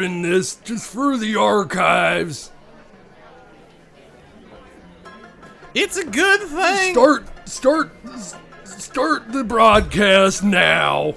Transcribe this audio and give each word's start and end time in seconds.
in 0.00 0.22
this 0.22 0.56
just 0.56 0.90
for 0.90 1.16
the 1.16 1.36
archives. 1.36 2.50
It's 5.74 5.96
a 5.96 6.04
good 6.04 6.40
thing. 6.42 6.94
Start, 6.94 7.48
start, 7.48 7.92
start 8.64 9.32
the 9.32 9.42
broadcast 9.42 10.44
now. 10.44 11.14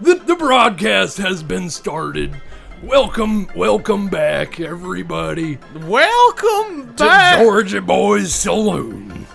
The, 0.00 0.16
the 0.16 0.34
broadcast 0.34 1.18
has 1.18 1.42
been 1.42 1.70
started. 1.70 2.40
Welcome, 2.82 3.48
welcome 3.54 4.08
back, 4.08 4.60
everybody, 4.60 5.58
Welcome 5.74 6.92
back 6.96 7.38
to. 7.38 7.44
Georgia 7.44 7.80
Boys 7.80 8.34
Saloon. 8.34 9.26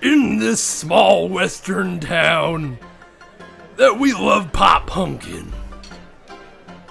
In 0.00 0.38
this 0.38 0.62
small 0.62 1.28
western 1.28 1.98
town 1.98 2.78
that 3.76 3.98
we 3.98 4.14
love 4.14 4.52
pop 4.52 4.86
punkin'. 4.86 5.52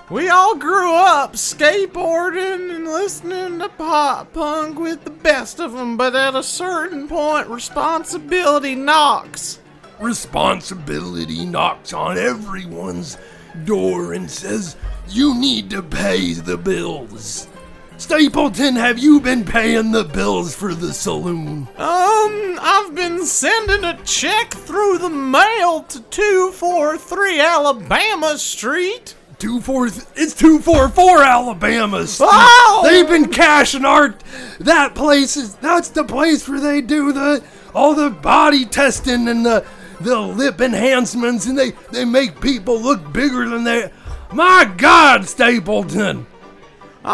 We 0.10 0.30
all 0.30 0.56
grew 0.56 0.94
up 0.94 1.34
skateboarding 1.34 2.74
and 2.74 2.86
listening 2.86 3.60
to 3.60 3.68
pop 3.68 4.32
punk 4.32 4.80
with 4.80 5.04
the 5.04 5.10
best 5.10 5.60
of 5.60 5.74
them, 5.74 5.98
but 5.98 6.16
at 6.16 6.34
a 6.34 6.44
certain 6.44 7.10
point, 7.10 7.50
responsibility 7.50 8.74
knocks. 8.74 9.60
responsibility 10.00 11.46
knocks 11.46 11.92
on 11.92 12.18
everyone's 12.18 13.18
door 13.66 14.14
and 14.14 14.32
says, 14.32 14.78
You 15.10 15.36
need 15.36 15.70
to 15.72 15.84
pay 15.84 16.32
the 16.32 16.56
bills. 16.56 17.50
Stapleton, 17.98 18.78
have 18.78 19.00
you 19.00 19.20
been 19.20 19.44
paying 19.44 19.92
the 19.92 20.06
bills 20.06 20.56
for 20.56 20.74
the 20.74 20.94
saloon? 20.94 21.68
Um, 21.78 22.60
I've 22.62 22.96
been 22.96 23.26
sending 23.26 23.84
a 23.84 24.02
check 24.06 24.54
through 24.54 25.00
the 25.00 25.10
mail 25.10 25.82
to 25.84 26.00
243 26.00 27.42
Alabama 27.42 28.38
Street. 28.38 29.16
Two 29.40 29.62
four, 29.62 29.86
it's 29.88 30.34
two 30.34 30.58
four 30.60 30.90
four 30.90 31.22
Alabama. 31.22 31.98
Wow! 32.20 32.28
Oh! 32.32 32.82
They've 32.90 33.08
been 33.08 33.30
cashing 33.32 33.86
our. 33.86 34.16
That 34.60 34.96
place 34.96 35.38
is. 35.38 35.54
That's 35.56 35.90
the 35.90 36.04
place 36.04 36.50
where 36.50 36.60
they 36.60 36.82
do 36.82 37.12
the 37.14 37.44
all 37.76 37.94
the 37.94 38.10
body 38.10 38.66
testing 38.66 39.28
and 39.28 39.46
the 39.46 39.64
the 40.02 40.20
lip 40.20 40.60
enhancements, 40.60 41.46
and 41.46 41.56
they 41.58 41.72
they 41.92 42.04
make 42.04 42.42
people 42.42 42.82
look 42.82 43.14
bigger 43.14 43.48
than 43.48 43.64
they. 43.64 43.92
My 44.34 44.72
God, 44.76 45.28
Stapleton! 45.28 46.26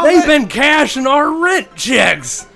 They've 0.03 0.25
been 0.25 0.47
cashing 0.47 1.05
our 1.05 1.29
rent 1.44 1.75
checks. 1.75 2.47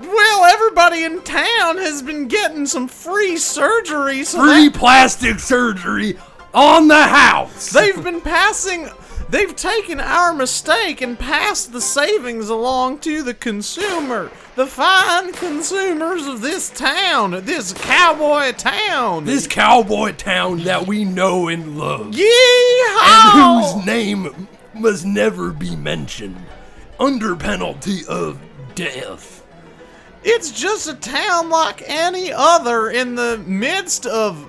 Well, 0.00 0.44
everybody 0.44 1.04
in 1.04 1.22
town 1.22 1.78
has 1.78 2.02
been 2.02 2.28
getting 2.28 2.66
some 2.66 2.86
free 2.88 3.36
surgery, 3.38 4.22
so 4.24 4.38
Free 4.44 4.68
that- 4.68 4.78
plastic 4.78 5.40
surgery 5.40 6.18
on 6.54 6.88
the 6.88 7.02
house. 7.02 7.70
they've 7.70 8.02
been 8.04 8.20
passing. 8.20 8.88
They've 9.30 9.54
taken 9.54 10.00
our 10.00 10.32
mistake 10.32 11.02
and 11.02 11.18
passed 11.18 11.72
the 11.72 11.82
savings 11.82 12.48
along 12.48 13.00
to 13.00 13.22
the 13.22 13.34
consumer, 13.34 14.30
the 14.54 14.66
fine 14.66 15.32
consumers 15.34 16.26
of 16.26 16.40
this 16.40 16.70
town, 16.70 17.32
this 17.44 17.74
cowboy 17.74 18.52
town. 18.52 19.26
this 19.26 19.46
cowboy 19.46 20.12
town 20.12 20.64
that 20.64 20.86
we 20.86 21.04
know 21.04 21.48
and 21.48 21.78
love. 21.78 22.12
Yeehaw! 22.12 23.34
and 23.34 23.76
whose 23.76 23.86
name 23.86 24.48
must 24.72 25.04
never 25.04 25.50
be 25.50 25.76
mentioned 25.76 26.38
under 26.98 27.36
penalty 27.36 28.06
of 28.08 28.40
death. 28.74 29.44
It's 30.24 30.50
just 30.50 30.88
a 30.88 30.94
town 30.94 31.50
like 31.50 31.82
any 31.86 32.32
other 32.32 32.88
in 32.88 33.14
the 33.14 33.42
midst 33.46 34.06
of 34.06 34.48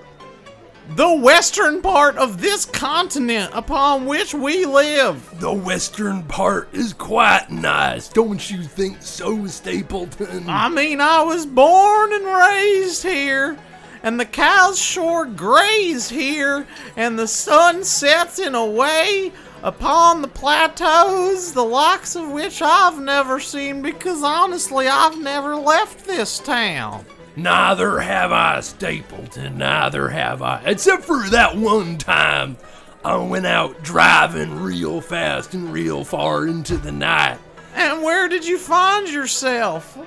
the 0.95 1.15
western 1.15 1.81
part 1.83 2.17
of 2.17 2.41
this 2.41 2.65
continent 2.65 3.51
upon 3.53 4.07
which 4.07 4.33
we 4.33 4.65
live. 4.65 5.39
The 5.39 5.53
western 5.53 6.23
part 6.23 6.67
is 6.73 6.93
quite 6.93 7.51
nice, 7.51 8.09
don't 8.09 8.49
you 8.49 8.63
think 8.63 9.01
so, 9.01 9.45
Stapleton? 9.45 10.49
I 10.49 10.67
mean, 10.67 10.99
I 10.99 11.21
was 11.21 11.45
born 11.45 12.11
and 12.13 12.25
raised 12.25 13.03
here, 13.03 13.57
and 14.01 14.19
the 14.19 14.25
cows 14.25 14.79
sure 14.79 15.25
graze 15.25 16.09
here, 16.09 16.65
and 16.95 17.19
the 17.19 17.27
sun 17.27 17.83
sets 17.83 18.39
in 18.39 18.55
a 18.55 18.65
way 18.65 19.31
upon 19.61 20.21
the 20.23 20.27
plateaus, 20.27 21.53
the 21.53 21.63
likes 21.63 22.15
of 22.15 22.31
which 22.31 22.61
I've 22.63 22.99
never 22.99 23.39
seen 23.39 23.83
because 23.83 24.23
honestly, 24.23 24.87
I've 24.87 25.19
never 25.21 25.55
left 25.55 26.05
this 26.05 26.39
town. 26.39 27.05
Neither 27.35 27.99
have 27.99 28.31
I, 28.31 28.59
Stapleton, 28.61 29.57
neither 29.57 30.09
have 30.09 30.41
I. 30.41 30.61
Except 30.65 31.03
for 31.03 31.29
that 31.29 31.55
one 31.55 31.97
time 31.97 32.57
I 33.03 33.15
went 33.17 33.45
out 33.45 33.81
driving 33.81 34.59
real 34.59 34.99
fast 34.99 35.53
and 35.53 35.71
real 35.71 36.03
far 36.03 36.47
into 36.47 36.77
the 36.77 36.91
night. 36.91 37.39
And 37.75 38.03
where 38.03 38.27
did 38.27 38.45
you 38.45 38.57
find 38.57 39.07
yourself? 39.07 39.97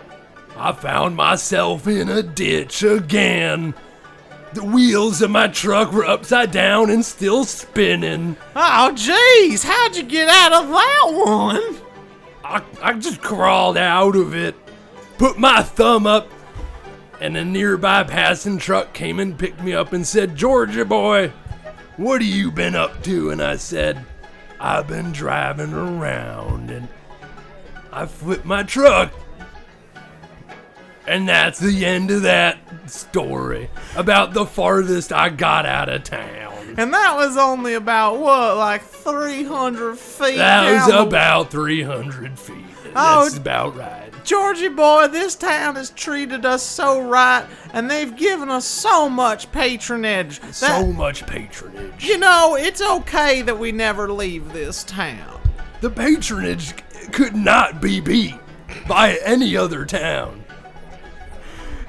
I 0.56 0.72
found 0.72 1.16
myself 1.16 1.86
in 1.86 2.08
a 2.10 2.22
ditch 2.22 2.82
again. 2.82 3.74
The 4.52 4.64
wheels 4.64 5.22
of 5.22 5.30
my 5.30 5.48
truck 5.48 5.92
were 5.92 6.04
upside 6.04 6.50
down 6.50 6.90
and 6.90 7.02
still 7.02 7.44
spinning. 7.44 8.36
Oh, 8.54 8.92
jeez, 8.94 9.64
how'd 9.64 9.96
you 9.96 10.02
get 10.02 10.28
out 10.28 10.52
of 10.52 10.68
that 10.68 11.06
one? 11.10 11.78
I, 12.44 12.62
I 12.82 12.92
just 12.94 13.22
crawled 13.22 13.78
out 13.78 14.14
of 14.14 14.34
it, 14.34 14.54
put 15.16 15.38
my 15.38 15.62
thumb 15.62 16.06
up, 16.06 16.28
and 17.22 17.36
a 17.36 17.44
nearby 17.44 18.02
passing 18.02 18.58
truck 18.58 18.92
came 18.92 19.20
and 19.20 19.38
picked 19.38 19.62
me 19.62 19.72
up 19.72 19.92
and 19.92 20.04
said, 20.04 20.34
Georgia 20.34 20.84
boy, 20.84 21.28
what 21.96 22.20
have 22.20 22.28
you 22.28 22.50
been 22.50 22.74
up 22.74 23.00
to? 23.04 23.30
And 23.30 23.40
I 23.40 23.56
said, 23.56 24.04
I've 24.58 24.88
been 24.88 25.12
driving 25.12 25.72
around 25.72 26.72
and 26.72 26.88
I 27.92 28.06
flipped 28.06 28.44
my 28.44 28.64
truck. 28.64 29.12
And 31.06 31.28
that's 31.28 31.60
the 31.60 31.84
end 31.84 32.10
of 32.10 32.22
that 32.22 32.58
story 32.90 33.70
about 33.94 34.34
the 34.34 34.44
farthest 34.44 35.12
I 35.12 35.28
got 35.28 35.64
out 35.64 35.88
of 35.88 36.02
town. 36.02 36.74
And 36.76 36.92
that 36.92 37.14
was 37.16 37.36
only 37.36 37.74
about, 37.74 38.18
what, 38.18 38.56
like 38.56 38.82
300 38.82 39.96
feet? 39.96 40.38
That 40.38 40.86
was 40.86 41.06
about 41.06 41.52
300 41.52 42.36
feet. 42.36 42.56
Oh, 42.96 43.24
That's 43.24 43.36
about 43.36 43.76
right. 43.76 44.11
Georgie 44.24 44.68
boy, 44.68 45.08
this 45.08 45.34
town 45.34 45.76
has 45.76 45.90
treated 45.90 46.46
us 46.46 46.62
so 46.62 47.00
right, 47.00 47.46
and 47.72 47.90
they've 47.90 48.16
given 48.16 48.48
us 48.50 48.64
so 48.64 49.08
much 49.08 49.50
patronage. 49.52 50.40
That, 50.40 50.54
so 50.54 50.86
much 50.86 51.26
patronage. 51.26 52.04
you 52.04 52.18
know, 52.18 52.56
it's 52.56 52.80
okay 52.80 53.42
that 53.42 53.58
we 53.58 53.72
never 53.72 54.10
leave 54.12 54.52
this 54.52 54.84
town. 54.84 55.40
The 55.80 55.90
patronage 55.90 56.74
could 57.12 57.34
not 57.34 57.80
be 57.80 58.00
beat 58.00 58.36
by 58.86 59.18
any 59.24 59.56
other 59.56 59.84
town. 59.84 60.44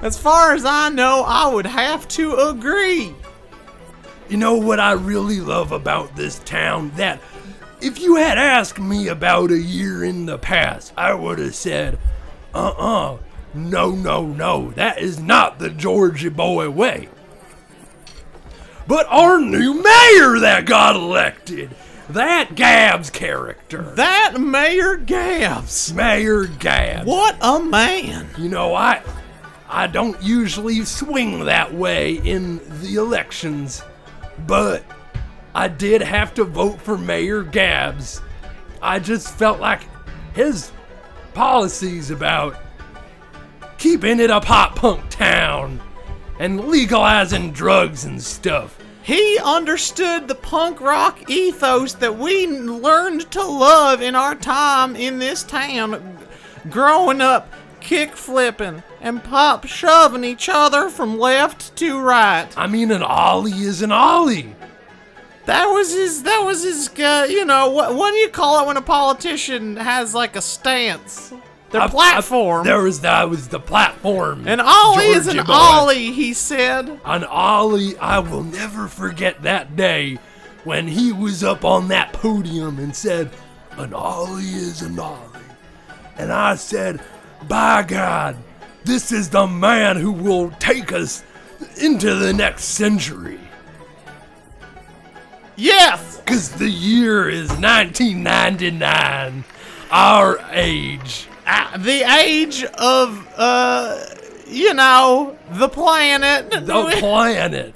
As 0.00 0.18
far 0.18 0.52
as 0.52 0.64
I 0.64 0.88
know, 0.90 1.24
I 1.26 1.46
would 1.46 1.66
have 1.66 2.06
to 2.08 2.34
agree. 2.36 3.14
You 4.28 4.36
know 4.36 4.54
what 4.54 4.80
I 4.80 4.92
really 4.92 5.40
love 5.40 5.72
about 5.72 6.16
this 6.16 6.40
town? 6.40 6.90
That 6.96 7.20
if 7.80 8.00
you 8.00 8.16
had 8.16 8.36
asked 8.38 8.78
me 8.78 9.08
about 9.08 9.50
a 9.50 9.58
year 9.58 10.04
in 10.04 10.26
the 10.26 10.38
past, 10.38 10.92
I 10.96 11.14
would 11.14 11.38
have 11.38 11.54
said, 11.54 11.98
uh 12.54 12.68
uh, 12.78 13.18
no, 13.54 13.90
no, 13.90 14.26
no, 14.26 14.70
that 14.72 14.98
is 14.98 15.20
not 15.20 15.58
the 15.58 15.70
Georgia 15.70 16.30
boy 16.30 16.70
way. 16.70 17.08
But 18.86 19.06
our 19.08 19.40
new 19.40 19.74
mayor 19.74 20.38
that 20.40 20.64
got 20.66 20.96
elected, 20.96 21.70
that 22.10 22.54
Gabbs 22.54 23.10
character, 23.10 23.82
That 23.94 24.38
Mayor 24.38 24.96
Gabbs. 24.96 25.92
Mayor 25.94 26.46
Gabbs. 26.46 27.06
What 27.06 27.36
a 27.40 27.60
man. 27.60 28.28
You 28.36 28.50
know, 28.50 28.74
I 28.74 29.02
I 29.68 29.86
don't 29.86 30.22
usually 30.22 30.84
swing 30.84 31.46
that 31.46 31.72
way 31.72 32.14
in 32.14 32.60
the 32.80 32.96
elections, 32.96 33.82
but 34.46 34.84
I 35.54 35.68
did 35.68 36.02
have 36.02 36.34
to 36.34 36.44
vote 36.44 36.80
for 36.80 36.98
Mayor 36.98 37.42
Gabbs. 37.42 38.20
I 38.82 38.98
just 38.98 39.34
felt 39.34 39.60
like 39.60 39.80
his 40.34 40.72
policies 41.34 42.10
about 42.10 42.56
keeping 43.78 44.20
it 44.20 44.30
a 44.30 44.40
pop 44.40 44.76
punk 44.76 45.08
town 45.10 45.80
and 46.38 46.68
legalizing 46.68 47.52
drugs 47.52 48.04
and 48.04 48.22
stuff. 48.22 48.78
He 49.02 49.38
understood 49.44 50.28
the 50.28 50.34
punk 50.34 50.80
rock 50.80 51.28
ethos 51.28 51.92
that 51.94 52.16
we 52.16 52.46
learned 52.46 53.30
to 53.32 53.44
love 53.44 54.00
in 54.00 54.14
our 54.14 54.34
time 54.34 54.96
in 54.96 55.18
this 55.18 55.42
town, 55.42 56.18
growing 56.70 57.20
up, 57.20 57.52
kick 57.80 58.16
flipping 58.16 58.82
and 59.02 59.22
pop 59.22 59.66
shoving 59.66 60.24
each 60.24 60.48
other 60.48 60.88
from 60.88 61.18
left 61.18 61.76
to 61.76 62.00
right. 62.00 62.48
I 62.56 62.66
mean, 62.66 62.90
an 62.90 63.02
ollie 63.02 63.52
is 63.52 63.82
an 63.82 63.92
ollie. 63.92 64.53
That 65.46 65.66
was 65.66 65.92
his. 65.92 66.22
That 66.22 66.40
was 66.44 66.62
his. 66.64 66.88
Uh, 66.98 67.26
you 67.28 67.44
know 67.44 67.70
what? 67.70 67.94
What 67.94 68.12
do 68.12 68.16
you 68.18 68.28
call 68.30 68.62
it 68.62 68.66
when 68.66 68.76
a 68.76 68.82
politician 68.82 69.76
has 69.76 70.14
like 70.14 70.36
a 70.36 70.40
stance? 70.42 71.32
Their 71.70 71.82
I- 71.82 71.84
I- 71.86 71.88
platform. 71.88 72.64
there 72.64 72.80
was 72.82 73.00
that 73.00 73.28
was 73.28 73.48
the 73.48 73.60
platform. 73.60 74.46
an 74.46 74.60
ollie 74.60 75.06
is 75.06 75.26
an 75.26 75.38
boy. 75.44 75.52
ollie, 75.52 76.12
he 76.12 76.32
said. 76.32 77.00
An 77.04 77.24
Ollie, 77.24 77.96
I 77.98 78.20
will 78.20 78.44
never 78.44 78.86
forget 78.88 79.42
that 79.42 79.74
day 79.76 80.18
when 80.62 80.86
he 80.88 81.12
was 81.12 81.42
up 81.44 81.64
on 81.64 81.88
that 81.88 82.12
podium 82.12 82.78
and 82.78 82.94
said, 82.96 83.30
an 83.72 83.92
ollie 83.92 84.44
is 84.44 84.80
an 84.82 84.98
ollie. 84.98 85.18
And 86.16 86.32
I 86.32 86.54
said, 86.54 87.02
by 87.48 87.82
God, 87.82 88.36
this 88.84 89.10
is 89.12 89.28
the 89.30 89.46
man 89.48 89.96
who 89.96 90.12
will 90.12 90.50
take 90.60 90.92
us 90.92 91.22
into 91.82 92.14
the 92.14 92.32
next 92.32 92.64
century. 92.64 93.40
Yes! 95.56 96.18
Because 96.18 96.50
the 96.52 96.68
year 96.68 97.28
is 97.28 97.48
1999, 97.50 99.44
our 99.90 100.38
age. 100.50 101.28
Uh, 101.46 101.76
the 101.78 102.02
age 102.02 102.64
of, 102.64 103.28
uh, 103.36 104.04
you 104.46 104.74
know, 104.74 105.38
the 105.50 105.68
planet. 105.68 106.50
The 106.50 106.96
planet. 106.98 107.74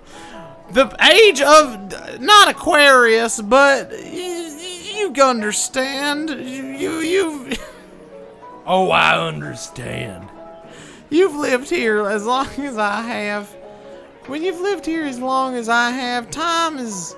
the 0.72 0.96
age 1.12 1.40
of 1.40 2.20
not 2.20 2.48
Aquarius, 2.48 3.40
but 3.40 3.92
you, 4.04 5.12
you 5.12 5.22
understand. 5.22 6.30
You 6.30 7.00
you 7.00 7.52
Oh, 8.70 8.90
I 8.90 9.19
understand. 9.19 10.28
you've 11.08 11.34
lived 11.34 11.70
here 11.70 12.06
as 12.06 12.26
long 12.26 12.46
as 12.58 12.76
I 12.76 13.00
have. 13.00 13.48
When 14.26 14.42
you've 14.42 14.60
lived 14.60 14.84
here 14.84 15.04
as 15.04 15.19
long 15.19 15.54
as 15.54 15.70
I 15.70 15.90
have, 15.90 16.30
time 16.30 16.76
is, 16.76 17.16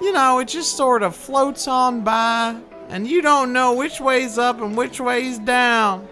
you 0.00 0.12
know, 0.12 0.38
it 0.38 0.48
just 0.48 0.76
sort 0.76 1.02
of 1.02 1.14
floats 1.16 1.66
on 1.68 2.02
by, 2.02 2.56
and 2.88 3.06
you 3.06 3.22
don't 3.22 3.52
know 3.52 3.74
which 3.74 4.00
way's 4.00 4.38
up 4.38 4.60
and 4.60 4.76
which 4.76 5.00
way's 5.00 5.38
down. 5.38 6.06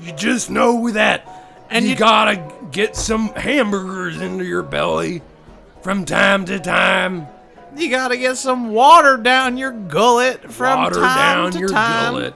You 0.00 0.12
just 0.12 0.50
know 0.50 0.90
that 0.90 1.26
And 1.70 1.84
you, 1.84 1.92
you- 1.92 1.96
gotta 1.96 2.42
get 2.70 2.96
some 2.96 3.28
hamburgers 3.34 4.20
into 4.20 4.44
your 4.44 4.62
belly 4.62 5.22
from 5.82 6.04
time 6.04 6.44
to 6.46 6.58
time. 6.58 7.26
You 7.76 7.88
gotta 7.90 8.16
get 8.16 8.36
some 8.36 8.70
water 8.72 9.16
down 9.16 9.56
your 9.56 9.72
gullet 9.72 10.52
from 10.52 10.78
Water 10.78 11.00
time 11.00 11.16
down 11.44 11.52
to 11.52 11.58
your 11.58 11.68
time. 11.70 12.12
gullet. 12.14 12.34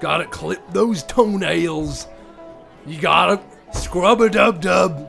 Gotta 0.00 0.26
clip 0.26 0.60
those 0.72 1.02
toenails. 1.04 2.06
You 2.86 3.00
gotta 3.00 3.40
scrub 3.72 4.20
a 4.20 4.28
dub 4.28 4.60
dub 4.60 5.08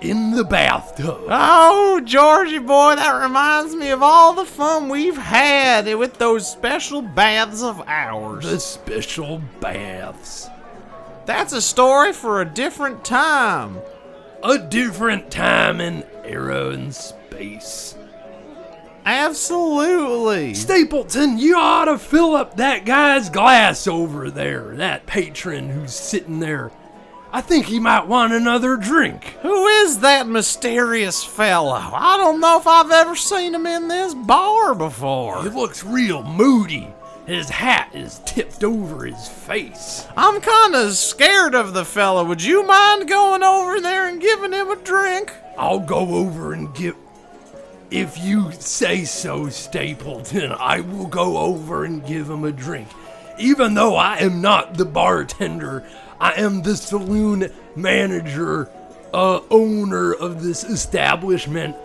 in 0.00 0.32
the 0.32 0.44
bathtub. 0.44 1.22
Oh, 1.28 2.00
Georgie 2.04 2.58
boy, 2.58 2.96
that 2.96 3.22
reminds 3.22 3.74
me 3.74 3.90
of 3.90 4.02
all 4.02 4.34
the 4.34 4.44
fun 4.44 4.88
we've 4.88 5.16
had 5.16 5.92
with 5.96 6.18
those 6.18 6.50
special 6.50 7.02
baths 7.02 7.62
of 7.62 7.82
ours. 7.86 8.44
The 8.44 8.60
special 8.60 9.42
baths. 9.60 10.48
That's 11.26 11.52
a 11.52 11.60
story 11.60 12.12
for 12.12 12.40
a 12.40 12.44
different 12.44 13.04
time. 13.04 13.78
A 14.42 14.58
different 14.58 15.30
time 15.30 15.80
in 15.80 16.04
era 16.24 16.70
and 16.70 16.94
space. 16.94 17.94
Absolutely. 19.04 20.54
Stapleton, 20.54 21.38
you 21.38 21.56
ought 21.56 21.86
to 21.86 21.98
fill 21.98 22.34
up 22.34 22.56
that 22.56 22.84
guy's 22.84 23.30
glass 23.30 23.86
over 23.86 24.30
there. 24.30 24.74
That 24.76 25.06
patron 25.06 25.68
who's 25.68 25.94
sitting 25.94 26.40
there. 26.40 26.70
I 27.32 27.40
think 27.40 27.66
he 27.66 27.78
might 27.78 28.08
want 28.08 28.32
another 28.32 28.76
drink. 28.76 29.36
Who 29.42 29.66
is 29.66 30.00
that 30.00 30.26
mysterious 30.26 31.22
fellow? 31.22 31.90
I 31.94 32.16
don't 32.16 32.40
know 32.40 32.58
if 32.58 32.66
I've 32.66 32.90
ever 32.90 33.14
seen 33.14 33.54
him 33.54 33.66
in 33.66 33.86
this 33.86 34.14
bar 34.14 34.74
before. 34.74 35.42
He 35.42 35.48
looks 35.48 35.84
real 35.84 36.24
moody. 36.24 36.92
His 37.26 37.48
hat 37.48 37.90
is 37.94 38.20
tipped 38.26 38.64
over 38.64 39.04
his 39.04 39.28
face. 39.28 40.08
I'm 40.16 40.40
kind 40.40 40.74
of 40.74 40.96
scared 40.96 41.54
of 41.54 41.72
the 41.72 41.84
fellow. 41.84 42.24
Would 42.24 42.42
you 42.42 42.66
mind 42.66 43.08
going 43.08 43.44
over 43.44 43.80
there 43.80 44.08
and 44.08 44.20
giving 44.20 44.52
him 44.52 44.68
a 44.68 44.76
drink? 44.76 45.32
I'll 45.56 45.78
go 45.78 46.16
over 46.16 46.52
and 46.52 46.74
give. 46.74 46.96
If 47.92 48.18
you 48.18 48.50
say 48.52 49.04
so, 49.04 49.48
Stapleton, 49.48 50.50
I 50.52 50.80
will 50.80 51.06
go 51.06 51.38
over 51.38 51.84
and 51.84 52.04
give 52.04 52.28
him 52.28 52.42
a 52.42 52.50
drink. 52.50 52.88
Even 53.38 53.74
though 53.74 53.94
I 53.94 54.18
am 54.18 54.40
not 54.40 54.74
the 54.74 54.84
bartender, 54.84 55.86
I 56.20 56.32
am 56.34 56.62
the 56.62 56.76
saloon 56.76 57.50
manager, 57.74 58.68
uh, 59.12 59.40
owner 59.50 60.12
of 60.12 60.42
this 60.42 60.64
establishment, 60.64 61.76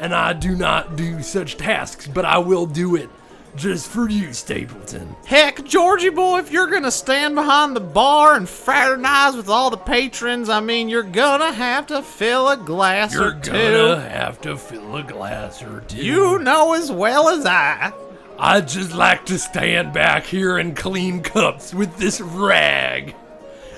and 0.00 0.14
I 0.14 0.32
do 0.32 0.56
not 0.56 0.96
do 0.96 1.22
such 1.22 1.56
tasks, 1.56 2.06
but 2.06 2.24
I 2.24 2.38
will 2.38 2.66
do 2.66 2.96
it 2.96 3.08
just 3.54 3.88
for 3.88 4.08
you, 4.08 4.32
Stapleton. 4.32 5.16
Heck, 5.24 5.64
Georgie 5.64 6.10
boy, 6.10 6.40
if 6.40 6.52
you're 6.52 6.66
gonna 6.66 6.90
stand 6.90 7.34
behind 7.34 7.74
the 7.74 7.80
bar 7.80 8.34
and 8.34 8.46
fraternize 8.46 9.34
with 9.34 9.48
all 9.48 9.70
the 9.70 9.78
patrons, 9.78 10.48
I 10.50 10.60
mean, 10.60 10.88
you're 10.88 11.02
gonna 11.02 11.52
have 11.52 11.86
to 11.86 12.02
fill 12.02 12.48
a 12.50 12.56
glass 12.56 13.14
You're 13.14 13.28
or 13.28 13.40
two. 13.40 13.52
gonna 13.52 14.00
have 14.00 14.40
to 14.42 14.56
fill 14.58 14.96
a 14.96 15.02
glass 15.02 15.62
or 15.62 15.80
two. 15.88 15.96
You 16.04 16.38
know 16.40 16.74
as 16.74 16.92
well 16.92 17.28
as 17.28 17.46
I. 17.46 17.92
I'd 18.38 18.68
just 18.68 18.92
like 18.92 19.24
to 19.26 19.38
stand 19.38 19.94
back 19.94 20.24
here 20.24 20.58
and 20.58 20.76
clean 20.76 21.22
cups 21.22 21.72
with 21.72 21.96
this 21.96 22.20
rag. 22.20 23.14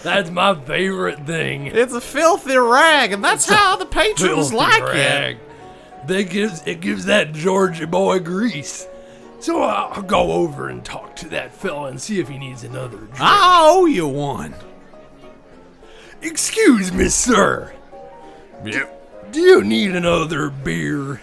That's 0.08 0.30
my 0.30 0.54
favorite 0.54 1.26
thing. 1.26 1.66
It's 1.66 1.92
a 1.92 2.00
filthy 2.00 2.56
rag, 2.56 3.12
and 3.12 3.22
that's 3.22 3.48
how 3.48 3.76
the 3.76 3.86
patrons 3.86 4.50
Filthy 4.50 4.56
like 4.56 4.82
it. 4.94 5.38
They 6.06 6.24
That 6.24 6.30
gives 6.30 6.62
it 6.66 6.80
gives 6.80 7.04
that 7.04 7.32
Georgia 7.32 7.86
boy 7.86 8.18
grease. 8.20 8.86
So 9.40 9.62
I'll 9.62 9.92
I'll 9.92 10.02
go 10.02 10.32
over 10.32 10.68
and 10.68 10.84
talk 10.84 11.14
to 11.16 11.28
that 11.28 11.54
fella 11.54 11.88
and 11.88 12.00
see 12.00 12.20
if 12.20 12.28
he 12.28 12.38
needs 12.38 12.64
another 12.64 12.96
drink. 12.96 13.20
I 13.20 13.68
owe 13.70 13.84
you 13.86 14.08
one. 14.08 14.54
Excuse 16.22 16.92
me, 16.92 17.08
sir. 17.08 17.72
Yep. 18.64 19.30
Do 19.32 19.40
you 19.40 19.62
need 19.62 19.94
another 19.94 20.50
beer? 20.50 21.20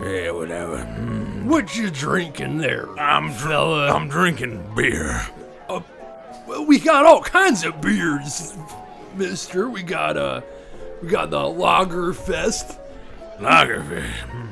Yeah, 0.00 0.32
whatever. 0.32 0.78
Mm, 0.78 1.44
What 1.44 1.74
you 1.76 1.90
drinking 1.90 2.58
there, 2.58 2.86
I'm 2.98 3.28
dr- 3.28 3.40
fella? 3.40 3.94
I'm 3.94 4.08
drinking 4.08 4.74
beer. 4.74 5.26
Well, 6.46 6.64
we 6.64 6.78
got 6.78 7.04
all 7.04 7.22
kinds 7.22 7.64
of 7.64 7.80
beers, 7.80 8.56
Mister. 9.16 9.68
We 9.68 9.82
got 9.82 10.16
uh, 10.16 10.42
we 11.02 11.08
got 11.08 11.30
the 11.30 11.38
Lagerfest. 11.38 12.78
Lagerfeld. 13.38 14.10
Mm. 14.30 14.48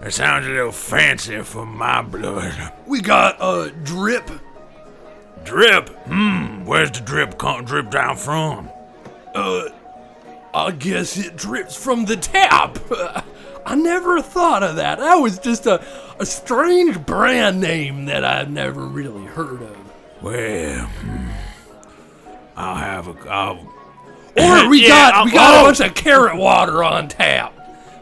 That 0.00 0.12
sounds 0.12 0.46
a 0.46 0.50
little 0.50 0.72
fancy 0.72 1.40
for 1.42 1.64
my 1.64 2.02
blood. 2.02 2.72
We 2.86 3.00
got 3.00 3.36
uh, 3.40 3.70
drip. 3.84 4.30
Drip. 5.44 5.88
Hmm. 6.06 6.64
Where's 6.64 6.90
the 6.90 7.00
drip 7.00 7.38
come 7.38 7.64
drip 7.64 7.90
down 7.90 8.16
from? 8.16 8.68
Uh, 9.34 9.68
I 10.52 10.72
guess 10.72 11.16
it 11.16 11.36
drips 11.36 11.76
from 11.76 12.04
the 12.04 12.16
tap. 12.16 12.78
I 13.64 13.74
never 13.76 14.20
thought 14.20 14.62
of 14.62 14.76
that. 14.76 14.98
That 14.98 15.14
was 15.16 15.38
just 15.38 15.66
a, 15.66 15.84
a 16.18 16.26
strange 16.26 17.04
brand 17.06 17.60
name 17.60 18.06
that 18.06 18.24
I've 18.24 18.50
never 18.50 18.84
really 18.84 19.24
heard 19.24 19.62
of. 19.62 19.81
Well, 20.22 20.86
hmm. 20.86 21.28
I'll 22.56 22.76
have 22.76 23.08
a. 23.08 23.28
I'll, 23.28 23.56
Or 24.36 24.68
we 24.68 24.82
Yeah, 24.82 24.88
got 24.88 25.24
we 25.26 25.32
uh, 25.32 25.34
got 25.34 25.60
a 25.60 25.66
bunch 25.66 25.80
of 25.80 25.94
carrot 25.94 26.36
water 26.36 26.82
on 26.82 27.08
tap. 27.08 27.52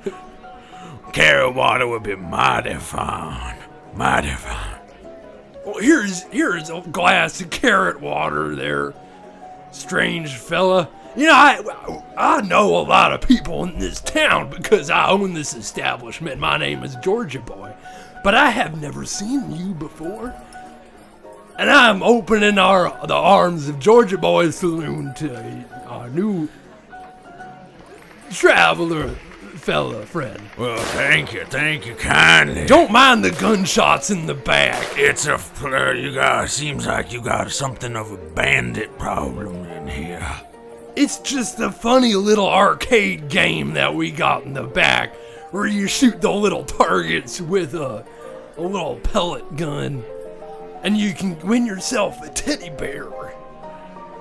carrot 1.13 1.55
water 1.55 1.89
would 1.89 2.05
be 2.05 2.15
mighty 2.15 2.75
fine. 2.75 3.57
Mighty 3.95 4.31
fine. 4.31 4.79
Well, 5.65 5.79
here's 5.79 6.23
here's 6.25 6.71
a 6.71 6.83
glass 6.83 7.41
of 7.41 7.51
carrot 7.51 8.01
water 8.01 8.55
there, 8.55 8.95
strange 9.73 10.35
fella. 10.37 10.89
You 11.17 11.27
know, 11.27 11.33
I 11.33 12.03
I 12.17 12.41
know 12.43 12.77
a 12.77 12.83
lot 12.83 13.13
of 13.13 13.23
people 13.27 13.65
in 13.65 13.79
this 13.79 14.01
town 14.01 14.51
because 14.51 14.89
I 14.91 15.09
own 15.09 15.35
this 15.35 15.55
establishment. 15.55 16.39
My 16.39 16.57
name 16.59 16.85
is 16.85 16.95
Georgia 16.97 17.41
Boy, 17.41 17.75
but 18.23 18.35
I 18.35 18.51
have 18.51 18.81
never 18.81 19.05
seen 19.05 19.51
you 19.51 19.75
before. 19.75 20.35
And 21.61 21.69
I'm 21.69 22.03
opening 22.03 22.57
our 22.57 23.07
the 23.07 23.13
arms 23.13 23.69
of 23.69 23.79
Georgia 23.79 24.17
Boy 24.17 24.49
Saloon 24.49 25.13
to 25.17 25.67
our 25.89 26.09
new 26.09 26.49
traveler 28.31 29.11
fella 29.57 30.07
friend. 30.07 30.41
Well, 30.57 30.79
thank 30.79 31.35
you, 31.35 31.45
thank 31.45 31.85
you 31.85 31.95
kindly. 31.97 32.65
Don't 32.65 32.91
mind 32.91 33.23
the 33.23 33.33
gunshots 33.33 34.09
in 34.09 34.25
the 34.25 34.33
back. 34.33 34.83
It's 34.97 35.27
a 35.27 35.37
flare. 35.37 35.95
You 35.95 36.15
got. 36.15 36.49
Seems 36.49 36.87
like 36.87 37.13
you 37.13 37.21
got 37.21 37.51
something 37.51 37.95
of 37.95 38.11
a 38.11 38.17
bandit 38.17 38.97
problem 38.97 39.67
in 39.67 39.87
here. 39.87 40.27
It's 40.97 41.19
just 41.19 41.61
a 41.61 41.71
funny 41.71 42.15
little 42.15 42.49
arcade 42.49 43.29
game 43.29 43.75
that 43.75 43.95
we 43.95 44.11
got 44.11 44.45
in 44.45 44.55
the 44.55 44.63
back 44.63 45.15
where 45.51 45.67
you 45.67 45.89
shoot 45.89 46.23
the 46.23 46.33
little 46.33 46.65
targets 46.65 47.39
with 47.39 47.75
a, 47.75 48.03
a 48.57 48.63
little 48.63 48.97
pellet 49.01 49.59
gun 49.59 50.03
and 50.83 50.97
you 50.97 51.13
can 51.13 51.39
win 51.47 51.67
yourself 51.67 52.23
a 52.23 52.29
teddy 52.31 52.71
bear. 52.71 53.09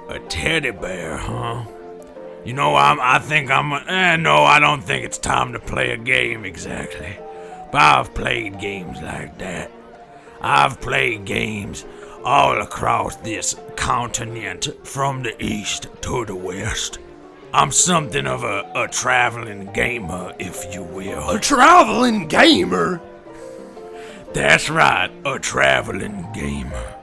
A 0.09 0.19
teddy 0.27 0.71
bear, 0.71 1.17
huh? 1.17 1.65
You 2.45 2.53
know, 2.53 2.75
I'm. 2.75 2.99
I 2.99 3.19
think 3.19 3.51
I'm. 3.51 3.73
Eh, 3.73 4.15
no, 4.15 4.43
I 4.43 4.59
don't 4.59 4.81
think 4.81 5.05
it's 5.05 5.17
time 5.17 5.53
to 5.53 5.59
play 5.59 5.91
a 5.91 5.97
game 5.97 6.45
exactly. 6.45 7.17
But 7.71 7.81
I've 7.81 8.13
played 8.13 8.59
games 8.59 9.01
like 9.01 9.37
that. 9.39 9.71
I've 10.41 10.79
played 10.79 11.25
games 11.25 11.85
all 12.23 12.61
across 12.61 13.17
this 13.17 13.55
continent, 13.75 14.69
from 14.83 15.23
the 15.23 15.41
east 15.43 15.87
to 16.01 16.25
the 16.25 16.35
west. 16.35 16.99
I'm 17.53 17.71
something 17.71 18.27
of 18.27 18.43
a, 18.43 18.71
a 18.75 18.87
traveling 18.87 19.71
gamer, 19.73 20.33
if 20.39 20.73
you 20.73 20.83
will. 20.83 21.29
A 21.29 21.39
traveling 21.39 22.27
gamer? 22.27 23.01
That's 24.33 24.69
right, 24.69 25.09
a 25.25 25.39
traveling 25.39 26.27
gamer. 26.33 26.95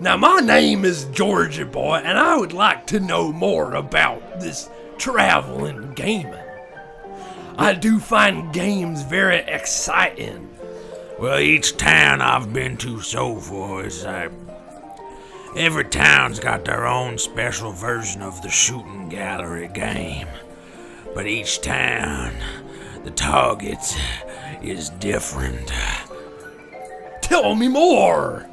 Now, 0.00 0.16
my 0.16 0.40
name 0.40 0.84
is 0.84 1.04
Georgia 1.06 1.64
Boy, 1.64 2.02
and 2.04 2.18
I 2.18 2.36
would 2.36 2.52
like 2.52 2.88
to 2.88 2.98
know 2.98 3.32
more 3.32 3.74
about 3.74 4.40
this 4.40 4.68
traveling 4.98 5.92
gaming. 5.94 6.34
I 7.56 7.74
do 7.74 8.00
find 8.00 8.52
games 8.52 9.02
very 9.02 9.38
exciting. 9.38 10.50
Well, 11.20 11.38
each 11.38 11.76
town 11.76 12.20
I've 12.20 12.52
been 12.52 12.76
to 12.78 13.00
so 13.00 13.36
far 13.36 13.84
is 13.84 14.04
like. 14.04 14.32
Every 15.54 15.84
town's 15.84 16.40
got 16.40 16.64
their 16.64 16.86
own 16.86 17.18
special 17.18 17.70
version 17.70 18.22
of 18.22 18.42
the 18.42 18.48
shooting 18.48 19.08
gallery 19.08 19.68
game. 19.72 20.26
But 21.14 21.26
each 21.26 21.60
town, 21.60 22.34
the 23.04 23.10
target 23.10 23.78
is 24.64 24.90
different. 24.90 25.72
Tell 27.20 27.54
me 27.54 27.68
more. 27.68 28.48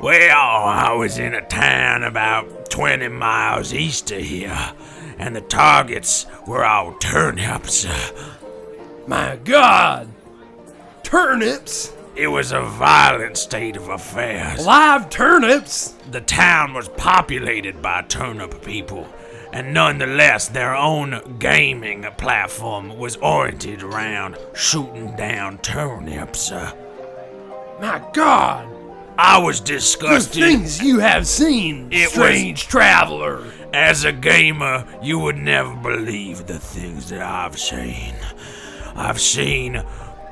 Well, 0.00 0.36
I 0.36 0.92
was 0.92 1.18
in 1.18 1.34
a 1.34 1.46
town 1.46 2.04
about 2.04 2.70
20 2.70 3.08
miles 3.08 3.74
east 3.74 4.10
of 4.12 4.20
here, 4.20 4.72
and 5.18 5.34
the 5.34 5.40
targets 5.40 6.26
were 6.46 6.64
all 6.64 6.94
turnips. 6.98 7.86
My 9.06 9.36
God! 9.42 10.08
Turnips? 11.02 11.92
It 12.14 12.28
was 12.28 12.52
a 12.52 12.62
violent 12.62 13.36
state 13.36 13.76
of 13.76 13.88
affairs. 13.88 14.66
Live 14.66 15.08
turnips? 15.08 15.94
The 16.10 16.20
town 16.20 16.74
was 16.74 16.88
populated 16.88 17.80
by 17.80 18.02
turnip 18.02 18.62
people, 18.62 19.08
and 19.52 19.72
nonetheless, 19.72 20.48
their 20.48 20.74
own 20.74 21.36
gaming 21.38 22.06
platform 22.16 22.96
was 22.98 23.16
oriented 23.16 23.82
around 23.82 24.36
shooting 24.54 25.14
down 25.16 25.58
turnips. 25.58 26.50
My 27.80 28.02
God! 28.12 28.68
I 29.18 29.38
was 29.38 29.60
disgusted. 29.60 30.42
The 30.42 30.46
things 30.46 30.80
you 30.80 31.00
have 31.00 31.26
seen, 31.26 31.88
It 31.90 32.10
strange 32.10 32.68
traveler. 32.68 33.44
As 33.72 34.04
a 34.04 34.12
gamer, 34.12 34.86
you 35.02 35.18
would 35.18 35.36
never 35.36 35.74
believe 35.74 36.46
the 36.46 36.60
things 36.60 37.08
that 37.10 37.22
I've 37.22 37.58
seen. 37.58 38.14
I've 38.94 39.20
seen 39.20 39.82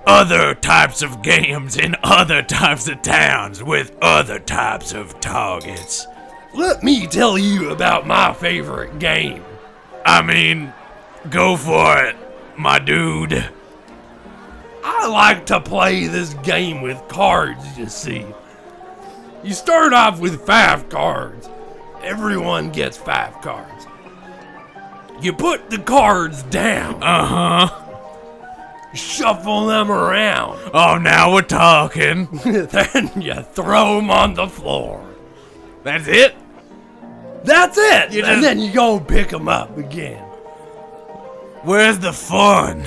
other 0.07 0.55
types 0.55 1.03
of 1.03 1.21
games 1.23 1.77
in 1.77 1.97
other 2.05 2.43
types 2.43 2.87
of 2.87 3.03
towns 3.03 3.63
with 3.63 3.97
other 4.01 4.39
types 4.39 4.93
of 4.93 5.19
targets. 5.19 6.07
Let 6.57 6.83
me 6.83 7.07
tell 7.07 7.37
you 7.37 7.71
about 7.71 8.07
my 8.07 8.33
favorite 8.33 8.99
game. 8.99 9.43
I 10.05 10.23
mean, 10.23 10.73
go 11.31 11.57
for 11.57 11.97
it, 12.05 12.17
my 12.57 12.79
dude. 12.79 13.51
I 14.85 15.07
like 15.09 15.47
to 15.47 15.61
play 15.61 16.07
this 16.07 16.35
game 16.35 16.81
with 16.81 17.01
cards, 17.09 17.77
you 17.79 17.89
see. 17.89 18.25
You 19.45 19.53
start 19.53 19.93
off 19.93 20.19
with 20.21 20.47
five 20.47 20.89
cards. 20.89 21.49
Everyone 22.03 22.71
gets 22.71 22.97
five 22.97 23.41
cards. 23.43 23.87
You 25.21 25.33
put 25.33 25.71
the 25.71 25.79
cards 25.79 26.43
down, 26.45 27.03
Uh 27.03 27.27
huh. 27.69 28.95
shuffle 28.95 29.67
them 29.67 29.91
around, 29.91 30.59
Oh, 30.75 30.99
now 30.99 31.35
we're 31.35 31.43
talking. 31.43 32.29
then 32.45 33.11
you 33.21 33.35
throw 33.43 33.97
them 33.97 34.11
on 34.11 34.35
the 34.35 34.47
floor. 34.47 35.05
That's 35.83 36.07
it? 36.09 36.35
That's 37.47 37.79
it! 37.79 38.13
You 38.13 38.25
and 38.25 38.27
just- 38.27 38.43
then 38.43 38.59
you 38.61 38.73
go 38.73 39.01
pick 39.01 39.29
them 39.31 39.49
up 39.49 39.77
again. 39.79 40.23
Where's 41.63 41.99
the 41.99 42.13
fun? 42.13 42.85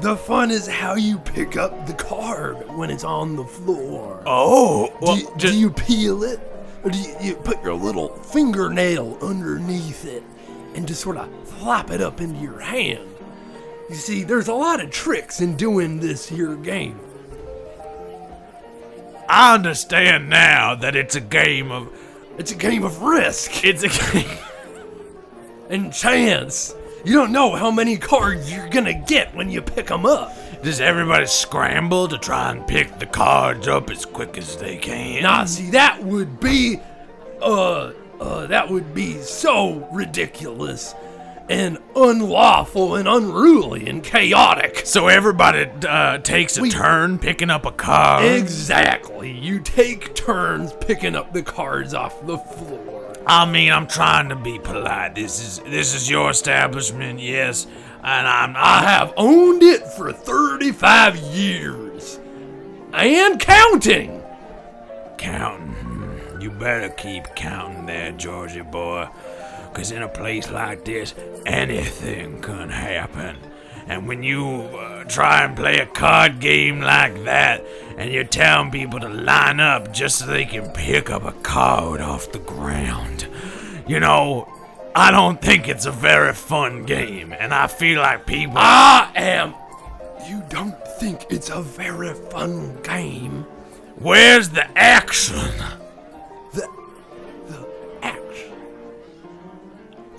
The 0.00 0.16
fun 0.16 0.50
is 0.50 0.66
how 0.66 0.96
you 0.96 1.18
pick 1.18 1.56
up 1.56 1.86
the 1.86 1.94
card 1.94 2.56
when 2.76 2.90
it's 2.90 3.04
on 3.04 3.36
the 3.36 3.44
floor. 3.44 4.22
Oh, 4.26 4.92
well, 5.00 5.14
do, 5.14 5.22
you, 5.22 5.32
just, 5.36 5.54
do 5.54 5.58
you 5.60 5.70
peel 5.70 6.24
it? 6.24 6.40
Or 6.82 6.90
do 6.90 6.98
you, 6.98 7.14
you 7.20 7.34
put 7.36 7.62
your 7.62 7.74
little 7.74 8.08
fingernail 8.08 9.18
underneath 9.22 10.04
it 10.04 10.24
and 10.74 10.86
just 10.88 11.00
sort 11.00 11.16
of 11.16 11.28
flop 11.48 11.92
it 11.92 12.00
up 12.00 12.20
into 12.20 12.40
your 12.40 12.58
hand? 12.58 13.08
You 13.88 13.94
see, 13.94 14.24
there's 14.24 14.48
a 14.48 14.54
lot 14.54 14.82
of 14.82 14.90
tricks 14.90 15.40
in 15.40 15.56
doing 15.56 16.00
this 16.00 16.28
here 16.28 16.56
game. 16.56 16.98
I 19.28 19.54
understand 19.54 20.28
now 20.28 20.74
that 20.74 20.96
it's 20.96 21.14
a 21.14 21.20
game 21.20 21.70
of. 21.70 21.88
It's 22.42 22.50
a 22.50 22.56
game 22.56 22.82
of 22.82 23.00
risk 23.02 23.64
It's 23.64 23.84
a 23.84 24.12
game. 24.12 24.36
and 25.70 25.92
chance. 25.92 26.74
You 27.04 27.12
don't 27.12 27.30
know 27.30 27.54
how 27.54 27.70
many 27.70 27.96
cards 27.96 28.52
you're 28.52 28.68
gonna 28.68 28.94
get 28.94 29.32
when 29.32 29.48
you 29.48 29.62
pick 29.62 29.86
them 29.86 30.04
up. 30.04 30.34
Does 30.60 30.80
everybody 30.80 31.26
scramble 31.26 32.08
to 32.08 32.18
try 32.18 32.50
and 32.50 32.66
pick 32.66 32.98
the 32.98 33.06
cards 33.06 33.68
up 33.68 33.90
as 33.90 34.04
quick 34.04 34.36
as 34.38 34.56
they 34.56 34.76
can? 34.76 35.22
Nah, 35.22 35.44
see, 35.44 35.70
that 35.70 36.02
would 36.02 36.40
be, 36.40 36.80
uh, 37.40 37.92
uh, 38.20 38.46
that 38.48 38.68
would 38.68 38.92
be 38.92 39.18
so 39.20 39.88
ridiculous 39.92 40.96
and 41.52 41.78
unlawful 41.94 42.94
and 42.96 43.06
unruly 43.06 43.86
and 43.86 44.02
chaotic. 44.02 44.82
So 44.84 45.08
everybody 45.08 45.68
uh, 45.86 46.18
takes 46.18 46.56
a 46.58 46.62
We- 46.62 46.70
turn 46.70 47.18
picking 47.18 47.50
up 47.50 47.66
a 47.66 47.72
card. 47.72 48.24
Exactly. 48.24 49.30
You 49.30 49.60
take 49.60 50.14
turns 50.14 50.72
picking 50.80 51.14
up 51.14 51.32
the 51.32 51.42
cards 51.42 51.92
off 51.94 52.24
the 52.26 52.38
floor. 52.38 53.12
I 53.26 53.44
mean, 53.50 53.70
I'm 53.70 53.86
trying 53.86 54.30
to 54.30 54.36
be 54.36 54.58
polite. 54.58 55.14
This 55.14 55.40
is 55.40 55.58
this 55.70 55.94
is 55.94 56.10
your 56.10 56.30
establishment, 56.30 57.20
yes, 57.20 57.66
and 58.02 58.26
I'm 58.26 58.54
I 58.56 58.82
have 58.82 59.12
owned 59.16 59.62
it 59.62 59.86
for 59.86 60.12
35 60.12 61.16
years. 61.18 62.18
And 62.92 63.38
counting. 63.38 64.20
counting. 65.18 65.68
Hmm, 65.74 66.40
You 66.40 66.50
better 66.50 66.88
keep 66.88 67.24
counting 67.36 67.86
there, 67.86 68.10
Georgie 68.12 68.62
boy, 68.62 69.08
because 69.72 69.90
in 69.90 70.02
a 70.02 70.08
place 70.08 70.50
like 70.50 70.84
this, 70.84 71.14
anything 71.46 72.40
can 72.42 72.68
happen. 72.68 73.36
And 73.86 74.06
when 74.06 74.22
you 74.22 74.46
uh, 74.46 75.04
try 75.04 75.44
and 75.44 75.56
play 75.56 75.78
a 75.78 75.86
card 75.86 76.40
game 76.40 76.80
like 76.80 77.24
that, 77.24 77.64
and 77.96 78.12
you're 78.12 78.24
telling 78.24 78.70
people 78.70 79.00
to 79.00 79.08
line 79.08 79.60
up 79.60 79.92
just 79.92 80.18
so 80.18 80.26
they 80.26 80.44
can 80.44 80.70
pick 80.70 81.10
up 81.10 81.24
a 81.24 81.32
card 81.32 82.00
off 82.00 82.30
the 82.32 82.38
ground, 82.38 83.26
you 83.88 83.98
know, 83.98 84.48
I 84.94 85.10
don't 85.10 85.40
think 85.40 85.68
it's 85.68 85.86
a 85.86 85.90
very 85.90 86.34
fun 86.34 86.84
game, 86.84 87.32
and 87.32 87.52
I 87.54 87.66
feel 87.66 88.00
like 88.00 88.26
people. 88.26 88.58
I 88.58 89.10
am. 89.14 89.54
You 90.28 90.42
don't 90.50 90.76
think 90.98 91.26
it's 91.30 91.50
a 91.50 91.62
very 91.62 92.14
fun 92.14 92.80
game? 92.82 93.44
Where's 93.96 94.50
the 94.50 94.66
action? 94.78 95.50
The. 96.52 96.68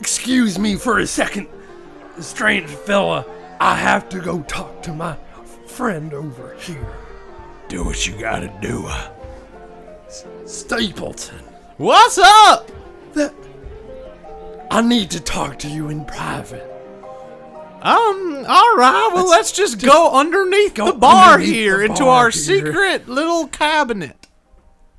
Excuse 0.04 0.60
me 0.60 0.76
for 0.76 1.00
a 1.00 1.08
second, 1.08 1.48
strange 2.20 2.70
fella. 2.70 3.26
I 3.62 3.74
have 3.76 4.10
to 4.10 4.20
go 4.20 4.42
talk 4.42 4.82
to 4.84 4.92
my 4.92 5.16
friend 5.66 6.14
over 6.14 6.58
here, 6.60 6.94
Do 7.70 7.86
what 7.86 8.06
you 8.06 8.14
gotta 8.20 8.54
do. 8.62 8.86
Stapleton. 10.46 11.40
What's 11.78 12.18
up? 12.18 12.70
That. 13.14 13.34
I 14.70 14.82
need 14.82 15.10
to 15.12 15.22
talk 15.22 15.58
to 15.60 15.70
you 15.70 15.88
in 15.88 16.04
private. 16.04 16.70
Um, 17.82 18.46
all 18.46 18.76
right. 18.76 19.10
Well, 19.14 19.30
Let's 19.30 19.58
let's, 19.58 19.74
just, 19.74 19.82
go 19.86 20.12
underneath 20.12 20.74
go 20.74 20.88
the 20.92 20.98
bar 20.98 21.36
underneath 21.36 21.54
here 21.56 21.78
the 21.78 21.86
into 21.86 22.04
bar 22.04 22.26
our 22.26 22.30
here. 22.30 22.42
secret 22.44 23.08
little 23.08 23.48
cabinet. 23.48 24.28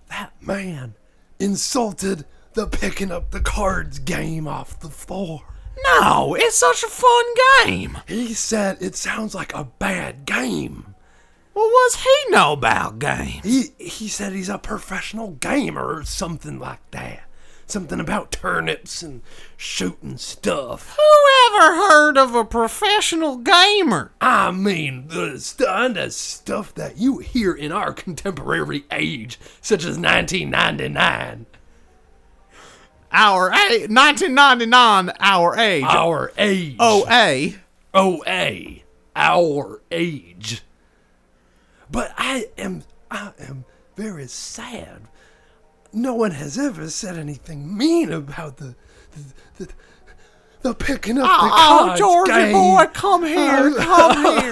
That 0.09 0.33
man 0.41 0.95
insulted 1.39 2.25
the 2.55 2.67
picking 2.67 3.11
up 3.11 3.31
the 3.31 3.41
cards 3.41 3.99
game 3.99 4.47
off 4.47 4.81
the 4.81 4.89
floor. 4.89 5.43
No, 5.85 6.35
it's 6.35 6.57
such 6.57 6.83
a 6.83 6.89
fun 6.89 7.25
game. 7.65 7.99
He 8.07 8.33
said 8.33 8.79
it 8.81 8.95
sounds 8.95 9.35
like 9.35 9.53
a 9.55 9.65
bad 9.65 10.25
game. 10.25 10.95
Well, 11.53 11.69
what's 11.69 12.03
he 12.03 12.31
know 12.31 12.53
about 12.53 12.99
games? 12.99 13.45
He 13.45 13.85
he 13.85 14.09
said 14.09 14.33
he's 14.33 14.49
a 14.49 14.59
professional 14.59 15.33
gamer 15.33 15.97
or 15.97 16.05
something 16.05 16.59
like 16.59 16.91
that. 16.93 17.25
Something 17.67 17.99
about 17.99 18.31
turnips 18.31 19.03
and 19.03 19.23
shooting 19.57 20.17
stuff. 20.19 20.97
Who 20.97 21.57
ever 21.57 21.77
heard 21.77 22.19
of 22.19 22.35
a 22.35 22.45
professional 22.45 23.39
gamer? 23.39 24.13
I 24.21 24.51
mean, 24.51 25.09
the 25.09 25.55
kind 25.59 25.97
of 25.97 26.13
stuff 26.13 26.75
that 26.75 26.99
you 26.99 27.19
hear 27.19 27.55
in 27.55 27.73
our 27.73 27.93
contemporary 27.95 28.85
age, 28.93 29.39
such 29.63 29.85
as 29.85 29.99
1999. 29.99 31.47
Our 33.17 33.47
a 33.53 33.87
1999, 33.87 35.13
our 35.21 35.57
age. 35.57 35.85
Our 35.85 36.33
age. 36.37 36.77
OA. 36.81 37.53
OA. 37.95 38.81
Our 39.15 39.81
age. 39.93 40.63
But 41.89 42.13
I 42.19 42.49
am 42.59 42.83
I 43.13 43.31
am 43.39 43.67
very 43.95 44.27
sad. 44.27 45.03
No 45.93 46.13
one 46.15 46.33
has 46.33 46.59
ever 46.59 46.91
said 46.91 47.17
anything 47.17 47.77
mean 47.77 48.13
about 48.13 48.57
the 48.57 48.75
the, 49.13 49.65
the 49.65 49.73
the 50.65 50.75
picking 50.75 51.19
up 51.19 51.29
Oh, 51.31 51.47
the 51.47 51.53
oh, 51.53 51.57
cards 51.87 52.01
Georgie 52.01 52.33
game. 52.33 52.53
boy, 52.53 52.85
come 52.95 53.25
here, 53.25 53.75
come 53.79 54.25
here. 54.25 54.51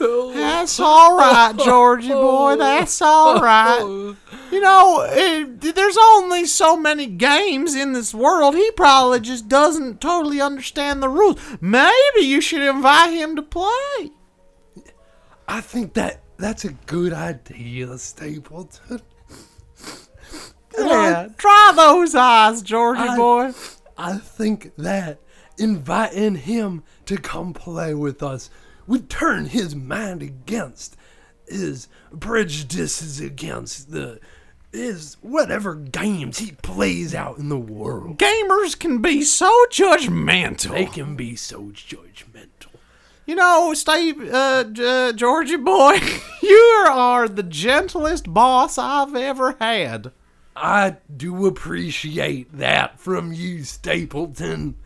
That's 0.34 0.80
all 0.80 1.16
right, 1.16 1.54
Georgie 1.56 2.08
boy. 2.08 2.56
That's 2.56 3.00
all 3.00 3.40
right. 3.40 3.78
You 4.50 4.60
know, 4.60 5.06
it, 5.08 5.60
there's 5.74 5.96
only 5.96 6.44
so 6.46 6.76
many 6.76 7.06
games 7.06 7.74
in 7.76 7.92
this 7.92 8.12
world. 8.12 8.56
He 8.56 8.68
probably 8.72 9.20
just 9.20 9.48
doesn't 9.48 10.00
totally 10.00 10.40
understand 10.40 11.02
the 11.02 11.08
rules. 11.08 11.38
Maybe 11.60 12.20
you 12.20 12.40
should 12.40 12.62
invite 12.62 13.12
him 13.12 13.36
to 13.36 13.42
play. 13.42 14.10
I 15.46 15.60
think 15.60 15.94
that 15.94 16.20
that's 16.36 16.64
a 16.64 16.72
good 16.86 17.12
idea, 17.12 17.96
Stapleton. 17.96 19.00
Yeah, 20.76 21.28
try 21.38 21.72
those 21.76 22.16
eyes, 22.16 22.60
Georgie 22.60 23.00
I- 23.02 23.16
boy. 23.16 23.52
I 23.96 24.18
think 24.18 24.72
that 24.76 25.18
inviting 25.58 26.36
him 26.36 26.82
to 27.06 27.16
come 27.16 27.52
play 27.52 27.94
with 27.94 28.22
us 28.22 28.50
would 28.86 29.08
turn 29.08 29.46
his 29.46 29.74
mind 29.74 30.22
against 30.22 30.96
his 31.46 31.88
prejudices 32.20 33.20
against 33.20 33.90
the 33.90 34.20
his 34.72 35.16
whatever 35.20 35.76
games 35.76 36.38
he 36.38 36.50
plays 36.50 37.14
out 37.14 37.38
in 37.38 37.48
the 37.48 37.58
world. 37.58 38.18
Gamers 38.18 38.76
can 38.76 39.00
be 39.00 39.22
so 39.22 39.48
judgmental. 39.70 40.72
They 40.72 40.86
can 40.86 41.14
be 41.14 41.36
so 41.36 41.66
judgmental. 41.66 42.72
You 43.24 43.36
know, 43.36 43.72
Steve, 43.72 44.20
uh, 44.32 44.64
J- 44.64 45.12
Georgie 45.14 45.56
boy, 45.56 45.98
you 46.42 46.86
are 46.90 47.28
the 47.28 47.44
gentlest 47.44 48.34
boss 48.34 48.76
I've 48.76 49.14
ever 49.14 49.56
had. 49.60 50.10
I 50.56 50.96
do 51.16 51.46
appreciate 51.46 52.58
that 52.58 53.00
from 53.00 53.32
you, 53.32 53.64
Stapleton. 53.64 54.76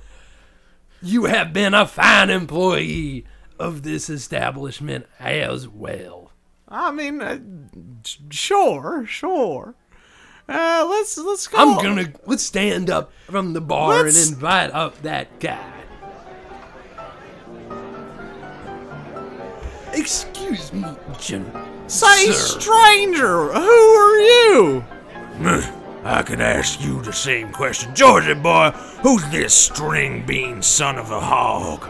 You 1.02 1.24
have 1.26 1.52
been 1.52 1.74
a 1.74 1.86
fine 1.86 2.30
employee 2.30 3.24
of 3.58 3.82
this 3.82 4.10
establishment 4.10 5.06
as 5.20 5.68
well. 5.68 6.32
I 6.68 6.90
mean, 6.90 7.20
uh, 7.22 7.38
sure, 8.30 9.06
sure. 9.06 9.74
Uh, 10.48 10.86
let's 10.88 11.16
let's 11.18 11.46
go. 11.46 11.58
I'm 11.58 11.82
gonna 11.82 12.12
let's 12.26 12.42
stand 12.42 12.90
up 12.90 13.12
from 13.26 13.52
the 13.52 13.60
bar 13.60 14.02
Let's- 14.02 14.26
and 14.26 14.34
invite 14.34 14.70
up 14.72 15.00
that 15.02 15.38
guy. 15.40 15.72
Excuse 19.92 20.72
me, 20.72 20.84
Jim. 21.18 21.50
say, 21.86 22.26
sir. 22.32 22.60
stranger, 22.60 23.48
who 23.52 23.60
are 23.60 24.20
you? 24.20 24.84
I 26.04 26.22
could 26.22 26.40
ask 26.40 26.80
you 26.80 27.02
the 27.02 27.12
same 27.12 27.52
question. 27.52 27.94
Georgie 27.94 28.34
boy, 28.34 28.70
who's 29.02 29.28
this 29.30 29.52
string 29.54 30.24
bean 30.24 30.62
son 30.62 30.96
of 30.98 31.10
a 31.10 31.20
hog? 31.20 31.86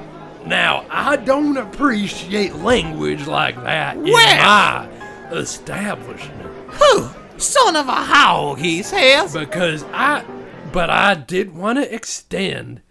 Now, 0.46 0.84
I 0.90 1.16
don't 1.16 1.56
appreciate 1.58 2.54
language 2.56 3.26
like 3.26 3.56
that 3.64 3.96
in 3.96 4.04
Well- 4.04 4.36
my 4.44 4.88
establishment 5.36 6.50
Who? 6.72 7.08
Son 7.36 7.76
of 7.76 7.86
a 7.88 7.92
hog, 7.92 8.58
he 8.58 8.82
says. 8.82 9.34
because 9.34 9.84
I, 9.92 10.24
but 10.72 10.90
I 10.90 11.14
did 11.14 11.54
want 11.54 11.78
to 11.78 11.94
extend, 11.94 12.82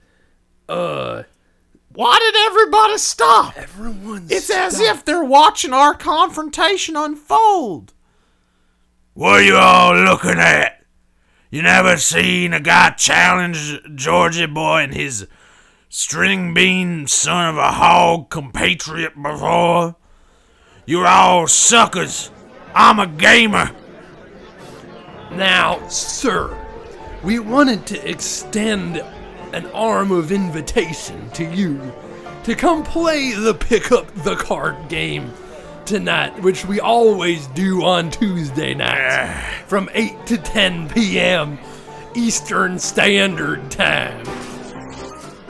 uh, 0.69 1.23
Why 1.93 2.17
did 2.19 2.35
everybody 2.35 2.97
stop? 2.97 3.57
everyone's. 3.57 4.31
It's 4.31 4.49
as 4.49 4.79
if 4.79 5.03
they're 5.03 5.23
watching 5.23 5.73
our 5.73 5.93
confrontation 5.95 6.95
unfold. 6.95 7.93
What 9.15 9.39
are 9.39 9.41
you 9.43 9.55
all 9.55 9.95
looking 9.95 10.37
at? 10.39 10.76
You 11.49 11.61
never 11.61 11.95
seen 11.95 12.51
a 12.51 12.59
guy 12.59 12.89
challenge 12.91 13.79
Georgie 13.95 14.47
boy 14.47 14.79
and 14.81 14.93
his 14.93 15.27
string 15.87 16.53
bean 16.53 17.07
son 17.07 17.47
of 17.47 17.57
a 17.57 17.71
hog 17.71 18.29
compatriot 18.29 19.21
before? 19.21 19.95
You're 20.85 21.07
all 21.07 21.47
suckers. 21.47 22.31
I'm 22.75 22.99
a 22.99 23.07
gamer. 23.07 23.71
Now, 25.31 25.87
sir, 25.87 26.57
we 27.23 27.39
wanted 27.39 27.85
to 27.87 28.09
extend 28.09 28.97
an 29.53 29.67
arm 29.67 30.11
of 30.11 30.33
invitation 30.33 31.29
to 31.31 31.45
you 31.45 31.93
to 32.43 32.55
come 32.55 32.83
play 32.83 33.31
the 33.31 33.53
pick 33.53 33.93
up 33.93 34.13
the 34.15 34.35
card 34.35 34.89
game 34.89 35.31
tonight, 35.87 36.39
which 36.43 36.65
we 36.65 36.79
always 36.79 37.47
do 37.47 37.83
on 37.83 38.11
Tuesday 38.11 38.73
nights 38.73 39.43
from 39.67 39.89
8 39.93 40.25
to 40.27 40.37
10 40.37 40.89
p.m. 40.89 41.57
Eastern 42.13 42.77
Standard 42.77 43.71
Time. 43.71 44.25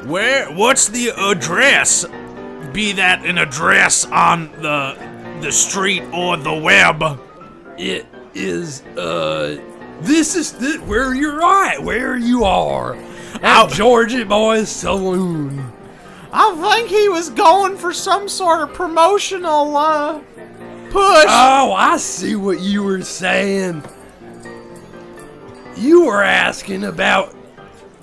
Where? 0.07 0.53
What's 0.53 0.87
the 0.87 1.09
address? 1.09 2.05
Be 2.71 2.93
that 2.93 3.25
an 3.25 3.37
address 3.37 4.05
on 4.05 4.51
the 4.61 4.95
the 5.41 5.51
street 5.51 6.03
or 6.13 6.37
the 6.37 6.53
web. 6.53 7.19
It 7.77 8.05
is, 8.33 8.81
uh, 8.97 9.61
this 10.01 10.35
is 10.35 10.53
the, 10.53 10.77
where 10.85 11.13
you're 11.13 11.43
at, 11.43 11.81
where 11.83 12.17
you 12.17 12.43
are. 12.43 12.97
Out. 13.43 13.71
Georgie 13.71 14.23
Boy's 14.23 14.69
Saloon. 14.69 15.71
I 16.39 16.55
think 16.71 16.89
he 16.89 17.09
was 17.09 17.31
going 17.31 17.77
for 17.77 17.91
some 17.91 18.29
sort 18.29 18.61
of 18.61 18.71
promotional 18.71 19.75
uh, 19.75 20.19
push. 20.91 21.25
Oh, 21.27 21.73
I 21.75 21.97
see 21.97 22.35
what 22.35 22.59
you 22.59 22.83
were 22.83 23.01
saying. 23.01 23.83
You 25.75 26.05
were 26.05 26.21
asking 26.21 26.83
about 26.83 27.35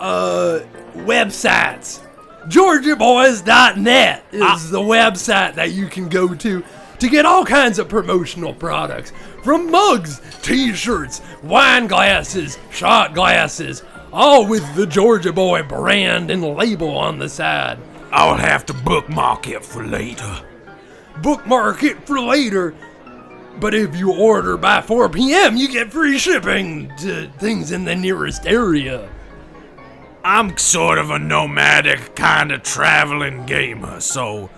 uh 0.01 0.61
websites. 0.95 2.01
GeorgiaBoys.net 2.49 4.25
is 4.33 4.71
the 4.71 4.81
website 4.81 5.55
that 5.55 5.71
you 5.71 5.87
can 5.87 6.09
go 6.09 6.35
to 6.35 6.65
to 6.99 7.09
get 7.09 7.25
all 7.25 7.45
kinds 7.45 7.79
of 7.79 7.89
promotional 7.89 8.53
products 8.53 9.13
from 9.45 9.71
mugs, 9.71 10.21
t-shirts, 10.43 11.23
wine 11.45 11.87
glasses, 11.87 12.59
shot 12.73 13.15
glasses, 13.15 13.85
all 14.13 14.45
with 14.49 14.75
the 14.75 14.87
Georgia 14.89 15.33
Boy 15.33 15.63
brand 15.63 16.33
and 16.33 16.43
label 16.43 16.97
on 16.97 17.21
the 17.21 17.29
side. 17.29 17.79
I'll 18.17 18.37
have 18.37 18.65
to 18.67 18.73
bookmark 18.73 19.49
it 19.49 19.65
for 19.65 19.85
later. 19.85 20.41
bookmark 21.21 21.83
it 21.83 22.07
for 22.07 22.21
later. 22.21 22.73
But 23.59 23.75
if 23.75 23.97
you 23.97 24.13
order 24.13 24.57
by 24.57 24.83
4 24.83 25.09
p.m., 25.09 25.57
you 25.57 25.67
get 25.67 25.93
free 25.93 26.17
shipping 26.19 26.93
to 26.99 27.29
things 27.39 27.73
in 27.73 27.85
the 27.85 27.97
nearest 27.97 28.47
area. 28.47 29.09
I'm 30.25 30.57
sort 30.57 30.99
of 30.99 31.11
a 31.11 31.19
nomadic 31.19 32.15
kind 32.15 32.53
of 32.53 32.63
traveling 32.63 33.47
gamer, 33.47 34.01
so 34.01 34.49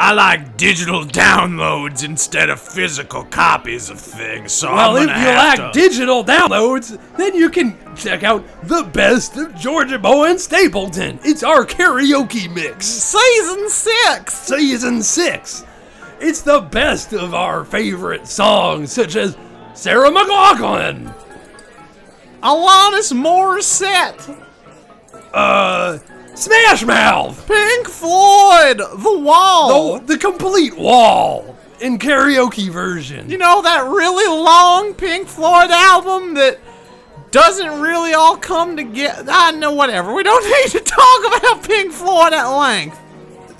I 0.00 0.12
like 0.12 0.56
digital 0.56 1.02
downloads 1.04 2.04
instead 2.04 2.50
of 2.50 2.60
physical 2.60 3.24
copies 3.24 3.90
of 3.90 3.98
things. 3.98 4.52
So 4.52 4.72
Well, 4.72 4.96
I'm 4.96 5.02
if 5.02 5.08
gonna 5.08 5.20
you 5.30 5.36
like 5.36 5.72
to- 5.72 5.80
digital 5.80 6.24
downloads, 6.24 6.96
then 7.16 7.34
you 7.34 7.50
can 7.50 7.76
check 7.96 8.22
out 8.22 8.44
the 8.62 8.84
best 8.84 9.36
of 9.36 9.56
Georgia 9.56 9.98
Boy 9.98 10.30
and 10.30 10.40
Stapleton. 10.40 11.18
It's 11.24 11.42
our 11.42 11.64
karaoke 11.66 12.48
mix, 12.54 12.86
Season 12.86 13.68
six. 13.68 14.34
season 14.34 15.02
six. 15.02 15.64
It's 16.20 16.42
the 16.42 16.60
best 16.60 17.12
of 17.12 17.34
our 17.34 17.64
favorite 17.64 18.28
songs, 18.28 18.92
such 18.92 19.16
as 19.16 19.36
Sarah 19.74 20.10
McLachlan, 20.12 21.12
Alanis 22.40 23.12
Morissette. 23.12 24.36
uh, 25.34 25.98
Smash 26.38 26.84
Mouth, 26.84 27.48
Pink 27.48 27.88
Floyd. 27.88 28.78
The 28.78 29.18
Wall. 29.18 29.98
the, 29.98 30.14
the 30.14 30.18
complete 30.18 30.76
wall 30.76 31.56
in 31.80 31.98
karaoke 31.98 32.70
version. 32.70 33.28
You 33.28 33.38
know 33.38 33.60
that 33.62 33.84
really 33.88 34.26
long 34.28 34.94
Pink 34.94 35.26
Floyd 35.26 35.70
album 35.70 36.34
that 36.34 36.60
doesn't 37.32 37.80
really 37.80 38.14
all 38.14 38.36
come 38.36 38.76
together. 38.76 39.32
I 39.32 39.50
know, 39.50 39.72
whatever. 39.72 40.14
We 40.14 40.22
don't 40.22 40.44
need 40.62 40.70
to 40.78 40.80
talk 40.80 41.38
about 41.38 41.64
Pink 41.64 41.92
Floyd 41.92 42.32
at 42.32 42.46
length. 42.46 43.00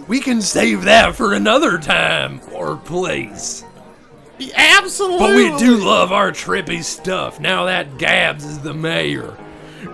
We 0.06 0.20
can 0.20 0.40
save 0.40 0.84
that 0.84 1.16
for 1.16 1.34
another 1.34 1.78
time 1.78 2.40
or 2.52 2.76
place. 2.76 3.64
Absolutely. 4.54 5.18
But 5.18 5.34
we 5.34 5.58
do 5.58 5.84
love 5.84 6.12
our 6.12 6.30
trippy 6.30 6.84
stuff 6.84 7.40
now 7.40 7.64
that 7.64 7.98
Gabbs 7.98 8.44
is 8.44 8.60
the 8.60 8.72
mayor. 8.72 9.36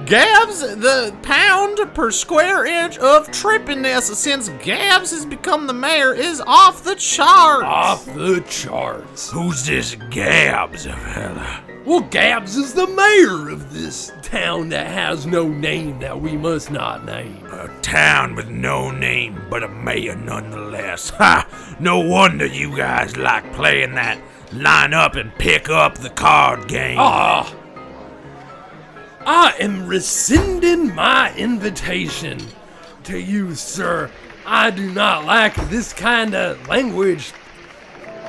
Gabbs, 0.06 0.60
the 0.60 1.14
pound 1.22 1.78
per 1.94 2.10
square 2.10 2.64
inch 2.64 2.96
of 2.98 3.28
trippiness 3.28 4.14
since 4.14 4.48
Gabbs 4.62 5.10
has 5.10 5.26
become 5.26 5.66
the 5.66 5.74
mayor 5.74 6.14
is 6.14 6.40
off 6.46 6.84
the 6.84 6.94
charts. 6.94 7.64
Off 7.64 8.06
the 8.06 8.42
charts. 8.48 9.30
Who's 9.30 9.66
this 9.66 9.94
Gabbs 10.10 10.86
fella? 10.86 11.62
Well, 11.84 12.00
Gabbs 12.00 12.56
is 12.56 12.72
the 12.72 12.86
mayor 12.86 13.50
of 13.50 13.74
this 13.74 14.10
town 14.22 14.70
that 14.70 14.86
has 14.86 15.26
no 15.26 15.48
name 15.48 15.98
that 15.98 16.18
we 16.18 16.34
must 16.34 16.70
not 16.70 17.04
name. 17.04 17.44
A 17.52 17.68
town 17.82 18.34
with 18.34 18.48
no 18.48 18.90
name, 18.90 19.42
but 19.50 19.62
a 19.62 19.68
mayor 19.68 20.16
nonetheless. 20.16 21.10
Ha! 21.10 21.76
No 21.78 22.00
wonder 22.00 22.46
you 22.46 22.74
guys 22.74 23.18
like 23.18 23.52
playing 23.52 23.94
that 23.96 24.18
line 24.54 24.94
up 24.94 25.16
and 25.16 25.34
pick 25.34 25.68
up 25.68 25.98
the 25.98 26.10
card 26.10 26.68
game. 26.68 26.96
Ah! 26.98 27.54
I 29.26 29.54
am 29.58 29.86
rescinding 29.86 30.94
my 30.94 31.34
invitation 31.36 32.38
to 33.04 33.18
you, 33.18 33.54
sir. 33.54 34.10
I 34.46 34.70
do 34.70 34.90
not 34.92 35.24
like 35.24 35.54
this 35.70 35.92
kind 35.92 36.34
of 36.34 36.68
language 36.68 37.32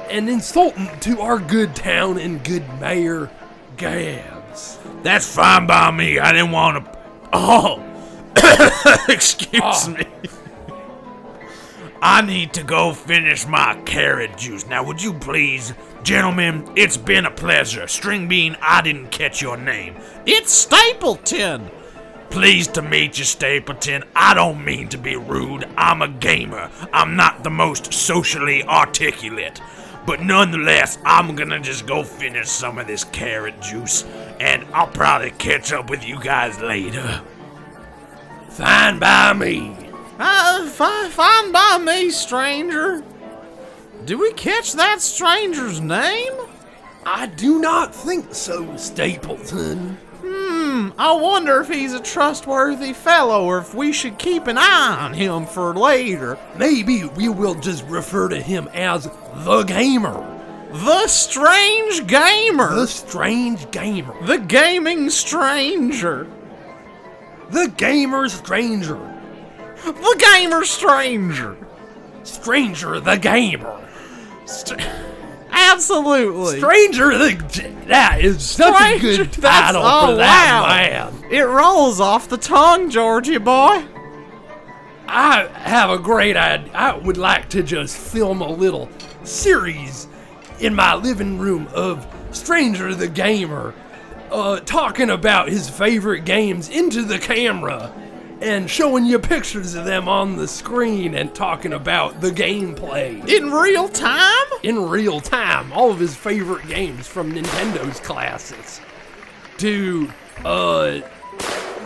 and 0.10 0.30
insulting 0.30 0.88
to 1.02 1.20
our 1.20 1.40
good 1.40 1.76
town 1.76 2.18
and 2.18 2.44
good 2.44 2.64
mayor, 2.80 3.30
Gabbs. 3.78 4.78
That's 5.04 5.34
fine 5.34 5.68
by 5.68 5.92
me. 5.92 6.20
I 6.20 6.32
didn't 6.32 6.52
want 6.52 6.86
to. 6.86 7.00
Oh, 7.34 7.84
excuse 9.10 9.62
Oh. 9.62 9.90
me. 9.90 10.06
I 12.02 12.22
need 12.22 12.54
to 12.54 12.64
go 12.64 12.94
finish 12.94 13.48
my 13.48 13.76
carrot 13.86 14.38
juice. 14.38 14.66
Now, 14.68 14.84
would 14.84 15.02
you 15.02 15.14
please, 15.14 15.74
gentlemen? 16.06 16.70
It's 16.76 16.98
been 16.98 17.26
a 17.26 17.32
pleasure. 17.32 17.88
String 17.88 18.28
Bean, 18.28 18.56
I 18.62 18.82
didn't 18.82 19.10
catch 19.10 19.42
your 19.42 19.58
name. 19.58 19.96
It's 20.26 20.54
Stapleton. 20.54 21.72
Pleased 22.30 22.76
to 22.76 22.82
meet 22.82 23.18
you, 23.18 23.26
Stapleton. 23.26 24.04
I 24.16 24.36
don't 24.36 24.64
mean 24.64 24.88
to 24.90 24.98
be 24.98 25.16
rude. 25.16 25.66
I'm 25.76 26.02
a 26.02 26.08
gamer. 26.08 26.70
I'm 26.94 27.16
not 27.16 27.44
the 27.44 27.50
most 27.50 27.92
socially 27.92 28.64
articulate. 28.64 29.60
But 30.06 30.22
nonetheless, 30.22 31.00
I'm 31.04 31.36
gonna 31.36 31.60
just 31.60 31.88
go 31.88 32.04
finish 32.04 32.50
some 32.50 32.78
of 32.78 32.86
this 32.86 33.04
carrot 33.04 33.60
juice, 33.60 34.04
and 34.40 34.64
I'll 34.74 34.88
probably 34.88 35.32
catch 35.32 35.74
up 35.74 35.90
with 35.90 36.08
you 36.08 36.22
guys 36.22 36.60
later. 36.60 37.22
Fine 38.52 39.00
by 39.00 39.34
me. 39.34 39.76
Uh, 40.20 40.68
fine, 40.70 41.10
fine 41.10 41.52
by 41.52 41.80
me, 41.84 42.12
stranger. 42.12 43.04
Did 44.06 44.20
we 44.20 44.34
catch 44.34 44.74
that 44.74 45.02
stranger's 45.02 45.82
name? 45.82 46.34
I 47.08 47.26
do 47.26 47.60
not 47.60 47.96
think 47.96 48.36
so, 48.36 48.78
Stapleton. 48.78 49.98
Hmm, 50.24 50.90
I 50.96 51.14
wonder 51.14 51.62
if 51.62 51.70
he's 51.70 51.94
a 51.94 52.00
trustworthy 52.00 52.94
fellow 52.94 53.46
or 53.46 53.58
if 53.58 53.74
we 53.74 53.92
should 53.92 54.20
keep 54.20 54.46
an 54.46 54.60
eye 54.60 54.98
on 55.00 55.14
him 55.16 55.48
for 55.48 55.74
later. 55.74 56.38
Maybe 56.56 57.06
we 57.06 57.30
will 57.30 57.56
just 57.56 57.84
refer 57.86 58.30
to 58.30 58.40
him 58.40 58.70
as 58.76 59.10
the 59.38 59.64
gamer. 59.64 60.14
The 60.72 61.08
strange 61.08 62.06
gamer. 62.06 62.76
The 62.76 62.88
strange 62.88 63.72
gamer. 63.72 64.16
The 64.28 64.38
gaming 64.38 65.10
stranger. 65.10 66.28
The 67.50 67.74
gamer 67.76 68.30
stranger. 68.30 69.00
The 69.84 70.16
gamer 70.20 70.64
stranger. 70.64 71.58
Stranger 72.24 73.00
the 73.00 73.18
gamer. 73.18 73.85
Str- 74.46 74.76
Absolutely. 75.50 76.58
Stranger 76.60 77.18
the. 77.18 77.76
That 77.88 78.20
is 78.22 78.44
such 78.44 78.82
a 78.82 79.00
good 79.00 79.32
that's- 79.32 79.66
title 79.66 79.82
oh, 79.84 80.08
for 80.08 80.16
that 80.16 80.62
wow. 80.62 81.12
man. 81.12 81.32
it 81.32 81.42
rolls 81.44 82.00
off 82.00 82.28
the 82.28 82.38
tongue, 82.38 82.90
Georgie 82.90 83.38
boy. 83.38 83.86
I 85.08 85.48
have 85.54 85.90
a 85.92 86.00
great 86.00 86.36
idea. 86.36 86.74
I 86.74 86.98
would 86.98 87.18
like 87.18 87.50
to 87.50 87.62
just 87.64 87.96
film 87.96 88.42
a 88.42 88.50
little 88.50 88.90
series 89.24 90.08
in 90.60 90.74
my 90.74 90.96
living 90.96 91.38
room 91.38 91.68
of 91.74 92.08
Stranger 92.32 92.96
the 92.96 93.08
Gamer 93.08 93.74
uh, 94.32 94.60
talking 94.62 95.10
about 95.12 95.50
his 95.50 95.70
favorite 95.70 96.26
games 96.26 96.70
into 96.70 97.04
the 97.04 97.20
camera 97.20 97.94
and 98.42 98.70
showing 98.70 99.06
you 99.06 99.18
pictures 99.20 99.76
of 99.76 99.86
them 99.86 100.08
on 100.08 100.36
the 100.36 100.48
screen 100.48 101.16
and 101.16 101.34
talking 101.34 101.74
about 101.74 102.20
the 102.22 102.30
gameplay 102.32 103.28
In 103.30 103.52
real 103.52 103.88
time? 103.90 104.46
in 104.64 104.88
real 104.90 105.20
time. 105.22 105.72
All 105.74 105.90
of 105.92 106.00
his 106.00 106.16
favorite 106.16 106.68
games 106.68 107.08
from 107.08 107.32
Nintendo's 107.32 108.00
classics 108.02 108.82
to 109.60 110.10
uh, 110.44 111.00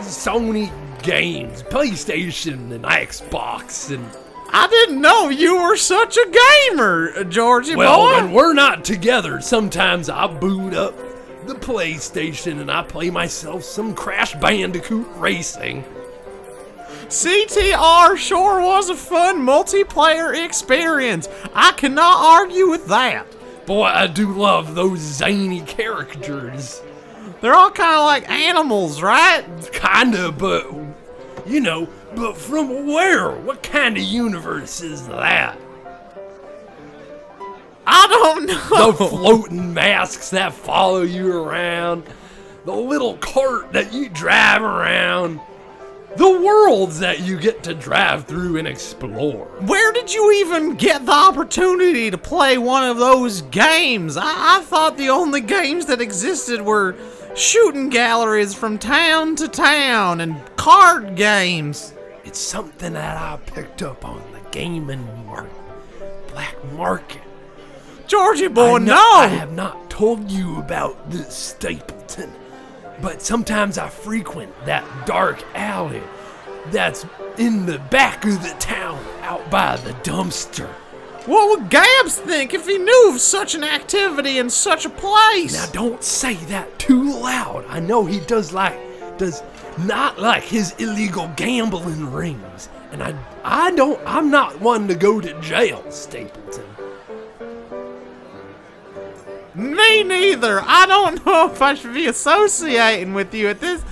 Sony 0.00 0.70
games, 1.02 1.62
PlayStation 1.62 2.72
and 2.72 2.84
Xbox 2.84 3.94
and 3.94 4.04
I 4.52 4.66
didn't 4.66 5.00
know 5.00 5.28
you 5.28 5.62
were 5.62 5.76
such 5.76 6.16
a 6.16 6.68
gamer, 6.72 7.22
Georgie 7.24 7.76
Well, 7.76 7.98
boy. 8.06 8.14
when 8.16 8.32
we're 8.32 8.52
not 8.54 8.84
together, 8.84 9.40
sometimes 9.40 10.10
I 10.10 10.26
boot 10.26 10.74
up 10.74 10.96
the 11.46 11.54
PlayStation 11.54 12.60
and 12.60 12.68
I 12.68 12.82
play 12.82 13.10
myself 13.10 13.62
some 13.62 13.94
Crash 13.94 14.34
Bandicoot 14.34 15.06
Racing. 15.14 15.84
CTR 17.10 18.16
sure 18.16 18.60
was 18.60 18.88
a 18.88 18.94
fun 18.94 19.40
multiplayer 19.40 20.44
experience. 20.44 21.28
I 21.52 21.72
cannot 21.72 22.18
argue 22.18 22.70
with 22.70 22.86
that. 22.86 23.26
Boy, 23.66 23.86
I 23.86 24.06
do 24.06 24.32
love 24.32 24.76
those 24.76 25.00
zany 25.00 25.62
characters. 25.62 26.80
They're 27.40 27.54
all 27.54 27.72
kind 27.72 27.96
of 27.96 28.04
like 28.04 28.30
animals, 28.30 29.02
right? 29.02 29.44
Kinda, 29.72 30.30
but 30.30 30.72
you 31.46 31.58
know, 31.58 31.88
but 32.14 32.36
from 32.36 32.86
where? 32.86 33.32
What 33.32 33.64
kind 33.64 33.96
of 33.96 34.04
universe 34.04 34.80
is 34.80 35.08
that? 35.08 35.58
I 37.88 38.06
don't 38.06 38.46
know. 38.46 38.92
The 38.92 39.08
floating 39.08 39.74
masks 39.74 40.30
that 40.30 40.52
follow 40.52 41.02
you 41.02 41.42
around, 41.42 42.04
the 42.64 42.72
little 42.72 43.16
cart 43.16 43.72
that 43.72 43.92
you 43.92 44.08
drive 44.08 44.62
around, 44.62 45.40
the 46.16 46.40
worlds 46.40 46.98
that 46.98 47.20
you 47.20 47.38
get 47.38 47.62
to 47.64 47.74
drive 47.74 48.24
through 48.24 48.56
and 48.56 48.66
explore. 48.66 49.46
Where 49.60 49.92
did 49.92 50.12
you 50.12 50.32
even 50.32 50.74
get 50.74 51.06
the 51.06 51.12
opportunity 51.12 52.10
to 52.10 52.18
play 52.18 52.58
one 52.58 52.84
of 52.84 52.98
those 52.98 53.42
games? 53.42 54.16
I, 54.16 54.58
I 54.58 54.60
thought 54.62 54.96
the 54.96 55.10
only 55.10 55.40
games 55.40 55.86
that 55.86 56.00
existed 56.00 56.60
were 56.60 56.96
shooting 57.34 57.88
galleries 57.90 58.54
from 58.54 58.78
town 58.78 59.36
to 59.36 59.48
town 59.48 60.20
and 60.20 60.36
card 60.56 61.14
games. 61.14 61.94
It's 62.24 62.40
something 62.40 62.92
that 62.94 63.16
I 63.16 63.36
picked 63.46 63.82
up 63.82 64.04
on 64.04 64.22
the 64.32 64.40
gaming 64.50 65.06
market, 65.26 65.52
black 66.28 66.56
market. 66.74 67.22
Georgie 68.06 68.48
boy, 68.48 68.74
I 68.74 68.78
no! 68.78 68.94
I 68.94 69.26
have 69.28 69.52
not 69.52 69.88
told 69.88 70.30
you 70.30 70.58
about 70.58 71.10
this 71.10 71.34
Stapleton, 71.34 72.32
but 73.02 73.22
sometimes 73.22 73.78
I 73.78 73.88
frequent 73.88 74.52
that 74.66 74.84
dark 75.06 75.42
alley 75.54 76.02
that's 76.66 77.06
in 77.38 77.66
the 77.66 77.78
back 77.78 78.24
of 78.24 78.42
the 78.42 78.54
town 78.58 79.02
out 79.22 79.50
by 79.50 79.76
the 79.76 79.92
dumpster. 80.04 80.68
What 81.26 81.50
would 81.50 81.70
Gabbs 81.70 82.16
think 82.16 82.54
if 82.54 82.66
he 82.66 82.78
knew 82.78 83.10
of 83.10 83.20
such 83.20 83.54
an 83.54 83.62
activity 83.62 84.38
in 84.38 84.48
such 84.50 84.84
a 84.84 84.90
place? 84.90 85.52
Now 85.52 85.66
don't 85.72 86.02
say 86.02 86.34
that 86.46 86.78
too 86.78 87.12
loud. 87.12 87.64
I 87.68 87.80
know 87.80 88.04
he 88.04 88.20
does 88.20 88.52
like 88.52 88.78
does 89.18 89.42
not 89.78 90.18
like 90.18 90.42
his 90.42 90.72
illegal 90.78 91.30
gambling 91.36 92.10
rings. 92.10 92.68
And 92.90 93.02
I 93.02 93.14
I 93.44 93.70
don't 93.72 94.00
I'm 94.06 94.30
not 94.30 94.60
one 94.60 94.88
to 94.88 94.94
go 94.94 95.20
to 95.20 95.38
jail, 95.40 95.84
Stapleton. 95.90 96.64
Me 99.60 100.02
neither. 100.02 100.60
I 100.62 100.86
don't 100.86 101.24
know 101.26 101.50
if 101.52 101.60
I 101.60 101.74
should 101.74 101.94
be 101.94 102.06
associating 102.06 103.14
with 103.14 103.34
you 103.34 103.48
at 103.48 103.60
this. 103.60 103.82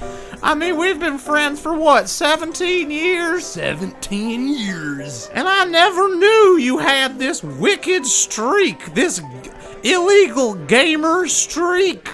I 0.43 0.55
mean, 0.55 0.79
we've 0.79 1.01
been 1.01 1.19
friends 1.19 1.61
for 1.61 1.75
what, 1.75 2.09
17 2.09 2.91
years? 2.91 3.45
17 3.45 4.49
years. 4.49 5.29
And 5.35 5.49
I 5.49 5.65
never 5.65 6.15
knew 6.15 6.59
you 6.59 6.79
had 6.79 7.19
this 7.19 7.43
wicked 7.43 8.07
streak, 8.07 8.95
this 8.95 9.19
g- 9.19 9.51
illegal 9.83 10.55
gamer 10.55 11.27
streak. 11.27 12.09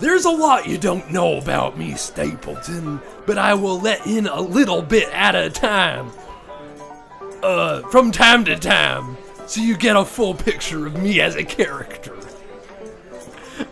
There's 0.00 0.26
a 0.26 0.30
lot 0.30 0.68
you 0.68 0.76
don't 0.76 1.10
know 1.10 1.38
about 1.38 1.78
me, 1.78 1.94
Stapleton, 1.94 3.00
but 3.26 3.38
I 3.38 3.54
will 3.54 3.80
let 3.80 4.06
in 4.06 4.26
a 4.26 4.40
little 4.40 4.82
bit 4.82 5.08
at 5.12 5.34
a 5.34 5.48
time. 5.48 6.10
Uh, 7.42 7.80
from 7.88 8.12
time 8.12 8.44
to 8.44 8.56
time, 8.56 9.16
so 9.46 9.60
you 9.60 9.76
get 9.76 9.96
a 9.96 10.04
full 10.04 10.34
picture 10.34 10.86
of 10.86 11.00
me 11.00 11.20
as 11.20 11.36
a 11.36 11.44
character. 11.44 12.16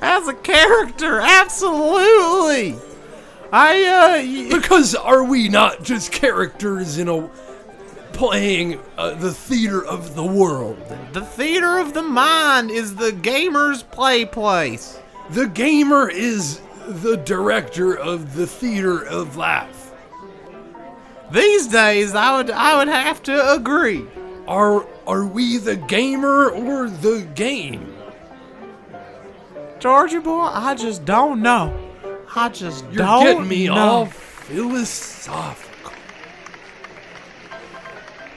As 0.01 0.29
a 0.29 0.35
character, 0.35 1.21
absolutely. 1.21 2.77
I, 3.53 4.49
uh, 4.51 4.57
Because 4.57 4.95
are 4.95 5.25
we 5.25 5.49
not 5.49 5.83
just 5.83 6.13
characters 6.13 6.99
in 6.99 7.09
a 7.09 7.29
playing 8.13 8.79
uh, 8.97 9.15
the 9.15 9.33
theater 9.33 9.85
of 9.85 10.15
the 10.15 10.25
world? 10.25 10.79
the 11.13 11.21
theater 11.25 11.79
of 11.79 11.95
the 11.95 12.03
mind 12.03 12.71
is 12.71 12.95
the 12.97 13.13
gamer's 13.13 13.83
play 13.83 14.25
place. 14.25 14.99
The 15.31 15.49
gamer 15.49 16.09
is 16.09 16.61
the 16.87 17.17
director 17.17 17.97
of 17.97 18.35
the 18.35 18.47
theater 18.47 19.05
of 19.05 19.37
life. 19.37 19.93
These 21.31 21.69
days, 21.69 22.15
I 22.15 22.37
would, 22.37 22.51
I 22.51 22.77
would 22.77 22.89
have 22.89 23.23
to 23.25 23.53
agree. 23.53 24.05
Are 24.47 24.87
are 25.07 25.25
we 25.25 25.59
the 25.59 25.77
gamer 25.77 26.51
or 26.51 26.89
the 26.91 27.27
game? 27.35 27.95
Georgie 29.79 30.19
boy, 30.21 30.43
I 30.53 30.75
just 30.75 31.05
don't 31.05 31.43
know. 31.43 31.77
I 32.35 32.49
just 32.49 32.85
You're 32.87 33.05
don't 33.05 33.25
getting 33.25 33.49
me 33.49 33.67
know. 33.67 33.75
all 33.75 34.07
philosophical. 34.07 35.69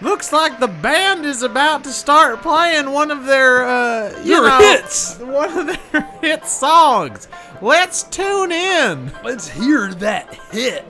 Looks 0.02 0.34
like 0.34 0.60
the 0.60 0.68
band 0.68 1.26
is 1.26 1.42
about 1.42 1.84
to 1.86 1.92
start 1.92 2.42
playing 2.42 2.92
one 2.92 3.12
of 3.12 3.26
their, 3.26 3.66
uh, 3.66 4.22
you 4.24 4.34
Your 4.34 4.48
know, 4.48 4.58
hits. 4.60 5.18
one 5.20 5.58
of 5.58 5.68
their 5.92 6.02
hit 6.22 6.46
songs. 6.46 7.28
Let's 7.62 8.04
tune 8.04 8.52
in. 8.52 9.12
Let's 9.24 9.48
hear 9.48 9.94
that 9.96 10.34
hit. 10.52 10.84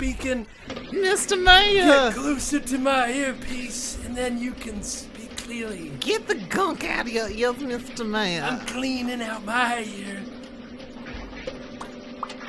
Speaking. 0.00 0.46
Mr. 0.90 1.42
Mayor, 1.42 1.84
Get 2.10 2.14
closer 2.14 2.60
to 2.60 2.78
my 2.78 3.10
earpiece, 3.10 3.98
and 4.04 4.14
then 4.14 4.38
you 4.38 4.52
can 4.52 4.82
speak 4.82 5.34
clearly. 5.38 5.90
get 6.00 6.28
the 6.28 6.34
gunk 6.34 6.84
out 6.84 7.06
of 7.06 7.12
your 7.12 7.30
ears, 7.30 7.54
Mr. 7.56 8.06
Mayor. 8.06 8.42
I'm 8.42 8.60
cleaning 8.66 9.22
out 9.22 9.44
my 9.46 9.82
ear. 9.84 10.22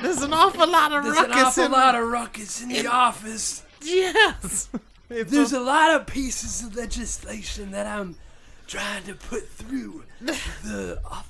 There's 0.02 0.22
an 0.22 0.32
awful 0.34 0.70
lot 0.70 0.92
of 0.92 1.04
There's 1.04 1.16
ruckus 1.16 1.32
an 1.34 1.42
awful 1.46 1.64
in 1.64 1.72
lot 1.72 1.94
of 1.94 2.06
ruckus 2.08 2.62
in 2.62 2.68
the 2.68 2.86
office. 2.86 3.64
Yes. 3.82 4.68
It's 5.08 5.30
There's 5.30 5.52
a- 5.54 5.58
a 5.58 5.62
lot 5.62 5.98
of 5.98 6.06
pieces 6.06 6.62
of 6.62 6.76
legislation 6.76 7.70
that 7.70 7.86
I'm 7.86 8.16
trying 8.66 9.04
to 9.04 9.14
put 9.14 9.48
through 9.48 10.04
the 10.20 11.00
office. 11.04 11.27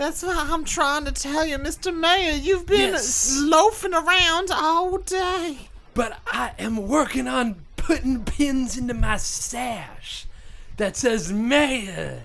That's 0.00 0.22
what 0.22 0.34
I'm 0.34 0.64
trying 0.64 1.04
to 1.04 1.12
tell 1.12 1.44
you, 1.44 1.58
Mr. 1.58 1.94
Mayor. 1.94 2.32
You've 2.32 2.64
been 2.64 2.94
Yes. 2.94 3.36
loafing 3.38 3.92
around 3.92 4.50
all 4.50 4.96
day. 4.96 5.68
But 5.92 6.18
I 6.26 6.52
am 6.58 6.88
working 6.88 7.28
on 7.28 7.56
putting 7.76 8.24
pins 8.24 8.78
into 8.78 8.94
my 8.94 9.18
sash 9.18 10.24
that 10.78 10.96
says 10.96 11.30
Mayor. 11.30 12.22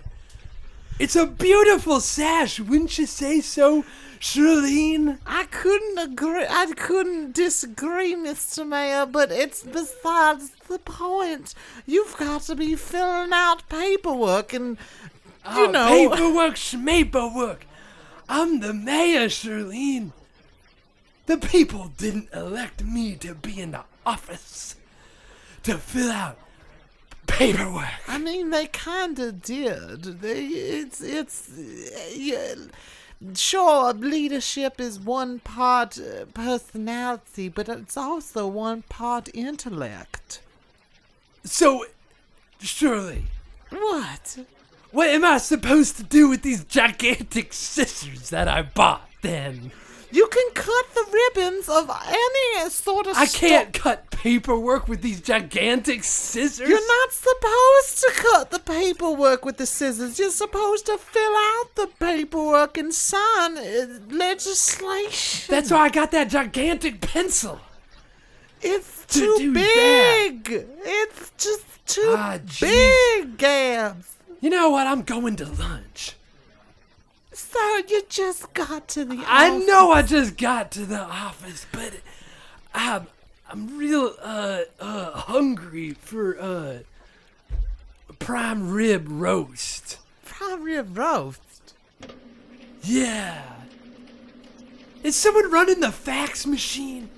It's 1.00 1.18
a 1.18 1.26
beautiful 1.26 2.00
sash, 2.00 2.62
wouldn't 2.62 2.98
you 2.98 3.06
say 3.06 3.42
so, 3.42 3.84
Charlene? 4.22 5.18
I 5.26 5.44
couldn't 5.44 5.98
agree. 5.98 6.46
I 6.50 6.68
couldn't 6.78 7.34
disagree, 7.34 8.16
Mr. 8.16 8.66
Mayor, 8.66 9.06
but 9.06 9.34
it's 9.34 9.64
besides 9.64 10.52
the 10.70 10.80
point. 10.80 11.54
You've 11.86 12.16
got 12.16 12.44
to 12.44 12.56
be 12.56 12.76
filling 12.78 13.34
out 13.34 13.68
paperwork 13.68 14.54
and, 14.54 14.78
you 15.46 15.68
Oh, 15.68 15.72
know. 15.72 15.88
paperwork, 16.10 16.56
schmaperwork. 16.56 17.60
I'm 18.28 18.60
the 18.60 18.74
mayor, 18.74 19.28
Charlene. 19.28 20.12
The 21.28 21.38
people 21.38 21.92
didn't 21.98 22.30
elect 22.34 22.84
me 22.84 23.16
to 23.16 23.34
be 23.36 23.60
in 23.60 23.72
the 23.72 23.84
office 24.06 24.76
to 25.64 25.78
fill 25.78 26.12
out 26.12 26.38
paperwork. 27.28 27.88
I 28.08 28.18
mean, 28.20 28.50
they 28.52 28.68
kind 28.68 29.18
of 29.20 29.42
did. 29.42 30.04
They, 30.22 30.46
it's, 30.46 31.02
it's, 31.02 31.50
yeah, 32.16 32.54
sure, 33.36 33.94
leadership 33.94 34.80
is 34.80 35.00
one 35.00 35.40
part 35.40 35.98
uh, 36.00 36.26
personality, 36.34 37.50
but 37.50 37.68
it's 37.70 37.98
also 37.98 38.46
one 38.48 38.84
part 38.84 39.30
intellect. 39.34 40.42
So, 41.44 41.86
Shirley, 42.60 43.26
What? 43.72 44.38
What 44.96 45.10
am 45.10 45.26
I 45.26 45.40
supposed 45.40 45.98
to 45.98 46.04
do 46.04 46.30
with 46.30 46.42
these 46.42 46.64
gigantic 46.64 47.52
scissors 47.52 48.30
that 48.30 48.48
I 48.48 48.62
bought 48.62 49.10
then? 49.22 49.72
You 50.10 50.26
can 50.28 50.52
cut 50.54 50.86
the 50.94 51.06
ribbons 51.12 51.68
of 51.68 51.90
any 52.08 52.70
sort 52.70 53.06
of 53.06 53.18
I 53.18 53.26
can't 53.26 53.74
cut 53.74 54.10
paperwork 54.12 54.88
with 54.88 55.02
these 55.02 55.20
gigantic 55.20 56.06
scissors. 56.06 56.70
You're 56.70 56.88
not 56.88 57.12
supposed 57.12 57.98
to 58.00 58.12
cut 58.16 58.52
the 58.52 58.60
paperwork 58.60 59.44
with 59.44 59.58
the 59.58 59.66
scissors. 59.66 60.18
You're 60.18 60.30
supposed 60.30 60.86
to 60.86 60.98
fill 60.98 61.34
out 61.36 61.76
the 61.76 61.88
paperwork 62.00 62.78
and 62.78 62.94
sign 62.94 63.58
uh, 63.58 63.88
legislation. 64.10 65.48
That's 65.54 65.72
why 65.72 65.80
I 65.80 65.90
got 65.90 66.12
that 66.12 66.30
gigantic 66.30 67.02
pencil. 67.02 67.60
It's 68.62 69.06
to 69.08 69.20
too 69.20 69.38
do 69.38 69.54
that. 69.56 70.30
big. 70.46 70.66
It's 70.86 71.32
just 71.38 71.66
too 71.86 72.14
Ah, 72.16 72.38
jeez. 72.46 72.62
big, 72.62 73.38
Gabbs. 73.38 74.15
You 74.46 74.52
know 74.52 74.70
what? 74.70 74.86
I'm 74.86 75.02
going 75.02 75.38
to 75.38 75.46
lunch. 75.48 76.14
So 77.32 77.60
you 77.90 78.04
just 78.08 78.54
got 78.54 78.88
to 78.90 79.04
the 79.04 79.16
office. 79.16 79.28
I 79.28 79.50
office. 79.50 79.68
know 79.68 79.92
I 79.92 80.02
just 80.04 80.38
got 80.38 80.72
to 80.74 80.86
the 80.86 81.00
office, 81.02 81.66
but 81.72 81.94
I'm 82.72 83.08
I'm 83.50 83.76
real 83.76 84.14
uh 84.22 84.60
uh 84.80 85.12
hungry 85.14 85.94
for 85.94 86.40
uh 86.40 86.78
prime 88.20 88.70
rib 88.70 89.08
roast. 89.10 89.98
Prime 90.26 90.62
rib 90.62 90.96
roast. 90.96 91.74
Yeah. 92.84 93.42
Is 95.02 95.16
someone 95.16 95.50
running 95.50 95.80
the 95.80 95.92
fax 95.92 96.46
machine? 96.46 97.10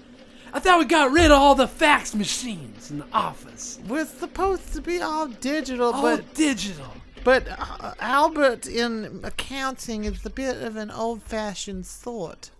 I 0.53 0.61
thought 0.61 0.79
we 0.79 0.85
got 0.85 1.11
rid 1.11 1.25
of 1.25 1.33
all 1.33 1.55
the 1.55 1.67
fax 1.67 2.15
machines 2.15 2.89
in 2.89 2.99
the 2.99 3.05
office. 3.11 3.81
We're 3.85 4.05
supposed 4.05 4.71
to 4.75 4.81
be 4.81 5.01
all 5.01 5.27
digital, 5.27 5.91
All 5.91 6.01
but 6.01 6.33
digital. 6.33 6.93
But 7.23 7.47
uh, 7.47 7.93
Albert 7.99 8.67
in 8.67 9.21
accounting 9.23 10.05
is 10.05 10.25
a 10.25 10.29
bit 10.29 10.61
of 10.61 10.75
an 10.75 10.91
old-fashioned 10.91 11.85
sort. 11.85 12.51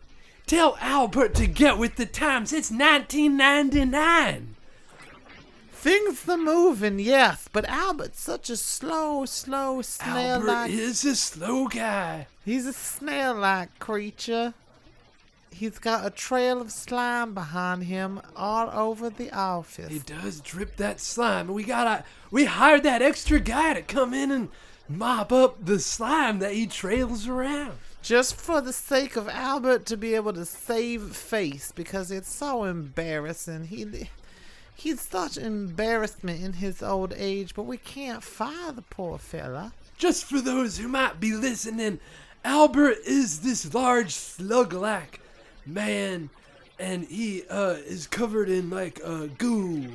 Tell 0.45 0.78
Albert 0.80 1.36
to 1.36 1.47
get 1.47 1.78
with 1.78 1.97
the 1.97 2.05
times. 2.05 2.53
It's 2.53 2.72
1999. 2.72 4.55
Things 5.72 6.28
are 6.28 6.38
moving, 6.38 6.99
yes, 6.99 7.47
but 7.51 7.66
Albert's 7.66 8.20
such 8.20 8.49
a 8.49 8.58
slow, 8.58 9.26
slow 9.26 9.82
snail-like. 9.82 10.72
Albert 10.72 10.72
is 10.72 11.05
a 11.05 11.16
slow 11.16 11.68
guy. 11.68 12.28
He's 12.43 12.66
a 12.66 12.74
snail-like 12.74 13.78
creature. 13.80 14.53
He's 15.58 15.80
got 15.80 16.05
a 16.05 16.12
trail 16.12 16.62
of 16.62 16.72
slime 16.72 17.34
behind 17.34 17.86
him 17.86 18.22
all 18.36 18.70
over 18.70 19.10
the 19.10 19.32
office. 19.32 19.89
He 19.89 19.97
does 19.97 20.39
drip 20.39 20.78
that 20.78 20.99
slime. 20.99 21.47
We 21.47 21.64
gotta. 21.64 22.03
We 22.30 22.45
hired 22.45 22.84
that 22.84 23.01
extra 23.01 23.39
guy 23.39 23.74
to 23.74 23.82
come 23.82 24.14
in 24.14 24.30
and 24.30 24.49
mop 24.88 25.32
up 25.32 25.66
the 25.66 25.80
slime 25.80 26.38
that 26.39 26.53
he 26.53 26.68
trails 26.68 27.28
around. 27.28 27.80
Just 28.03 28.36
for 28.36 28.62
the 28.62 28.72
sake 28.72 29.16
of 29.16 29.28
Albert 29.28 29.88
to 29.88 29.97
be 29.97 30.14
able 30.14 30.34
to 30.34 30.45
save 30.45 31.16
face 31.16 31.72
because 31.72 32.12
it's 32.12 32.32
so 32.32 32.64
embarrassing. 32.64 33.66
He 33.66 34.10
he's 34.76 35.01
such 35.01 35.38
embarrassment 35.38 36.43
in 36.43 36.53
his 36.53 36.84
old 36.84 37.14
age, 37.18 37.55
but 37.55 37.64
we 37.64 37.78
can't 37.78 38.22
fire 38.22 38.72
the 38.72 38.84
poor 38.84 39.18
fella. 39.18 39.74
Just 39.97 40.26
for 40.26 40.39
those 40.39 40.78
who 40.78 40.88
might 40.88 41.20
be 41.20 41.34
listening, 41.34 41.99
Albert 42.45 42.97
is 43.08 43.39
this 43.39 43.74
large 43.74 44.14
slug-like 44.14 45.20
man, 45.68 46.30
and 46.80 47.03
he 47.05 47.43
uh, 47.49 47.78
is 47.86 48.07
covered 48.07 48.49
in 48.49 48.70
like 48.70 48.99
uh, 49.03 49.28
goo, 49.38 49.86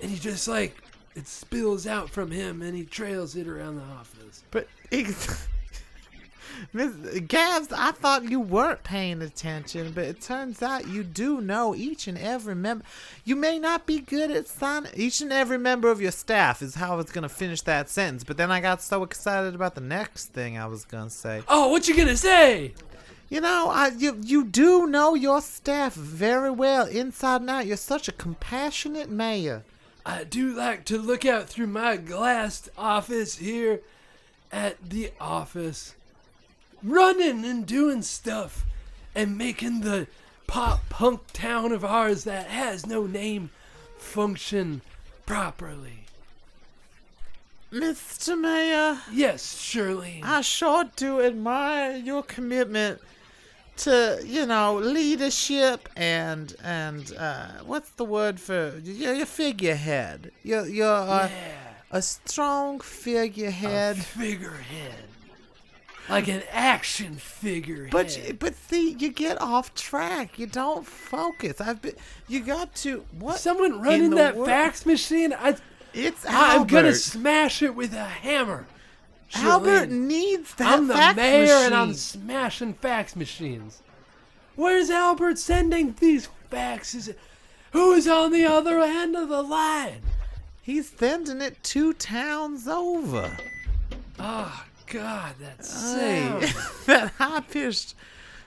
and 0.00 0.10
he 0.10 0.18
just 0.18 0.48
like 0.48 0.76
it 1.14 1.26
spills 1.26 1.86
out 1.86 2.10
from 2.10 2.30
him, 2.30 2.62
and 2.62 2.74
he 2.76 2.84
trails 2.84 3.36
it 3.36 3.46
around 3.46 3.76
the 3.76 3.82
office. 3.82 4.44
But 4.50 4.68
ex- 4.90 5.48
Miss 6.72 6.92
Gabbs, 7.20 7.72
I 7.72 7.92
thought 7.92 8.30
you 8.30 8.40
weren't 8.40 8.84
paying 8.84 9.22
attention, 9.22 9.92
but 9.92 10.04
it 10.04 10.20
turns 10.20 10.62
out 10.62 10.88
you 10.88 11.02
do 11.02 11.40
know 11.40 11.74
each 11.74 12.06
and 12.06 12.16
every 12.16 12.54
member. 12.54 12.84
You 13.24 13.36
may 13.36 13.58
not 13.58 13.86
be 13.86 14.00
good 14.00 14.30
at 14.30 14.48
signing. 14.48 14.92
Each 14.94 15.20
and 15.20 15.32
every 15.32 15.58
member 15.58 15.90
of 15.90 16.00
your 16.00 16.12
staff 16.12 16.62
is 16.62 16.74
how 16.76 16.92
I 16.92 16.96
was 16.96 17.10
gonna 17.10 17.28
finish 17.28 17.62
that 17.62 17.88
sentence. 17.88 18.24
But 18.24 18.36
then 18.36 18.50
I 18.50 18.60
got 18.60 18.82
so 18.82 19.02
excited 19.02 19.54
about 19.54 19.74
the 19.74 19.80
next 19.80 20.26
thing 20.26 20.56
I 20.56 20.66
was 20.66 20.84
gonna 20.84 21.10
say. 21.10 21.42
Oh, 21.48 21.68
what 21.68 21.88
you 21.88 21.96
gonna 21.96 22.16
say? 22.16 22.74
You 23.32 23.40
know, 23.40 23.70
I 23.70 23.88
you 23.88 24.18
you 24.22 24.44
do 24.44 24.86
know 24.86 25.14
your 25.14 25.40
staff 25.40 25.94
very 25.94 26.50
well, 26.50 26.84
inside 26.84 27.40
and 27.40 27.48
out. 27.48 27.64
You're 27.64 27.78
such 27.78 28.06
a 28.06 28.12
compassionate 28.12 29.08
mayor. 29.08 29.62
I 30.04 30.24
do 30.24 30.54
like 30.54 30.84
to 30.84 30.98
look 30.98 31.24
out 31.24 31.48
through 31.48 31.68
my 31.68 31.96
glassed 31.96 32.68
office 32.76 33.36
here 33.38 33.80
at 34.52 34.76
the 34.86 35.12
office, 35.18 35.94
running 36.82 37.42
and 37.46 37.64
doing 37.64 38.02
stuff 38.02 38.66
and 39.14 39.38
making 39.38 39.80
the 39.80 40.08
pop 40.46 40.86
punk 40.90 41.22
town 41.32 41.72
of 41.72 41.86
ours 41.86 42.24
that 42.24 42.48
has 42.48 42.84
no 42.84 43.06
name 43.06 43.48
function 43.96 44.82
properly. 45.24 46.04
Mr. 47.72 48.38
Mayor, 48.38 48.98
Yes, 49.10 49.58
Shirley. 49.58 50.20
I 50.22 50.42
sure 50.42 50.84
do 50.96 51.22
admire 51.22 51.96
your 51.96 52.22
commitment 52.22 53.00
to, 53.78 54.20
you 54.24 54.46
know, 54.46 54.74
leadership 54.76 55.88
and 55.96 56.54
and 56.62 57.12
uh, 57.16 57.48
what's 57.64 57.90
the 57.90 58.04
word 58.04 58.38
for 58.40 58.78
your, 58.84 59.14
your 59.14 59.26
figurehead? 59.26 60.32
You're 60.42 60.66
you're 60.66 60.86
uh, 60.86 61.28
yeah, 61.28 61.54
a 61.90 62.02
strong 62.02 62.80
figurehead. 62.80 63.96
A 63.96 64.00
figurehead. 64.00 65.04
Like 66.08 66.26
an 66.28 66.42
action 66.50 67.14
figurehead. 67.14 67.92
But 67.92 68.16
you- 68.18 68.34
but 68.34 68.54
see, 68.56 68.90
you 68.98 69.10
get 69.10 69.40
off 69.40 69.72
track. 69.74 70.38
You 70.38 70.46
don't 70.46 70.86
focus. 70.86 71.60
I've 71.60 71.80
been. 71.80 71.94
You 72.28 72.40
got 72.40 72.74
to 72.76 73.04
what? 73.18 73.38
someone 73.38 73.74
in 73.74 73.80
running 73.80 74.10
that 74.16 74.36
wor- 74.36 74.46
fax 74.46 74.84
machine, 74.84 75.32
I, 75.32 75.56
It's 75.94 76.24
Albert. 76.26 76.60
I'm 76.60 76.66
gonna 76.66 76.94
smash 76.94 77.62
it 77.62 77.74
with 77.74 77.94
a 77.94 78.04
hammer. 78.04 78.66
Albert 79.34 79.90
needs 79.90 80.54
that 80.56 80.78
I'm 80.78 80.88
the 80.88 80.94
fax 80.94 81.16
mayor 81.16 81.54
and 81.54 81.74
I'm 81.74 81.94
smashing 81.94 82.74
fax 82.74 83.16
machines. 83.16 83.82
Where's 84.56 84.90
Albert 84.90 85.38
sending 85.38 85.94
these 85.98 86.28
faxes? 86.50 87.14
Who's 87.72 88.06
on 88.06 88.32
the 88.32 88.44
other 88.44 88.80
end 88.80 89.16
of 89.16 89.28
the 89.28 89.42
line? 89.42 90.02
He's 90.60 90.90
sending 90.90 91.40
it 91.40 91.62
two 91.62 91.94
towns 91.94 92.68
over. 92.68 93.36
Oh, 94.18 94.64
God, 94.86 95.34
that 95.40 95.64
sound. 95.64 96.42
that 96.86 97.12
high 97.12 97.40
pitched 97.40 97.94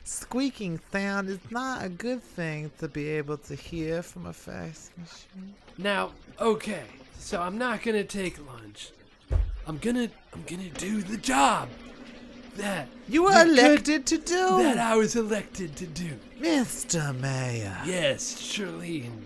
squeaking 0.03 0.79
sound 0.91 1.27
is 1.29 1.39
not 1.49 1.83
a 1.83 1.89
good 1.89 2.21
thing 2.21 2.71
to 2.79 2.87
be 2.87 3.09
able 3.09 3.37
to 3.37 3.55
hear 3.55 4.03
from 4.03 4.27
a 4.27 4.33
fax 4.33 4.91
machine. 4.95 5.55
Now, 5.77 6.11
okay, 6.39 6.83
so 7.17 7.41
I'm 7.41 7.57
not 7.57 7.81
gonna 7.81 8.03
take 8.03 8.37
lunch. 8.45 8.91
I'm 9.67 9.77
gonna, 9.77 10.09
I'm 10.33 10.43
gonna 10.43 10.69
do 10.69 11.01
the 11.01 11.17
job 11.17 11.69
that 12.57 12.87
You 13.07 13.23
were 13.23 13.41
elected 13.41 14.05
to 14.07 14.17
do, 14.17 14.63
that 14.63 14.77
I 14.77 14.95
was 14.95 15.15
elected 15.15 15.75
to 15.77 15.85
do. 15.85 16.11
Mr. 16.39 17.17
Mayor. 17.19 17.77
Yes, 17.85 18.35
Charlene. 18.35 19.23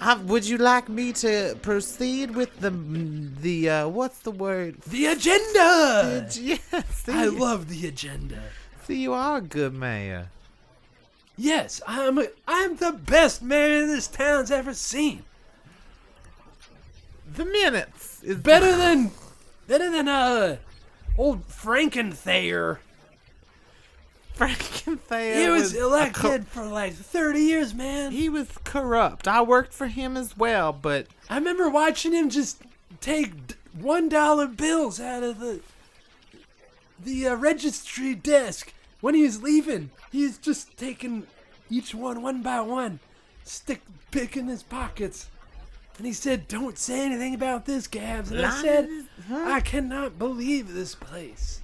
Uh, 0.00 0.18
would 0.24 0.44
you 0.44 0.58
like 0.58 0.88
me 0.88 1.12
to 1.12 1.56
proceed 1.62 2.34
with 2.34 2.58
the 2.58 2.70
the 2.70 3.70
uh, 3.70 3.88
what's 3.88 4.18
the 4.20 4.32
word? 4.32 4.80
The 4.82 5.06
agenda. 5.06 6.26
Yes, 6.40 6.60
see, 6.90 7.12
I 7.12 7.26
love 7.26 7.68
the 7.68 7.86
agenda. 7.86 8.42
see 8.84 9.00
you 9.02 9.12
are 9.12 9.36
a 9.36 9.40
good 9.40 9.74
mayor. 9.74 10.28
Yes, 11.36 11.80
I'm. 11.86 12.18
A, 12.18 12.26
I'm 12.48 12.76
the 12.76 12.92
best 12.92 13.42
mayor 13.42 13.86
this 13.86 14.08
town's 14.08 14.50
ever 14.50 14.74
seen. 14.74 15.22
The 17.34 17.44
minutes 17.44 18.22
is 18.22 18.36
Better 18.36 18.76
than, 18.76 19.10
better 19.72 19.90
than 19.90 20.06
uh, 20.06 20.56
old 21.16 21.48
Frankenthayer. 21.48 22.76
Frankenthea. 24.36 25.34
He 25.34 25.48
was 25.48 25.72
co- 25.72 25.86
elected 25.86 26.46
for 26.46 26.66
like 26.66 26.92
30 26.92 27.40
years, 27.40 27.72
man. 27.72 28.12
he 28.12 28.28
was 28.28 28.48
corrupt. 28.64 29.26
I 29.26 29.40
worked 29.40 29.72
for 29.72 29.86
him 29.86 30.14
as 30.14 30.36
well, 30.36 30.74
but 30.74 31.06
I 31.30 31.36
remember 31.36 31.70
watching 31.70 32.12
him 32.12 32.28
just 32.28 32.60
take 33.00 33.32
one 33.72 34.10
dollar 34.10 34.46
bills 34.46 35.00
out 35.00 35.22
of 35.22 35.38
the 35.38 35.60
the 37.02 37.28
uh, 37.28 37.34
registry 37.36 38.14
desk 38.14 38.74
when 39.00 39.14
he 39.14 39.22
was 39.22 39.42
leaving. 39.42 39.90
He's 40.10 40.36
just 40.36 40.76
taking 40.76 41.26
each 41.70 41.94
one 41.94 42.20
one 42.20 42.42
by 42.42 42.60
one, 42.60 43.00
stick 43.44 43.80
picking 44.10 44.48
his 44.48 44.62
pockets. 44.62 45.30
And 46.02 46.08
he 46.08 46.12
said, 46.14 46.48
"Don't 46.48 46.76
say 46.76 47.06
anything 47.06 47.32
about 47.32 47.64
this, 47.64 47.86
Gabbs." 47.86 48.32
And 48.32 48.44
I 48.44 48.60
said, 48.60 48.90
"I 49.30 49.60
cannot 49.60 50.18
believe 50.18 50.74
this 50.74 50.96
place." 50.96 51.60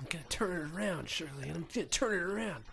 I'm 0.00 0.06
gonna 0.10 0.24
turn 0.28 0.50
it 0.50 0.76
around, 0.76 1.08
Shirley. 1.08 1.48
I'm 1.48 1.68
gonna 1.72 1.86
turn 1.86 2.14
it 2.14 2.22
around. 2.22 2.64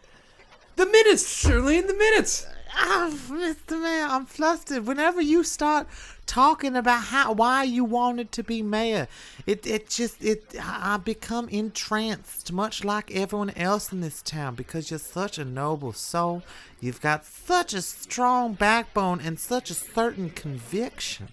The 0.76 0.86
minutes, 0.86 1.38
surely 1.38 1.78
in 1.78 1.88
the 1.88 1.94
minutes. 1.94 2.46
Ah, 2.74 3.10
Mr. 3.30 3.82
Mayor, 3.82 4.08
I'm 4.10 4.26
flustered. 4.26 4.86
Whenever 4.86 5.22
you 5.22 5.46
start 5.46 5.88
talking 6.26 6.76
about 6.76 7.04
how 7.04 7.32
why 7.32 7.64
you 7.64 7.86
wanted 7.86 8.34
to 8.34 8.44
be 8.44 8.62
mayor, 8.62 9.08
it 9.48 9.66
it 9.66 9.90
just 9.90 10.22
it 10.22 10.54
I 10.60 10.96
I 10.96 10.98
become 10.98 11.48
entranced, 11.48 12.52
much 12.52 12.84
like 12.84 13.16
everyone 13.16 13.52
else 13.52 13.94
in 13.94 14.02
this 14.02 14.22
town, 14.22 14.56
because 14.56 14.90
you're 14.90 15.00
such 15.00 15.38
a 15.38 15.46
noble 15.46 15.94
soul. 15.94 16.44
You've 16.82 17.02
got 17.02 17.26
such 17.26 17.74
a 17.74 17.82
strong 17.82 18.54
backbone 18.54 19.22
and 19.22 19.40
such 19.40 19.70
a 19.70 19.74
certain 19.74 20.30
conviction. 20.30 21.30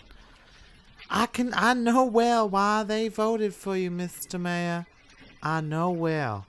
I 1.10 1.26
can 1.26 1.52
I 1.54 1.74
know 1.74 2.04
well 2.04 2.48
why 2.48 2.84
they 2.84 3.08
voted 3.08 3.54
for 3.54 3.76
you, 3.76 3.90
Mr. 3.90 4.40
Mayor. 4.40 4.86
I 5.42 5.60
know 5.60 5.90
well. 5.90 6.46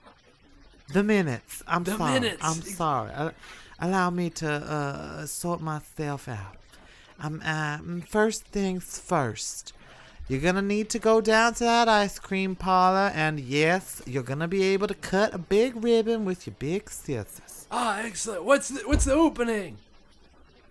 The 0.92 1.02
minutes. 1.02 1.62
I'm 1.66 1.84
The 1.84 1.96
sorry. 1.96 2.12
minutes. 2.20 2.40
I'm 2.42 2.60
sorry. 2.62 3.10
Uh, 3.12 3.30
allow 3.80 4.10
me 4.10 4.30
to 4.30 4.50
uh, 4.50 5.26
sort 5.26 5.60
myself 5.60 6.28
out. 6.28 6.56
Um, 7.20 8.02
first 8.08 8.44
things 8.46 8.98
first. 8.98 9.72
You're 10.28 10.40
gonna 10.40 10.62
need 10.62 10.88
to 10.90 10.98
go 10.98 11.20
down 11.20 11.52
to 11.54 11.64
that 11.64 11.86
ice 11.88 12.18
cream 12.18 12.56
parlor, 12.56 13.12
and 13.14 13.38
yes, 13.38 14.02
you're 14.06 14.22
gonna 14.22 14.48
be 14.48 14.62
able 14.64 14.86
to 14.88 14.94
cut 14.94 15.34
a 15.34 15.38
big 15.38 15.82
ribbon 15.84 16.24
with 16.24 16.46
your 16.46 16.56
big 16.58 16.88
scissors. 16.90 17.66
Ah, 17.70 18.00
excellent. 18.00 18.44
What's 18.44 18.68
the, 18.68 18.80
what's 18.86 19.04
the 19.04 19.12
opening? 19.12 19.76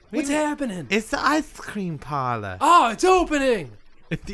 What's 0.09 0.29
happening? 0.29 0.87
It's 0.89 1.09
the 1.09 1.19
ice 1.23 1.51
cream 1.53 1.97
parlor. 1.97 2.57
Oh, 2.61 2.89
it's 2.91 3.03
opening. 3.03 3.71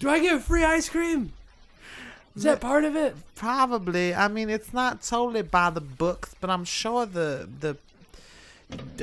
Do 0.00 0.08
I 0.08 0.18
get 0.20 0.42
free 0.42 0.64
ice 0.64 0.88
cream? 0.88 1.32
Is 2.38 2.44
that 2.44 2.60
part 2.60 2.84
of 2.84 2.94
it? 2.96 3.16
Probably. 3.34 4.14
I 4.14 4.28
mean, 4.28 4.48
it's 4.48 4.72
not 4.72 5.02
totally 5.02 5.42
by 5.42 5.70
the 5.70 5.80
books, 5.80 6.34
but 6.40 6.50
I'm 6.50 6.64
sure 6.64 7.04
the 7.04 7.48
the. 7.60 7.76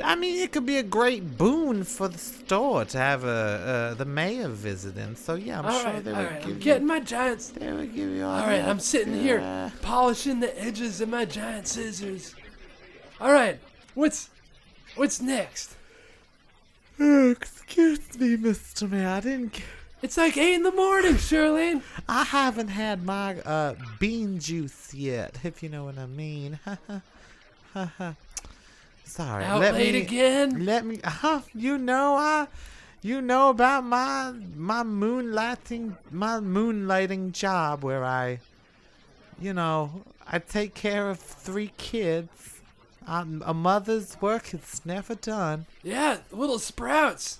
I 0.04 0.14
mean, 0.14 0.40
it 0.42 0.52
could 0.52 0.64
be 0.64 0.78
a 0.78 0.82
great 0.84 1.36
boon 1.36 1.82
for 1.82 2.06
the 2.08 2.18
store 2.18 2.84
to 2.84 2.98
have 2.98 3.24
a 3.24 3.28
uh, 3.28 3.94
the 3.94 4.04
mayor 4.04 4.48
visiting. 4.48 5.16
So 5.16 5.34
yeah, 5.34 5.58
I'm 5.58 5.66
All 5.66 5.80
sure 5.80 5.92
right, 5.92 6.04
they 6.04 6.12
all 6.12 6.18
would 6.18 6.30
right. 6.30 6.40
give 6.40 6.50
I'm 6.50 6.56
you. 6.56 6.60
getting 6.64 6.86
my 6.86 7.00
giants. 7.00 7.48
They 7.50 7.72
would 7.72 7.94
give 7.94 8.08
you 8.10 8.24
all. 8.24 8.40
All 8.40 8.46
right, 8.46 8.62
I'm 8.64 8.78
sitting 8.80 9.14
uh, 9.14 9.22
here 9.22 9.72
polishing 9.82 10.40
the 10.40 10.52
edges 10.62 11.00
of 11.00 11.08
my 11.08 11.24
giant 11.24 11.66
scissors. 11.68 12.34
All 13.20 13.32
right, 13.32 13.58
what's 13.94 14.30
what's 14.94 15.20
next? 15.20 15.74
Oh, 16.98 17.30
excuse 17.32 18.18
me, 18.18 18.36
Mr. 18.36 18.88
Mayor. 18.88 19.08
I 19.08 19.20
didn't. 19.20 19.52
g- 19.54 19.62
It's 20.02 20.18
like 20.18 20.36
eight 20.36 20.54
in 20.54 20.62
the 20.62 20.72
morning, 20.72 21.14
Charlene. 21.14 21.82
I 22.06 22.24
haven't 22.24 22.68
had 22.68 23.02
my 23.02 23.40
uh, 23.40 23.74
bean 23.98 24.38
juice 24.38 24.92
yet, 24.92 25.38
if 25.42 25.62
you 25.62 25.70
know 25.70 25.84
what 25.84 25.98
I 25.98 26.06
mean. 26.06 26.58
Sorry. 29.04 29.44
Out 29.44 29.60
let 29.60 29.74
late 29.74 29.94
me, 29.94 30.00
again. 30.02 30.66
Let 30.66 30.84
me. 30.84 31.00
Uh, 31.02 31.40
you 31.54 31.78
know 31.78 32.16
I. 32.16 32.46
You 33.02 33.22
know 33.22 33.50
about 33.50 33.84
my 33.84 34.32
my 34.54 34.82
moonlighting 34.82 35.96
my 36.10 36.40
moonlighting 36.40 37.32
job 37.32 37.84
where 37.84 38.04
I, 38.04 38.40
you 39.40 39.54
know, 39.54 40.02
I 40.26 40.40
take 40.40 40.74
care 40.74 41.08
of 41.08 41.18
three 41.18 41.72
kids. 41.78 42.60
Um, 43.06 43.42
a 43.46 43.54
mother's 43.54 44.20
work 44.20 44.52
is 44.52 44.84
never 44.84 45.14
done. 45.14 45.66
Yeah, 45.82 46.18
little 46.32 46.58
sprouts. 46.58 47.38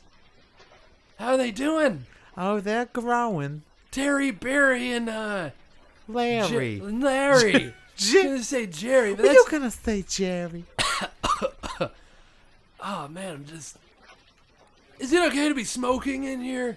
How 1.19 1.33
are 1.33 1.37
they 1.37 1.51
doing? 1.51 2.07
Oh, 2.37 2.61
they're 2.61 2.87
growing. 2.87 3.62
Terry, 3.91 4.30
Barry, 4.30 4.93
and 4.93 5.09
uh, 5.09 5.51
Larry. 6.09 6.78
J- 6.78 6.80
Larry. 6.82 7.74
J- 7.97 8.18
I 8.20 8.22
was 8.22 8.24
gonna 8.24 8.43
say 8.43 8.66
Jerry, 8.66 9.14
but 9.14 9.24
are 9.24 9.28
you 9.28 9.34
that's 9.34 9.49
gonna 9.49 9.70
say, 9.70 10.03
Jerry? 10.03 10.64
oh 12.80 13.09
man, 13.09 13.34
I'm 13.37 13.45
just. 13.47 13.78
Is 14.99 15.12
it 15.12 15.26
okay 15.28 15.49
to 15.49 15.55
be 15.55 15.64
smoking 15.64 16.24
in 16.24 16.41
here? 16.41 16.76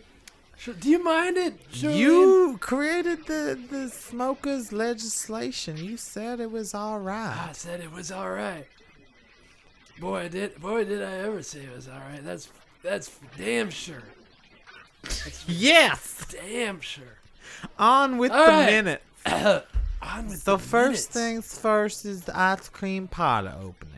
Sh- 0.57 0.69
Do 0.79 0.89
you 0.89 1.03
mind 1.03 1.37
it? 1.37 1.71
Charlene? 1.71 1.97
You 1.97 2.57
created 2.61 3.25
the 3.27 3.59
the 3.69 3.89
smokers 3.89 4.71
legislation. 4.71 5.77
You 5.77 5.97
said 5.97 6.39
it 6.39 6.51
was 6.51 6.73
all 6.73 7.05
I 7.07 7.51
said 7.53 7.81
it 7.81 7.91
was 7.91 8.11
all 8.11 8.29
right. 8.31 8.65
Boy, 9.99 10.29
did 10.29 10.59
boy 10.61 10.85
did 10.85 11.03
I 11.03 11.17
ever 11.17 11.43
say 11.43 11.59
it 11.59 11.75
was 11.75 11.89
all 11.89 11.99
right. 11.99 12.23
That's 12.23 12.49
that's 12.81 13.11
damn 13.37 13.69
sure. 13.69 14.03
Yes. 15.47 16.25
Damn 16.29 16.79
sure. 16.81 17.03
On 17.77 18.17
with 18.17 18.31
All 18.31 18.45
the 18.45 18.51
right. 18.51 18.65
minute. 18.65 19.01
On 20.01 20.27
with 20.29 20.39
So 20.41 20.53
the 20.55 20.59
first 20.63 21.13
minutes. 21.15 21.47
things 21.47 21.59
first 21.59 22.05
is 22.05 22.21
the 22.23 22.37
ice 22.39 22.69
cream 22.69 23.07
parlor 23.07 23.53
opening. 23.59 23.95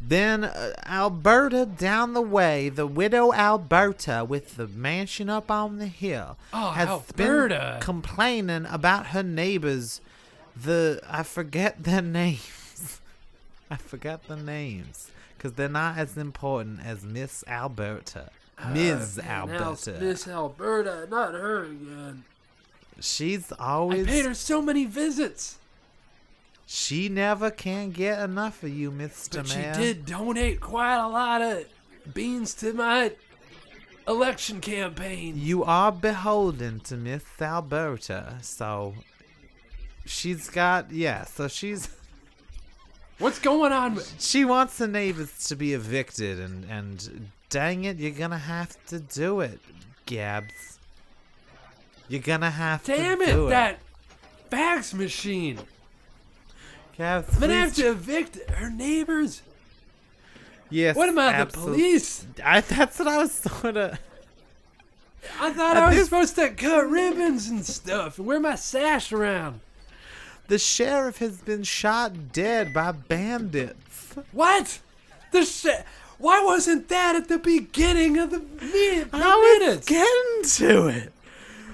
Then 0.00 0.44
uh, 0.44 0.72
Alberta 0.86 1.66
down 1.66 2.12
the 2.14 2.20
way, 2.22 2.68
the 2.68 2.86
widow 2.86 3.32
Alberta 3.32 4.24
with 4.26 4.56
the 4.56 4.66
mansion 4.68 5.28
up 5.28 5.50
on 5.50 5.78
the 5.78 5.86
hill, 5.86 6.36
Oh, 6.52 6.70
has 6.70 6.88
Alberta. 6.88 7.72
been 7.74 7.80
complaining 7.82 8.66
about 8.66 9.08
her 9.08 9.22
neighbors. 9.22 10.00
The 10.54 11.00
I 11.08 11.22
forget 11.22 11.82
their 11.82 12.02
names. 12.02 13.00
I 13.70 13.76
forgot 13.76 14.26
the 14.28 14.36
names 14.36 15.10
because 15.36 15.54
they're 15.54 15.68
not 15.68 15.98
as 15.98 16.16
important 16.16 16.80
as 16.84 17.02
Miss 17.02 17.42
Alberta. 17.48 18.30
Ms. 18.72 19.18
Alberta. 19.18 19.98
Miss 20.00 20.26
Alberta, 20.26 21.06
not 21.10 21.34
her 21.34 21.64
again. 21.64 22.24
She's 23.00 23.52
always 23.58 24.06
I 24.06 24.10
paid 24.10 24.24
her 24.24 24.34
so 24.34 24.62
many 24.62 24.86
visits, 24.86 25.58
She 26.64 27.08
never 27.08 27.50
can 27.50 27.90
get 27.92 28.20
enough 28.20 28.62
of 28.62 28.70
you, 28.70 28.90
Mister 28.90 29.42
but 29.42 29.48
she 29.48 29.60
did 29.60 30.04
donate 30.04 30.60
quite 30.60 30.96
a 30.96 31.06
lot 31.06 31.40
of 31.40 31.64
beans 32.12 32.54
to 32.54 32.72
my 32.72 33.12
election 34.08 34.60
campaign. 34.60 35.34
You 35.36 35.62
are 35.62 35.92
beholden 35.92 36.80
to 36.80 36.96
Miss 36.96 37.24
Alberta, 37.40 38.38
so 38.40 38.94
she's 40.04 40.48
got 40.50 40.90
yeah. 40.90 41.24
So 41.24 41.46
she's 41.46 41.88
What's 43.18 43.38
going 43.38 43.72
on? 43.72 44.00
she 44.18 44.44
wants 44.44 44.78
the 44.78 44.88
neighbors 44.88 45.46
to 45.48 45.56
be 45.56 45.72
evicted, 45.72 46.40
and 46.40 46.64
and 46.64 47.30
dang 47.50 47.84
it, 47.84 47.98
you're 47.98 48.10
gonna 48.10 48.38
have 48.38 48.76
to 48.86 49.00
do 49.00 49.40
it, 49.40 49.60
Gabbs. 50.06 50.78
You're 52.08 52.20
gonna 52.22 52.50
have 52.50 52.84
Damn 52.84 53.18
to 53.18 53.24
do 53.26 53.30
it, 53.30 53.32
Damn 53.32 53.46
it, 53.46 53.50
that 53.50 53.78
fax 54.50 54.94
machine. 54.94 55.58
Gabbs, 56.96 57.34
I'm 57.34 57.40
gonna 57.40 57.54
have 57.54 57.74
to 57.74 57.90
evict 57.90 58.50
her 58.50 58.70
neighbors. 58.70 59.42
Yes. 60.70 60.96
What 60.96 61.08
am 61.08 61.18
I, 61.18 61.44
the 61.44 61.46
police? 61.46 62.26
I, 62.44 62.60
that's 62.60 62.98
what 62.98 63.08
I 63.08 63.18
was 63.18 63.32
sort 63.32 63.76
of. 63.76 63.98
I 65.40 65.52
thought 65.52 65.76
I 65.76 65.88
was 65.88 65.96
this- 65.96 66.04
supposed 66.06 66.34
to 66.36 66.50
cut 66.50 66.88
ribbons 66.88 67.48
and 67.48 67.64
stuff 67.64 68.18
and 68.18 68.26
wear 68.26 68.40
my 68.40 68.54
sash 68.54 69.12
around. 69.12 69.60
The 70.48 70.58
sheriff 70.58 71.18
has 71.18 71.38
been 71.38 71.64
shot 71.64 72.32
dead 72.32 72.72
by 72.72 72.92
bandits. 72.92 74.14
What? 74.30 74.78
The 75.32 75.44
shit. 75.44 75.84
Why 76.18 76.42
wasn't 76.44 76.88
that 76.88 77.14
at 77.16 77.28
the 77.28 77.38
beginning 77.38 78.18
of 78.18 78.30
the, 78.30 78.38
mi- 78.38 79.00
the 79.00 79.08
I 79.12 79.34
was 79.34 79.60
minutes? 79.60 79.86
getting 79.86 80.66
to 80.68 80.88
it. 80.88 81.12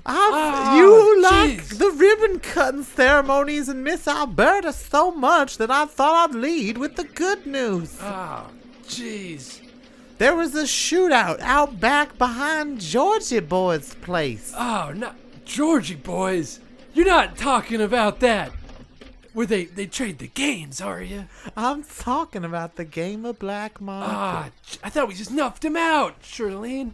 I, 0.05 0.31
Ah, 0.33 0.77
you 0.77 1.23
like 1.23 1.65
the 1.79 1.91
ribbon 1.91 2.41
cutting 2.41 2.83
ceremonies 2.83 3.69
in 3.69 3.85
Miss 3.85 4.09
Alberta 4.09 4.73
so 4.73 5.13
much 5.13 5.59
that 5.59 5.71
I 5.71 5.87
thought 5.87 6.31
I'd 6.31 6.35
lead 6.37 6.77
with 6.77 6.97
the 6.97 7.05
good 7.05 7.47
news. 7.47 7.97
Oh, 8.03 8.49
jeez. 8.85 9.61
There 10.19 10.35
was 10.35 10.55
a 10.57 10.65
shootout 10.65 11.39
out 11.41 11.79
back 11.79 12.19
behind 12.19 12.81
Georgie 12.81 13.39
Boy's 13.41 13.95
place. 13.97 14.53
Oh, 14.57 14.93
no. 14.95 15.13
Georgie 15.45 15.95
boys. 15.97 16.59
You're 16.95 17.07
not 17.07 17.37
talking 17.37 17.81
about 17.81 18.21
that. 18.21 18.53
Where 19.33 19.47
they, 19.47 19.65
they 19.65 19.87
trade 19.87 20.19
the 20.19 20.29
games, 20.29 20.81
are 20.81 21.01
you? 21.03 21.25
I'm 21.57 21.85
talking 21.85 22.45
about 22.45 22.77
the 22.77 22.85
game 22.85 23.25
of 23.25 23.39
black 23.39 23.81
market. 23.81 24.13
Ah, 24.15 24.51
I 24.85 24.91
thought 24.91 25.09
we 25.09 25.15
just 25.15 25.33
nuffed 25.33 25.65
him 25.65 25.77
out, 25.77 26.21
Charlene. 26.23 26.91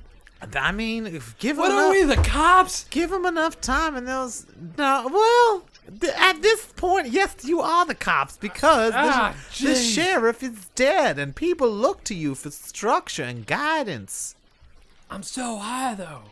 I 0.55 0.71
mean, 0.71 1.05
if 1.07 1.37
give 1.39 1.57
him 1.57 1.63
What 1.63 1.73
enough, 1.73 1.85
are 1.87 1.91
we, 1.91 2.03
the 2.05 2.23
cops? 2.23 2.85
give 2.91 3.11
him 3.11 3.27
enough 3.27 3.61
time, 3.61 3.97
and 3.97 4.07
those. 4.07 4.47
No, 4.77 5.09
well, 5.13 5.65
th- 6.01 6.13
at 6.17 6.41
this 6.43 6.65
point, 6.77 7.09
yes, 7.11 7.35
you 7.45 7.61
are 7.61 7.85
the 7.85 7.97
cops 7.97 8.37
because 8.37 8.93
the- 8.93 8.99
Ah, 9.01 9.35
the, 9.59 9.67
jeez. 9.71 9.95
sheriff 9.95 10.41
is 10.45 10.69
dead, 10.77 11.19
and 11.19 11.35
people 11.35 11.69
look 11.69 12.05
to 12.05 12.15
you 12.15 12.37
for 12.37 12.53
structure 12.53 13.25
and 13.25 13.47
guidance. 13.49 14.37
I'm 15.11 15.25
so 15.25 15.57
high, 15.59 15.95
though. 15.95 16.23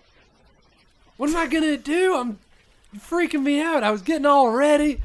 What 1.16 1.30
am 1.30 1.36
I 1.36 1.46
gonna 1.48 1.76
do? 1.76 2.14
I'm 2.16 2.38
freaking 2.96 3.42
me 3.42 3.60
out. 3.60 3.82
I 3.82 3.90
was 3.90 4.02
getting 4.02 4.26
all 4.26 4.50
ready 4.50 5.00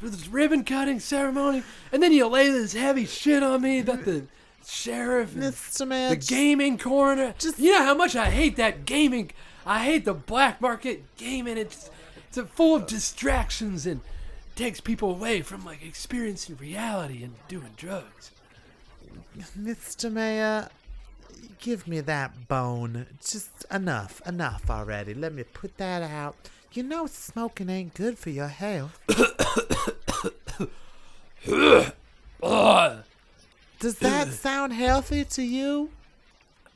for 0.00 0.08
this 0.08 0.26
ribbon 0.28 0.64
cutting 0.64 0.98
ceremony, 0.98 1.62
and 1.92 2.02
then 2.02 2.12
you 2.12 2.26
lay 2.26 2.50
this 2.50 2.72
heavy 2.72 3.04
shit 3.06 3.42
on 3.42 3.62
me 3.62 3.80
that 3.82 4.04
the 4.04 4.24
sheriff 4.66 5.34
and 5.34 5.42
Mr. 5.44 6.10
The 6.10 6.16
gaming 6.34 6.78
coroner. 6.78 7.34
just- 7.38 7.58
you 7.58 7.72
know 7.72 7.84
how 7.84 7.94
much 7.94 8.16
I 8.16 8.30
hate 8.30 8.56
that 8.56 8.84
gaming. 8.86 9.30
I 9.66 9.84
hate 9.84 10.04
the 10.04 10.14
black 10.14 10.60
market 10.60 11.04
gaming. 11.16 11.58
It's 11.58 11.90
it's 12.28 12.38
full 12.54 12.76
of 12.76 12.86
distractions 12.86 13.86
and 13.86 14.00
takes 14.54 14.80
people 14.80 15.10
away 15.10 15.42
from 15.42 15.64
like 15.64 15.82
experiencing 15.84 16.56
reality 16.56 17.22
and 17.22 17.34
doing 17.48 17.70
drugs. 17.76 18.30
Mr. 19.58 20.10
Mayor, 20.12 20.68
give 21.58 21.86
me 21.88 22.00
that 22.00 22.48
bone. 22.48 23.06
Just 23.20 23.64
enough, 23.70 24.20
enough 24.26 24.70
already. 24.70 25.14
Let 25.14 25.32
me 25.34 25.42
put 25.42 25.76
that 25.78 26.02
out. 26.02 26.36
You 26.72 26.84
know 26.84 27.06
smoking 27.06 27.68
ain't 27.68 27.94
good 27.94 28.16
for 28.16 28.30
your 28.30 28.46
health. 28.46 28.98
Does 33.80 33.98
that 33.98 34.28
sound 34.28 34.72
healthy 34.72 35.24
to 35.24 35.42
you? 35.42 35.90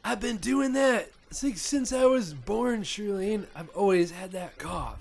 I've 0.05 0.21
been 0.21 0.39
doing 0.39 0.73
that 0.73 1.11
since, 1.31 1.63
since 1.63 1.93
I 1.93 2.07
was 2.07 2.35
born, 2.35 2.83
Shirlene. 2.83 3.47
I've 3.55 3.69
always 3.71 4.11
had 4.11 4.33
that 4.33 4.59
cough. 4.59 4.99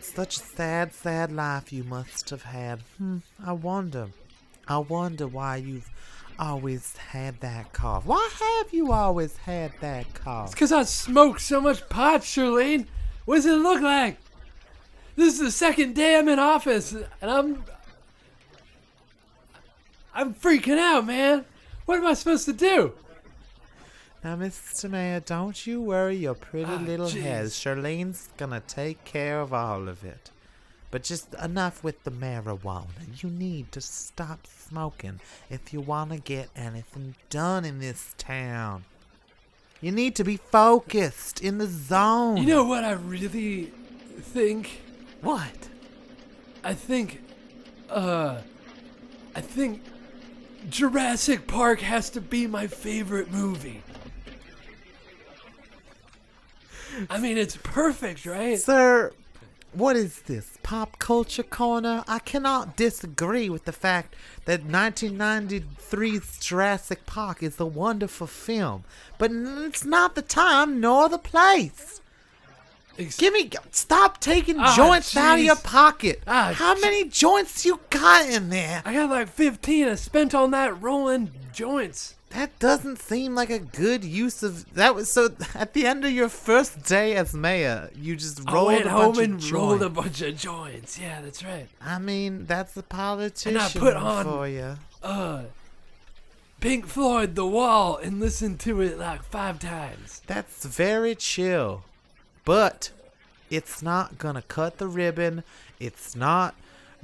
Such 0.00 0.36
a 0.36 0.40
sad, 0.40 0.92
sad 0.92 1.30
life 1.30 1.72
you 1.72 1.84
must 1.84 2.30
have 2.30 2.42
had. 2.42 2.80
Hmm, 2.98 3.18
I 3.44 3.52
wonder. 3.52 4.08
I 4.66 4.78
wonder 4.78 5.26
why 5.28 5.56
you've 5.56 5.90
always 6.38 6.96
had 6.96 7.40
that 7.40 7.72
cough. 7.72 8.06
Why 8.06 8.28
have 8.58 8.72
you 8.72 8.92
always 8.92 9.36
had 9.36 9.72
that 9.80 10.12
cough? 10.14 10.46
It's 10.46 10.54
because 10.54 10.72
I 10.72 10.82
smoke 10.84 11.40
so 11.40 11.60
much 11.60 11.88
pot, 11.88 12.22
Charlene. 12.22 12.86
What 13.24 13.36
does 13.36 13.46
it 13.46 13.54
look 13.54 13.80
like? 13.80 14.18
This 15.16 15.34
is 15.34 15.40
the 15.40 15.50
second 15.50 15.94
day 15.94 16.18
I'm 16.18 16.28
in 16.28 16.38
office, 16.38 16.92
and 16.92 17.30
I'm. 17.30 17.64
I'm 20.14 20.34
freaking 20.34 20.78
out, 20.78 21.06
man. 21.06 21.44
What 21.86 21.98
am 21.98 22.06
I 22.06 22.14
supposed 22.14 22.44
to 22.46 22.52
do? 22.52 22.92
Now, 24.22 24.36
Mr. 24.36 24.88
Mayor, 24.88 25.20
don't 25.20 25.66
you 25.66 25.80
worry 25.82 26.16
your 26.16 26.34
pretty 26.34 26.70
Ah, 26.72 26.76
little 26.76 27.08
head. 27.08 27.46
Charlene's 27.46 28.28
gonna 28.36 28.60
take 28.60 29.04
care 29.04 29.40
of 29.40 29.52
all 29.52 29.88
of 29.88 30.04
it. 30.04 30.30
But 30.94 31.02
just 31.02 31.34
enough 31.42 31.82
with 31.82 32.04
the 32.04 32.12
marijuana. 32.12 32.86
You 33.20 33.28
need 33.28 33.72
to 33.72 33.80
stop 33.80 34.46
smoking 34.46 35.18
if 35.50 35.72
you 35.72 35.80
want 35.80 36.12
to 36.12 36.18
get 36.18 36.50
anything 36.54 37.16
done 37.30 37.64
in 37.64 37.80
this 37.80 38.14
town. 38.16 38.84
You 39.80 39.90
need 39.90 40.14
to 40.14 40.22
be 40.22 40.36
focused 40.36 41.40
in 41.40 41.58
the 41.58 41.66
zone. 41.66 42.36
You 42.36 42.46
know 42.46 42.62
what 42.62 42.84
I 42.84 42.92
really 42.92 43.72
think? 44.20 44.82
what? 45.20 45.68
I 46.62 46.74
think, 46.74 47.22
uh, 47.90 48.42
I 49.34 49.40
think 49.40 49.82
Jurassic 50.70 51.48
Park 51.48 51.80
has 51.80 52.08
to 52.10 52.20
be 52.20 52.46
my 52.46 52.68
favorite 52.68 53.32
movie. 53.32 53.82
I 57.10 57.18
mean, 57.18 57.36
it's 57.36 57.58
perfect, 57.64 58.26
right? 58.26 58.60
Sir, 58.60 59.12
what 59.74 59.96
is 59.96 60.22
this? 60.22 60.58
Pop 60.62 60.98
culture 60.98 61.42
corner? 61.42 62.04
I 62.06 62.18
cannot 62.18 62.76
disagree 62.76 63.48
with 63.50 63.64
the 63.64 63.72
fact 63.72 64.14
that 64.44 64.62
1993's 64.62 66.38
Jurassic 66.38 67.06
Park 67.06 67.42
is 67.42 67.58
a 67.60 67.66
wonderful 67.66 68.26
film, 68.26 68.84
but 69.18 69.30
it's 69.32 69.84
not 69.84 70.14
the 70.14 70.22
time 70.22 70.80
nor 70.80 71.08
the 71.08 71.18
place. 71.18 72.00
Ex- 72.98 73.16
Give 73.16 73.32
me, 73.32 73.50
stop 73.72 74.20
taking 74.20 74.56
Ah, 74.60 74.74
joints 74.76 75.16
out 75.16 75.38
of 75.38 75.44
your 75.44 75.56
pocket. 75.56 76.22
Ah, 76.26 76.52
How 76.54 76.78
many 76.78 77.08
joints 77.08 77.64
you 77.64 77.80
got 77.90 78.28
in 78.28 78.50
there? 78.50 78.82
I 78.84 78.94
got 78.94 79.10
like 79.10 79.28
15 79.28 79.88
I 79.88 79.94
spent 79.96 80.34
on 80.34 80.52
that 80.52 80.80
rolling 80.80 81.30
joints. 81.52 82.13
That 82.34 82.58
doesn't 82.58 82.98
seem 82.98 83.36
like 83.36 83.50
a 83.50 83.60
good 83.60 84.02
use 84.04 84.42
of 84.42 84.74
that. 84.74 84.94
Was 84.96 85.08
so 85.08 85.30
at 85.54 85.72
the 85.72 85.86
end 85.86 86.04
of 86.04 86.10
your 86.10 86.28
first 86.28 86.84
day 86.84 87.14
as 87.14 87.32
mayor, 87.32 87.90
you 87.94 88.16
just 88.16 88.48
I 88.48 88.52
rolled 88.52 88.66
went 88.72 88.86
a 88.86 88.90
home 88.90 89.14
bunch 89.14 89.18
and 89.24 89.34
of 89.40 89.52
rolled 89.52 89.82
a 89.82 89.88
bunch 89.88 90.20
of 90.20 90.36
joints. 90.36 90.98
Yeah, 90.98 91.20
that's 91.22 91.44
right. 91.44 91.68
I 91.80 92.00
mean, 92.00 92.46
that's 92.46 92.72
the 92.74 92.82
politician 92.82 93.80
put 93.80 93.94
on- 93.96 94.24
for 94.24 94.48
you. 94.48 94.76
Uh, 95.00 95.44
Pink 96.60 96.86
Floyd, 96.86 97.36
The 97.36 97.46
Wall, 97.46 97.98
and 97.98 98.18
listened 98.18 98.58
to 98.60 98.80
it 98.80 98.98
like 98.98 99.22
five 99.22 99.60
times. 99.60 100.20
That's 100.26 100.64
very 100.64 101.14
chill, 101.14 101.84
but 102.44 102.90
it's 103.48 103.80
not 103.80 104.18
gonna 104.18 104.42
cut 104.42 104.78
the 104.78 104.88
ribbon. 104.88 105.44
It's 105.78 106.16
not 106.16 106.56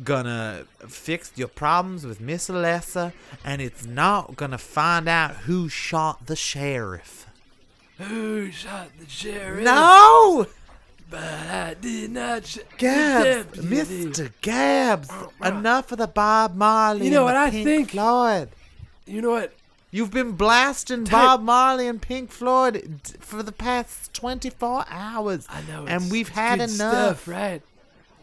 gonna 0.05 0.64
fix 0.88 1.32
your 1.36 1.48
problems 1.48 2.07
with 2.07 2.20
Miss 2.20 2.48
Alessa, 2.48 3.12
and 3.44 3.61
it's 3.61 3.84
not 3.84 4.36
gonna 4.36 4.59
find 4.59 5.09
out 5.09 5.32
who 5.46 5.68
shot 5.68 6.26
the 6.26 6.36
sheriff. 6.36 7.26
Who 7.98 8.51
shot 8.51 8.88
the 8.98 9.07
sheriff? 9.09 9.64
No, 9.64 10.46
But 11.11 11.22
I 11.24 11.74
did 11.80 12.12
not 12.12 12.46
sh- 12.46 12.59
Gabbs. 12.78 13.62
Mister 13.62 14.30
Gabbs. 14.40 15.11
Enough 15.44 15.92
of 15.92 15.98
the 15.98 16.07
Bob 16.07 16.55
Marley. 16.55 17.07
You 17.07 17.11
know 17.11 17.26
and 17.26 17.34
what 17.34 17.36
I 17.36 17.51
Pink 17.51 17.64
think? 17.66 17.90
Floyd. 17.90 18.48
You 19.07 19.20
know 19.22 19.30
what? 19.30 19.53
You've 19.90 20.12
been 20.12 20.32
blasting 20.32 21.05
Type- 21.05 21.11
Bob 21.11 21.42
Marley 21.42 21.88
and 21.88 22.01
Pink 22.01 22.30
Floyd 22.30 23.01
d- 23.03 23.14
for 23.18 23.42
the 23.42 23.51
past 23.51 24.14
24 24.14 24.84
hours. 24.88 25.46
I 25.51 25.62
know. 25.62 25.80
And 25.80 25.88
it's- 26.05 26.11
we've 26.12 26.28
had 26.28 26.61
enough. 26.61 26.68
stuff, 26.76 27.26
right? 27.28 27.61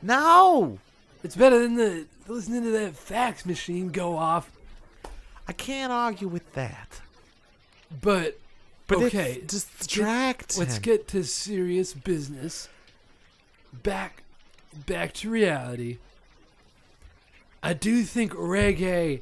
No, 0.01 0.79
It's 1.27 1.35
better 1.35 1.59
than 1.59 1.75
the 1.75 2.05
listening 2.29 2.63
to 2.63 2.71
that 2.71 2.95
fax 2.95 3.45
machine 3.45 3.89
go 3.89 4.15
off. 4.15 4.49
I 5.45 5.51
can't 5.51 5.91
argue 5.91 6.29
with 6.29 6.53
that. 6.53 7.01
But, 8.01 8.39
But 8.87 8.99
okay, 8.99 9.41
it's 9.43 9.65
distracting. 9.65 10.57
let's 10.61 10.79
get 10.79 11.09
to 11.09 11.25
serious 11.25 11.93
business. 11.93 12.69
Back, 13.73 14.23
back 14.85 15.11
to 15.15 15.29
reality. 15.29 15.97
I 17.61 17.73
do 17.73 18.03
think 18.03 18.31
reggae 18.31 19.19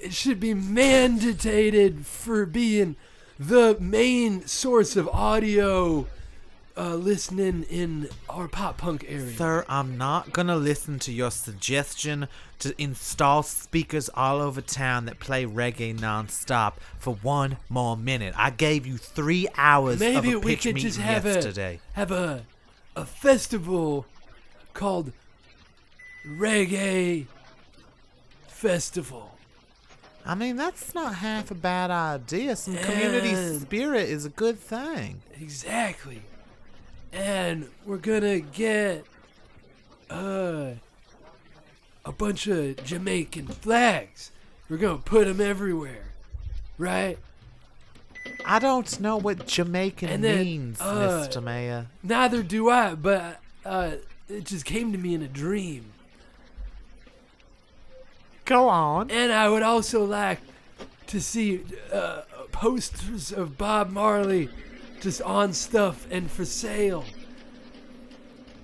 it 0.00 0.12
should 0.12 0.40
be 0.40 0.52
mandated 0.52 2.06
for 2.06 2.44
being 2.44 2.96
the 3.38 3.76
main 3.78 4.48
source 4.48 4.96
of 4.96 5.06
audio 5.10 6.08
uh, 6.80 6.94
listening 6.94 7.64
in 7.64 8.08
our 8.30 8.48
pop 8.48 8.78
punk 8.78 9.04
area. 9.06 9.30
Sir, 9.36 9.66
I'm 9.68 9.98
not 9.98 10.32
gonna 10.32 10.56
listen 10.56 10.98
to 11.00 11.12
your 11.12 11.30
suggestion 11.30 12.26
to 12.60 12.74
install 12.80 13.42
speakers 13.42 14.08
all 14.14 14.40
over 14.40 14.62
town 14.62 15.04
that 15.04 15.20
play 15.20 15.44
reggae 15.44 15.96
nonstop 15.98 16.74
for 16.98 17.14
one 17.16 17.58
more 17.68 17.98
minute. 17.98 18.32
I 18.36 18.48
gave 18.48 18.86
you 18.86 18.96
three 18.96 19.46
hours 19.56 20.00
Maybe 20.00 20.34
we 20.34 20.56
pitch 20.56 20.62
could 20.62 20.76
just 20.76 20.98
have 20.98 21.26
yesterday. 21.26 21.80
a 21.92 21.96
have 21.96 22.10
a 22.10 22.46
a 22.96 23.04
festival 23.04 24.06
called 24.72 25.12
Reggae 26.26 27.26
Festival. 28.48 29.38
I 30.24 30.34
mean, 30.34 30.56
that's 30.56 30.94
not 30.94 31.16
half 31.16 31.50
a 31.50 31.54
bad 31.54 31.90
idea. 31.90 32.56
Some 32.56 32.76
community 32.76 33.34
spirit 33.58 34.08
is 34.08 34.24
a 34.24 34.28
good 34.30 34.58
thing. 34.58 35.22
Exactly. 35.40 36.22
And 37.12 37.68
we're 37.84 37.98
gonna 37.98 38.40
get 38.40 39.04
uh 40.08 40.72
a 42.04 42.12
bunch 42.12 42.46
of 42.46 42.82
Jamaican 42.84 43.48
flags. 43.48 44.30
We're 44.68 44.78
gonna 44.78 44.98
put 44.98 45.26
them 45.26 45.40
everywhere, 45.40 46.12
right? 46.78 47.18
I 48.44 48.58
don't 48.58 49.00
know 49.00 49.16
what 49.16 49.46
Jamaican 49.46 50.20
then, 50.20 50.44
means, 50.44 50.80
uh, 50.80 51.26
Mr. 51.28 51.42
Mayor. 51.42 51.86
Neither 52.02 52.42
do 52.42 52.70
I, 52.70 52.94
but 52.94 53.40
uh, 53.64 53.92
it 54.28 54.44
just 54.44 54.64
came 54.64 54.92
to 54.92 54.98
me 54.98 55.14
in 55.14 55.22
a 55.22 55.28
dream. 55.28 55.86
Go 58.44 58.68
on. 58.68 59.10
And 59.10 59.32
I 59.32 59.48
would 59.48 59.62
also 59.62 60.04
like 60.04 60.40
to 61.08 61.20
see 61.20 61.62
uh, 61.92 62.22
posters 62.52 63.32
of 63.32 63.56
Bob 63.58 63.90
Marley 63.90 64.48
just 65.00 65.22
on 65.22 65.52
stuff 65.52 66.06
and 66.10 66.30
for 66.30 66.44
sale. 66.44 67.04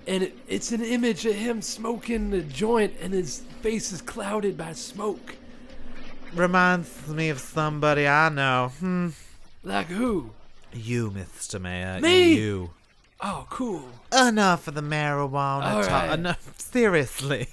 And 0.07 0.23
it, 0.23 0.37
it's 0.47 0.71
an 0.73 0.83
image 0.85 1.27
of 1.27 1.35
him 1.35 1.61
smoking 1.61 2.33
a 2.33 2.43
joint, 2.43 2.95
and 3.01 3.13
his 3.13 3.41
face 3.61 3.91
is 3.93 4.01
clouded 4.01 4.57
by 4.57 4.73
smoke. 4.73 5.35
Reminds 6.35 7.09
me 7.09 7.29
of 7.31 7.41
somebody 7.41 8.07
I 8.07 8.29
know. 8.29 8.73
Hmm. 8.79 9.09
Like 9.65 9.87
who? 9.87 10.31
You, 10.73 11.11
Mr. 11.11 11.61
Mayor. 11.61 12.01
Me? 12.01 12.35
You. 12.35 12.71
Oh, 13.21 13.47
cool. 13.51 13.89
Enough 14.17 14.69
of 14.69 14.75
the 14.75 14.83
marijuana 14.83 15.63
talk. 15.83 15.91
right. 15.91 16.13
Enough. 16.19 16.55
Seriously. 16.59 17.49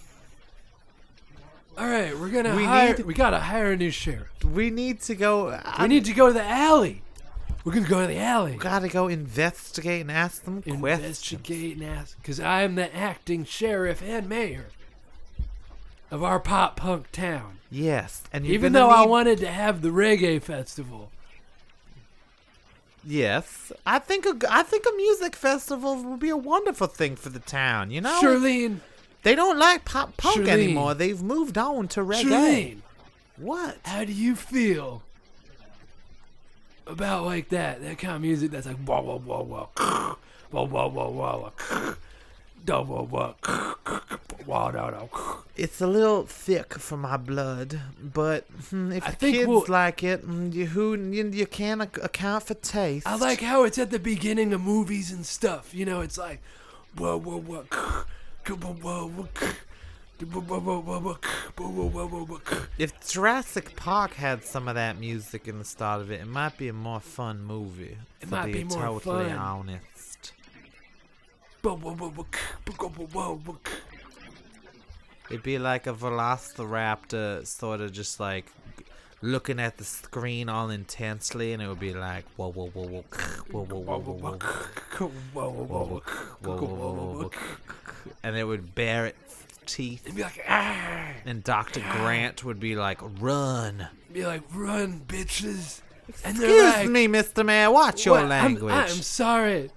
All 1.78 1.88
right, 1.88 2.16
we're 2.20 2.30
gonna 2.30 2.56
We 2.56 2.66
hire. 2.66 2.96
need 2.96 3.06
we 3.06 3.14
gotta 3.16 3.40
hire 3.40 3.72
a 3.72 3.78
new 3.78 3.90
sheriff. 3.90 4.28
We 4.44 4.70
need 4.70 5.02
to 5.04 5.16
go. 5.16 5.60
We 5.82 5.88
need 5.88 6.06
to 6.06 6.14
go 6.14 6.28
to 6.28 6.34
the 6.34 6.44
alley. 6.44 7.02
We're 7.64 7.74
gonna 7.74 7.88
go 7.88 8.02
to 8.02 8.08
the 8.08 8.20
alley. 8.20 8.56
gotta 8.58 8.90
go 8.90 9.08
investigate 9.08 10.02
and 10.02 10.12
ask 10.12 10.44
them 10.44 10.62
questions. 10.62 10.84
investigate 10.84 11.78
and 11.78 11.86
ask 11.86 12.18
because 12.18 12.40
I'm 12.40 12.76
the 12.76 12.94
acting 12.96 13.46
sheriff 13.46 14.02
and 14.04 14.28
mayor 14.28 14.66
of 16.12 16.24
our 16.24 16.40
pop 16.40 16.76
punk 16.76 17.12
town. 17.12 17.60
Yes, 17.72 18.24
and 18.34 18.46
you're 18.46 18.54
Even 18.56 18.74
gonna 18.74 18.86
though 18.86 18.92
I 18.94 19.02
need- 19.06 19.10
wanted 19.10 19.40
to 19.40 19.48
have 19.52 19.82
the 19.82 19.90
reggae 19.90 20.42
festival, 20.42 21.10
Yes, 23.06 23.72
I 23.86 24.00
think 24.00 24.26
a, 24.26 24.34
I 24.50 24.64
think 24.64 24.86
a 24.86 24.96
music 24.96 25.36
festival 25.36 26.02
would 26.04 26.20
be 26.22 26.30
a 26.30 26.38
wonderful 26.38 26.88
thing 26.88 27.18
for 27.18 27.28
the 27.30 27.40
town. 27.40 27.92
You 27.92 28.00
know, 28.00 28.18
Charlene, 28.22 28.78
they 29.24 29.36
don't 29.36 29.60
like 29.60 29.84
pop 29.84 30.16
punk 30.16 30.38
Charlene. 30.46 30.48
anymore. 30.50 30.94
They've 30.94 31.22
moved 31.22 31.58
on 31.58 31.90
to 31.90 32.00
reggae. 32.02 32.24
Charlene, 32.24 32.78
What? 33.36 33.78
how 33.84 34.06
do 34.06 34.14
you 34.14 34.38
feel 34.38 35.04
about 36.88 37.26
like 37.26 37.50
that, 37.50 37.82
that 37.82 37.98
kind 37.98 38.16
of 38.16 38.22
music 38.22 38.52
that's 38.52 38.68
like 38.68 38.78
wah 38.86 39.02
wah 39.02 39.16
wah 39.16 39.42
wah, 39.42 39.68
wah 40.52 40.64
wah 40.64 40.88
wah 40.88 41.08
wah 41.10 41.38
wah, 41.38 41.52
da 42.66 42.82
wah 42.82 43.02
wah. 43.04 43.34
It's 45.56 45.80
a 45.80 45.88
little 45.88 46.26
thick 46.26 46.74
for 46.74 46.98
my 46.98 47.16
blood, 47.18 47.80
but 48.02 48.46
if 48.72 49.06
I 49.08 49.12
the 49.12 49.16
think 49.16 49.36
kids 49.38 49.48
we'll, 49.48 49.66
like 49.68 50.04
it, 50.04 50.24
you, 50.24 50.66
who 50.66 50.96
you, 50.96 51.30
you 51.30 51.46
can 51.46 51.80
account 51.82 52.44
for 52.44 52.54
taste. 52.56 53.08
I 53.08 53.16
like 53.16 53.42
how 53.42 53.64
it's 53.64 53.78
at 53.78 53.92
the 53.92 54.00
beginning 54.00 54.52
of 54.54 54.62
movies 54.62 55.12
and 55.12 55.26
stuff. 55.26 55.74
You 55.74 55.86
know, 55.86 56.02
it's 56.02 56.18
like 56.18 56.42
wah 56.98 57.16
wah 57.16 57.38
wah, 57.38 57.64
wah 58.50 58.76
wah 58.82 59.06
wah. 59.06 59.28
If 62.78 63.08
Jurassic 63.10 63.76
Park 63.76 64.14
had 64.14 64.44
some 64.44 64.68
of 64.68 64.76
that 64.76 65.00
music 65.00 65.48
in 65.48 65.60
the 65.60 65.66
start 65.66 66.02
of 66.02 66.12
it, 66.12 66.22
it 66.22 66.28
might 66.28 66.58
be 66.58 66.68
a 66.70 66.74
more 66.74 67.00
fun 67.00 67.44
movie. 67.44 67.98
It 68.22 68.30
might 68.30 68.48
be, 68.48 68.54
be 68.54 68.64
more 68.66 69.00
totally 69.00 69.30
fun. 69.30 69.38
honest. 69.38 70.34
It'd 75.30 75.44
be 75.44 75.58
like 75.58 75.88
a 75.88 75.94
Velociraptor, 75.94 77.48
sort 77.48 77.82
of 77.82 77.92
just 77.94 78.20
like 78.20 78.46
looking 79.22 79.60
at 79.60 79.78
the 79.78 79.84
screen 79.86 80.50
all 80.50 80.70
intensely, 80.70 81.54
and 81.54 81.62
it 81.64 81.68
would 81.68 81.80
be 81.80 81.94
like 81.94 82.26
whoa, 82.36 82.52
whoa, 82.52 82.68
whoa, 82.68 82.88
whoa, 82.88 83.04
whoa, 83.52 83.64
whoa, 83.64 83.80
whoa, 83.80 84.00
whoa, 84.00 84.14
whoa, 84.18 84.40
Whoa, 85.34 85.50
whoa, 85.50 85.50
whoa, 85.52 86.02
whoa, 86.42 87.24
whoa, 87.24 87.32
and 88.22 88.36
it 88.36 88.44
would 88.44 88.76
bare 88.76 89.06
its 89.08 89.43
teeth. 89.66 90.02
It'd 90.06 90.16
be 90.16 90.22
like, 90.24 90.44
ah. 90.48 91.08
And 91.26 91.44
Dr. 91.44 91.80
Grant 91.80 92.44
would 92.44 92.60
be 92.60 92.76
like, 92.76 93.00
"Run!" 93.20 93.88
Be 94.12 94.26
like, 94.26 94.42
run, 94.54 95.02
bitches. 95.08 95.82
And 96.24 96.38
they're 96.38 96.68
Excuse 96.68 96.86
like, 96.86 96.90
me, 96.90 97.08
Mr. 97.08 97.46
Mayor. 97.46 97.72
Watch 97.72 98.06
your 98.06 98.16
"What? 98.16 98.22
I'm- 98.24 98.30
language. 98.30 98.74
I'm, 98.74 98.88
sorry. 98.90 99.72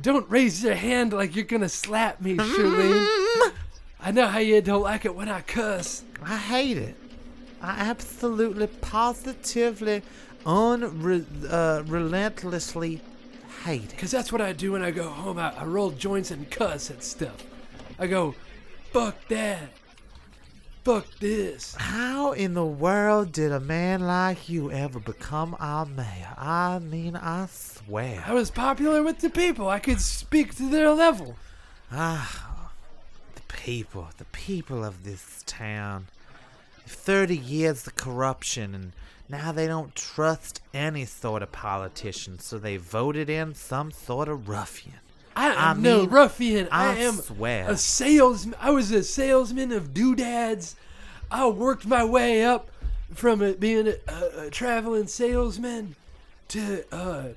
Don't 0.00 0.28
raise 0.30 0.64
your 0.64 0.74
hand 0.74 1.12
like 1.12 1.36
you're 1.36 1.44
gonna 1.44 1.68
slap 1.68 2.20
me, 2.20 2.36
Charlene. 2.36 3.52
I 4.00 4.10
know 4.10 4.26
how 4.26 4.40
you 4.40 4.60
don't 4.60 4.82
like 4.82 5.04
it 5.04 5.14
when 5.14 5.28
I 5.28 5.42
cuss. 5.42 6.02
I 6.24 6.36
hate 6.36 6.78
it. 6.78 6.96
I 7.60 7.70
absolutely, 7.88 8.66
positively, 8.66 10.02
unrelentlessly 10.44 13.00
hate 13.64 13.84
it. 13.84 13.90
Because 13.90 14.10
that's 14.10 14.32
what 14.32 14.40
I 14.40 14.52
do 14.52 14.72
when 14.72 14.82
I 14.82 14.90
go 14.90 15.08
home. 15.08 15.38
I, 15.38 15.52
I 15.56 15.64
roll 15.64 15.90
joints 15.90 16.32
and 16.32 16.50
cuss 16.50 16.90
at 16.90 17.04
stuff. 17.04 17.44
I 17.98 18.06
go, 18.08 18.34
fuck 18.92 19.16
that. 19.28 19.70
Fuck 20.84 21.06
this. 21.20 21.74
How 21.76 22.32
in 22.32 22.54
the 22.54 22.66
world 22.66 23.32
did 23.32 23.52
a 23.52 23.60
man 23.60 24.00
like 24.00 24.48
you 24.48 24.70
ever 24.70 24.98
become 24.98 25.56
our 25.60 25.86
mayor? 25.86 26.34
I 26.36 26.78
mean, 26.80 27.16
I 27.16 27.46
swear. 27.46 28.24
I 28.26 28.34
was 28.34 28.50
popular 28.50 29.02
with 29.02 29.20
the 29.20 29.30
people. 29.30 29.68
I 29.68 29.78
could 29.78 30.00
speak 30.00 30.56
to 30.56 30.68
their 30.68 30.90
level. 30.90 31.36
Ah, 31.90 32.72
the 33.36 33.42
people, 33.42 34.08
the 34.18 34.24
people 34.26 34.84
of 34.84 35.04
this 35.04 35.42
town. 35.46 36.08
30 36.86 37.36
years 37.36 37.86
of 37.86 37.94
corruption, 37.94 38.74
and 38.74 38.92
now 39.28 39.52
they 39.52 39.68
don't 39.68 39.94
trust 39.94 40.60
any 40.74 41.04
sort 41.04 41.42
of 41.42 41.52
politician, 41.52 42.40
so 42.40 42.58
they 42.58 42.76
voted 42.76 43.30
in 43.30 43.54
some 43.54 43.90
sort 43.92 44.28
of 44.28 44.48
ruffian. 44.48 44.98
I 45.34 45.70
am 45.70 45.78
I 45.78 45.80
no 45.80 46.06
ruffian. 46.06 46.68
I, 46.70 46.92
I 46.92 46.98
am 46.98 47.14
swear. 47.14 47.70
a 47.70 47.76
salesman. 47.76 48.56
I 48.60 48.70
was 48.70 48.90
a 48.90 49.02
salesman 49.02 49.72
of 49.72 49.94
doodads. 49.94 50.76
I 51.30 51.46
worked 51.48 51.86
my 51.86 52.04
way 52.04 52.44
up 52.44 52.70
from 53.14 53.42
it 53.42 53.58
being 53.58 53.88
a, 53.88 53.94
a, 54.08 54.46
a 54.46 54.50
traveling 54.50 55.06
salesman 55.06 55.96
to 56.48 56.84
uh, 56.92 57.28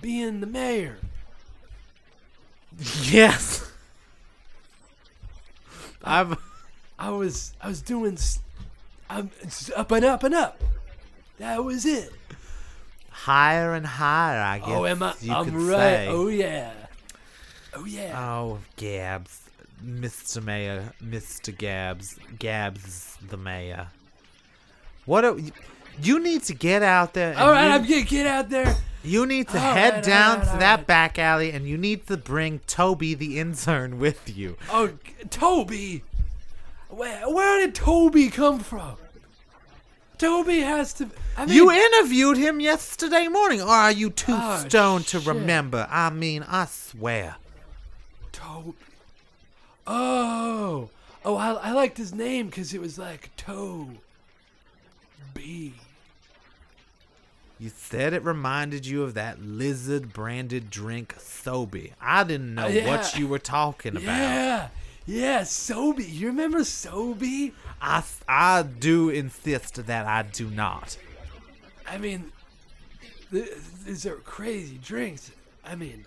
being 0.00 0.40
the 0.40 0.46
mayor. 0.46 0.98
Yes. 3.02 3.68
I've. 6.04 6.38
I 6.96 7.10
was 7.10 7.52
I 7.60 7.68
was 7.68 7.82
doing 7.82 8.16
I'm 9.10 9.30
up 9.76 9.90
and 9.90 10.04
up 10.04 10.22
and 10.22 10.34
up. 10.34 10.62
That 11.38 11.64
was 11.64 11.86
it. 11.86 12.12
higher 13.10 13.74
and 13.74 13.86
higher, 13.86 14.40
I 14.40 14.58
guess 14.58 14.68
oh, 14.68 14.86
am 14.86 15.02
I? 15.02 15.14
I'm 15.30 15.66
right. 15.66 15.76
say. 15.76 16.08
Oh 16.08 16.28
yeah. 16.28 16.72
Oh 17.74 17.84
yeah. 17.84 18.18
Oh, 18.20 18.58
Gabbs. 18.76 19.42
Mr. 19.84 20.42
Mayor, 20.42 20.92
Mr. 21.02 21.56
Gabbs. 21.56 22.18
Gabbs 22.38 23.16
the 23.28 23.36
mayor. 23.36 23.88
What 25.04 25.24
a, 25.24 25.40
you 26.02 26.18
need 26.20 26.42
to 26.44 26.54
get 26.54 26.82
out 26.82 27.14
there. 27.14 27.36
All 27.38 27.50
right, 27.52 27.66
you, 27.68 27.72
I'm 27.72 27.82
gonna 27.82 28.02
get 28.02 28.26
out 28.26 28.48
there. 28.50 28.76
you 29.04 29.24
need 29.26 29.48
to 29.48 29.54
All 29.58 29.74
head 29.74 29.94
right, 29.94 30.02
down 30.04 30.38
right, 30.38 30.44
to 30.46 30.52
all 30.52 30.58
that 30.58 30.86
back 30.86 31.18
alley 31.18 31.50
and 31.52 31.66
you 31.68 31.78
need 31.78 32.06
to 32.08 32.16
bring 32.16 32.58
Toby 32.66 33.14
the 33.14 33.38
intern 33.38 33.98
with 34.00 34.36
you. 34.36 34.56
Oh, 34.70 34.90
Toby. 35.30 36.02
Where 36.88 37.28
where 37.30 37.58
did 37.64 37.74
Toby 37.74 38.28
come 38.30 38.58
from? 38.60 38.96
Toby 40.16 40.60
has 40.60 40.92
to. 40.94 41.08
I 41.36 41.46
mean, 41.46 41.54
You 41.54 41.70
interviewed 41.70 42.36
him 42.38 42.58
yesterday 42.58 43.28
morning, 43.28 43.62
or 43.62 43.68
are 43.68 43.92
you 43.92 44.10
too 44.10 44.34
Oh, 44.36 44.64
stoned 44.66 45.06
to 45.08 45.18
shit. 45.20 45.28
remember? 45.28 45.86
I 45.88 46.10
mean, 46.10 46.44
I 46.48 46.64
swear. 46.66 47.36
Toby. 48.38 48.74
Oh, 49.86 50.90
oh, 51.24 51.36
I, 51.36 51.52
I 51.52 51.72
liked 51.72 51.96
his 51.98 52.14
name 52.14 52.46
because 52.46 52.72
it 52.74 52.80
was 52.80 52.98
like 52.98 53.30
Toe. 53.36 53.88
B. 55.34 55.74
You 57.58 57.70
said 57.74 58.12
it 58.12 58.22
reminded 58.22 58.86
you 58.86 59.02
of 59.02 59.14
that 59.14 59.42
lizard 59.42 60.12
branded 60.12 60.70
drink, 60.70 61.14
Sobe. 61.18 61.92
I 62.00 62.22
didn't 62.22 62.54
know 62.54 62.66
Uh, 62.66 62.68
yeah. 62.68 62.86
what 62.86 63.18
you 63.18 63.26
were 63.26 63.40
talking 63.40 63.92
about. 63.96 64.04
Yeah, 64.04 64.68
yeah, 65.06 65.40
Sobe. 65.40 66.08
You 66.08 66.28
remember 66.28 66.60
Sobe? 66.60 67.52
I, 67.82 68.04
I 68.28 68.62
do 68.62 69.08
insist 69.08 69.86
that 69.86 70.06
I 70.06 70.22
do 70.22 70.48
not. 70.50 70.96
I 71.88 71.98
mean, 71.98 72.30
th- 73.32 73.50
these 73.86 74.06
are 74.06 74.16
crazy 74.16 74.78
drinks. 74.80 75.32
I 75.64 75.74
mean, 75.74 76.04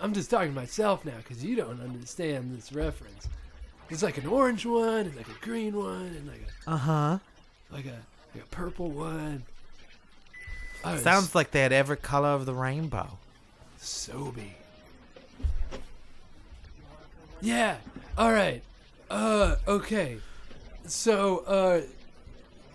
I'm 0.00 0.12
just 0.12 0.30
talking 0.30 0.50
to 0.50 0.54
myself 0.54 1.04
now 1.04 1.16
because 1.18 1.44
you 1.44 1.56
don't 1.56 1.80
understand 1.80 2.56
this 2.56 2.72
reference. 2.72 3.28
It's 3.90 4.02
like 4.02 4.18
an 4.18 4.26
orange 4.26 4.66
one, 4.66 5.06
and 5.06 5.16
like 5.16 5.28
a 5.28 5.44
green 5.44 5.74
one, 5.76 6.06
and 6.16 6.26
like 6.28 6.42
a 6.66 6.70
Uh 6.70 6.76
huh. 6.76 7.18
like 7.72 7.86
a 7.86 7.98
like 8.34 8.44
a 8.44 8.46
purple 8.50 8.90
one. 8.90 9.42
Oh, 10.84 10.96
Sounds 10.98 11.34
like 11.34 11.50
they 11.50 11.60
had 11.60 11.72
every 11.72 11.96
color 11.96 12.28
of 12.28 12.46
the 12.46 12.54
rainbow. 12.54 13.18
Sobe. 13.80 14.50
Yeah. 17.40 17.76
All 18.16 18.32
right. 18.32 18.62
Uh. 19.10 19.56
Okay. 19.66 20.18
So. 20.86 21.38
Uh. 21.46 21.80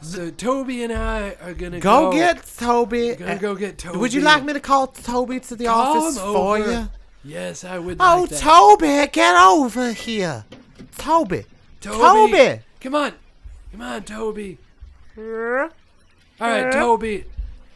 So 0.02 0.30
Toby 0.32 0.84
and 0.84 0.92
I 0.92 1.36
are 1.42 1.54
gonna 1.54 1.80
Go, 1.80 2.12
go, 2.12 2.18
get 2.18 2.44
Toby. 2.58 3.16
Gonna 3.16 3.38
go 3.38 3.56
get 3.56 3.78
Toby. 3.78 4.00
Would 4.00 4.14
you 4.14 4.20
like 4.20 4.44
me 4.44 4.52
to 4.52 4.60
call 4.60 4.88
Toby 4.88 5.40
to 5.40 5.56
the 5.56 5.66
Call 5.66 5.98
office 6.04 6.20
for 6.20 6.26
over. 6.58 6.72
you? 6.72 6.90
Yes, 7.24 7.64
I 7.64 7.80
would. 7.80 7.98
Oh, 8.00 8.22
like 8.22 8.30
that. 8.32 8.40
Toby, 8.40 9.08
get 9.12 9.36
over 9.36 9.92
here. 9.94 10.46
Toby. 10.98 11.46
Toby. 11.82 11.98
Toby. 12.32 12.60
Come 12.82 12.96
on. 12.96 13.14
Come 13.72 13.82
on, 13.82 14.04
Toby. 14.04 14.58
All 15.18 15.24
right, 16.40 16.62
Yeah? 16.66 16.70
Toby. 16.72 17.26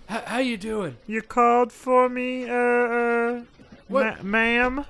H- 0.10 0.24
how 0.26 0.40
you 0.40 0.58
doing? 0.58 0.98
you 1.08 1.22
called 1.22 1.72
for 1.72 2.08
me, 2.10 2.50
uh, 2.50 2.54
uh, 2.54 3.42
What? 3.88 4.18
ma- 4.18 4.24
ma'am? 4.24 4.86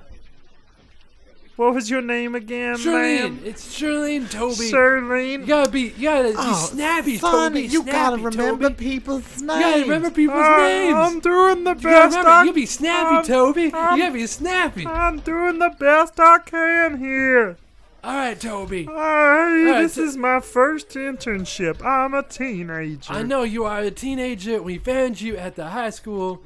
What 1.58 1.74
was 1.74 1.90
your 1.90 2.02
name 2.02 2.36
again, 2.36 2.76
Charlene. 2.76 3.20
ma'am? 3.20 3.40
It's 3.44 3.66
Charlene, 3.76 4.30
Toby. 4.30 4.70
Charlene. 4.70 5.40
You 5.40 5.46
gotta 5.46 5.68
be. 5.68 5.92
You 5.96 6.02
gotta 6.04 6.28
be 6.28 6.34
Oh, 6.38 6.68
snappy, 6.72 7.18
son, 7.18 7.50
Toby. 7.52 7.62
you 7.66 7.82
gotta 7.82 8.16
remember 8.22 8.68
Toby. 8.68 8.74
people's 8.76 9.42
names. 9.42 9.42
You 9.42 9.46
gotta 9.48 9.80
remember 9.82 10.10
people's 10.12 10.38
Uh, 10.38 10.56
names. 10.56 10.94
I'm 10.94 11.18
doing 11.18 11.64
the 11.64 11.70
you 11.74 11.80
best 11.82 12.10
remember. 12.16 12.30
I 12.30 12.44
You 12.44 12.52
be 12.52 12.64
snappy, 12.64 13.16
um, 13.16 13.24
Toby. 13.24 13.72
um, 13.72 13.96
you 13.98 14.02
gotta 14.04 14.12
be 14.14 14.26
snappy. 14.28 14.86
I'm 14.86 15.18
doing 15.18 15.58
the 15.58 15.74
best 15.80 16.20
I 16.20 16.38
can 16.38 16.98
here. 16.98 17.56
All 18.04 18.14
right, 18.14 18.38
Toby. 18.40 18.86
Uh, 18.88 18.92
hey, 18.94 19.64
right, 19.64 19.82
this 19.82 19.94
so- 19.94 20.04
is 20.04 20.16
my 20.16 20.38
first 20.38 20.90
internship. 20.90 21.84
I'm 21.84 22.14
a 22.14 22.22
teenager. 22.22 23.12
I 23.12 23.24
know 23.24 23.42
you 23.42 23.64
are 23.64 23.80
a 23.80 23.90
teenager. 23.90 24.62
We 24.62 24.78
found 24.78 25.20
you 25.20 25.36
at 25.36 25.56
the 25.56 25.66
high 25.66 25.90
school. 25.90 26.40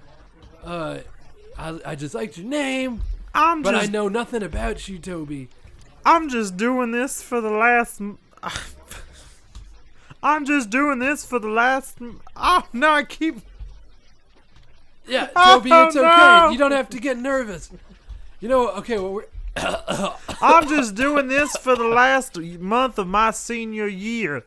Uh, 0.65 1.01
I, 1.59 1.79
I 1.85 1.95
just 1.97 2.15
liked 2.15 2.39
your 2.39 2.47
name, 2.47 3.03
I'm 3.35 3.63
but 3.63 3.73
just, 3.73 3.89
I 3.89 3.91
know 3.91 4.09
nothing 4.09 4.43
about 4.43 4.89
you, 4.89 4.99
Toby. 4.99 5.49
I'm 6.05 6.29
just 6.29 6.57
doing 6.57 6.91
this 6.93 7.23
for 7.23 7.41
the 7.41 7.51
last. 7.51 8.01
I'm 10.23 10.45
just 10.45 10.71
doing 10.71 10.99
this 10.99 11.25
for 11.25 11.39
the 11.39 11.49
last. 11.49 11.99
Oh 12.01 12.21
ah, 12.37 12.67
no! 12.73 12.91
I 12.91 13.05
keep. 13.05 13.37
Yeah, 15.07 15.29
Oh, 15.37 15.57
Toby, 15.57 15.71
it's 15.73 15.97
okay. 15.97 16.07
no. 16.07 16.51
You 16.51 16.59
don't 16.59 16.73
have 16.73 16.91
to 16.91 17.01
get 17.01 17.19
nervous. 17.19 17.71
You 18.41 18.49
know, 18.49 18.71
okay, 18.73 18.99
well, 18.99 19.13
we're. 19.15 19.27
I'm 19.57 20.69
just 20.69 20.95
doing 20.95 21.29
this 21.29 21.57
for 21.57 21.77
the 21.77 21.85
last 21.87 22.39
month 22.39 22.99
of 22.99 23.07
my 23.07 23.31
senior 23.31 23.87
year. 23.87 24.45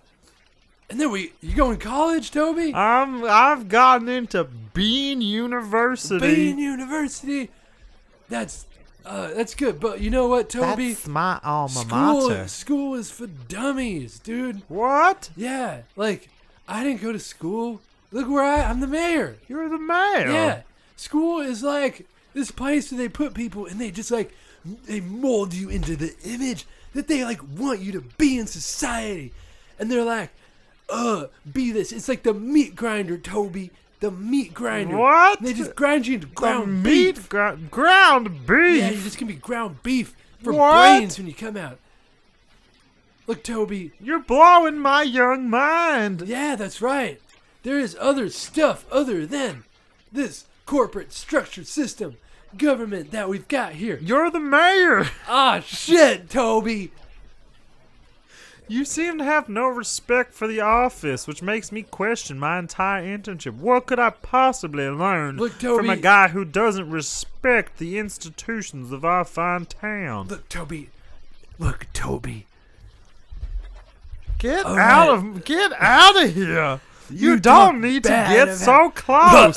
And 0.90 1.00
then 1.00 1.12
we. 1.12 1.34
You 1.42 1.56
going 1.56 1.78
to 1.78 1.86
college, 1.86 2.32
Toby? 2.32 2.74
I'm. 2.74 3.24
I've 3.24 3.68
gotten 3.70 4.10
into 4.10 4.46
Bean 4.74 5.22
University. 5.22 6.20
Bean 6.36 6.58
University. 6.58 7.50
That's. 8.30 8.66
Uh, 9.06 9.34
that's 9.36 9.54
good, 9.54 9.80
but 9.80 10.02
you 10.02 10.10
know 10.10 10.28
what, 10.28 10.50
Toby? 10.50 10.90
That's 10.90 11.08
my 11.08 11.40
alma 11.44 11.70
school, 11.70 12.30
mater. 12.30 12.48
school 12.48 12.96
is 12.96 13.12
for 13.12 13.28
dummies, 13.28 14.18
dude. 14.20 14.64
What? 14.68 15.30
Yeah, 15.38 15.82
like 15.96 16.28
I 16.68 16.84
didn't 16.84 17.02
go 17.02 17.12
to 17.12 17.20
school. 17.20 17.82
Look 18.12 18.28
where 18.28 18.44
I. 18.44 18.64
I'm 18.64 18.80
the 18.80 18.88
mayor. 18.88 19.38
You're 19.48 19.70
the 19.70 19.78
mayor. 19.78 20.32
Yeah, 20.32 20.62
school 20.96 21.40
is 21.40 21.62
like 21.62 22.08
this 22.34 22.50
place 22.50 22.92
where 22.92 22.98
they 22.98 23.10
put 23.10 23.36
people 23.36 23.68
and 23.68 23.80
they 23.80 23.92
just 23.92 24.10
like 24.10 24.34
they 24.88 25.02
mold 25.02 25.54
you 25.54 25.70
into 25.70 25.96
the 25.96 26.16
image 26.24 26.66
that 26.94 27.08
they 27.08 27.24
like 27.24 27.42
want 27.56 27.82
you 27.82 27.92
to 27.92 28.02
be 28.18 28.40
in 28.40 28.48
society, 28.48 29.34
and 29.78 29.92
they're 29.92 30.04
like, 30.04 30.32
uh, 30.90 31.28
be 31.52 31.72
this. 31.72 31.92
It's 31.92 32.10
like 32.10 32.24
the 32.24 32.34
meat 32.34 32.76
grinder, 32.76 33.18
Toby. 33.18 33.70
The 34.06 34.12
meat 34.12 34.54
grinder. 34.54 34.98
What? 34.98 35.42
They 35.42 35.52
just 35.54 35.74
grind 35.76 36.06
you 36.06 36.14
into 36.16 36.28
The 36.28 36.34
ground 36.36 36.84
beef. 36.84 37.18
meat 37.18 37.28
gr- 37.30 37.56
ground 37.72 38.46
beef. 38.46 38.78
Yeah, 38.78 38.90
you're 38.92 39.02
just 39.02 39.18
gonna 39.18 39.32
be 39.34 39.40
ground 39.40 39.82
beef 39.82 40.14
for 40.44 40.54
What? 40.54 41.00
brains 41.00 41.18
when 41.18 41.26
you 41.26 41.34
come 41.34 41.58
out. 41.58 41.80
Look, 43.26 43.44
Toby. 43.44 43.94
You're 44.00 44.20
blowing 44.20 44.78
my 44.78 45.02
young 45.02 45.50
mind. 45.50 46.22
Yeah, 46.28 46.56
that's 46.56 46.84
right. 46.84 47.20
There 47.64 47.80
is 47.80 47.98
other 48.00 48.30
stuff 48.30 48.86
other 48.92 49.26
than 49.26 49.64
this 50.12 50.46
corporate 50.68 51.12
structured 51.12 51.66
system, 51.66 52.18
government 52.56 53.10
that 53.10 53.28
we've 53.28 53.48
got 53.48 53.74
here. 53.74 53.98
You're 54.04 54.30
the 54.30 54.40
mayor. 54.40 55.08
Ah, 55.28 55.62
shit, 55.62 56.30
Toby. 56.30 56.92
You 58.68 58.84
seem 58.84 59.20
to 59.20 59.24
have 59.24 59.48
no 59.48 59.68
respect 59.68 60.34
for 60.34 60.48
the 60.48 60.60
office, 60.62 61.28
which 61.28 61.42
makes 61.44 61.72
me 61.72 61.84
question 61.84 62.40
my 62.40 62.58
entire 62.58 63.04
internship. 63.04 63.56
What 63.58 63.86
could 63.86 64.00
I 64.00 64.10
possibly 64.10 64.88
learn 64.90 65.38
Look, 65.38 65.54
from 65.54 65.90
a 65.90 65.96
guy 65.96 66.30
who 66.30 66.44
doesn't 66.46 66.90
respect 66.90 67.78
the 67.78 68.00
institutions 68.00 68.92
of 68.92 69.06
our 69.06 69.24
fine 69.24 69.66
town? 69.66 70.28
Look, 70.30 70.50
Toby. 70.50 70.90
Look, 71.60 71.88
Toby. 71.94 72.48
Get 74.40 74.66
All 74.66 74.78
out 74.78 75.10
right. 75.10 75.36
of 75.38 75.46
get 75.46 75.72
out 75.80 76.24
of 76.24 76.34
here. 76.34 76.80
You, 77.10 77.34
You 77.34 77.40
don't 77.40 77.82
need 77.82 78.04
to 78.04 78.10
get 78.10 78.56
so 78.56 78.90
close. 78.96 79.56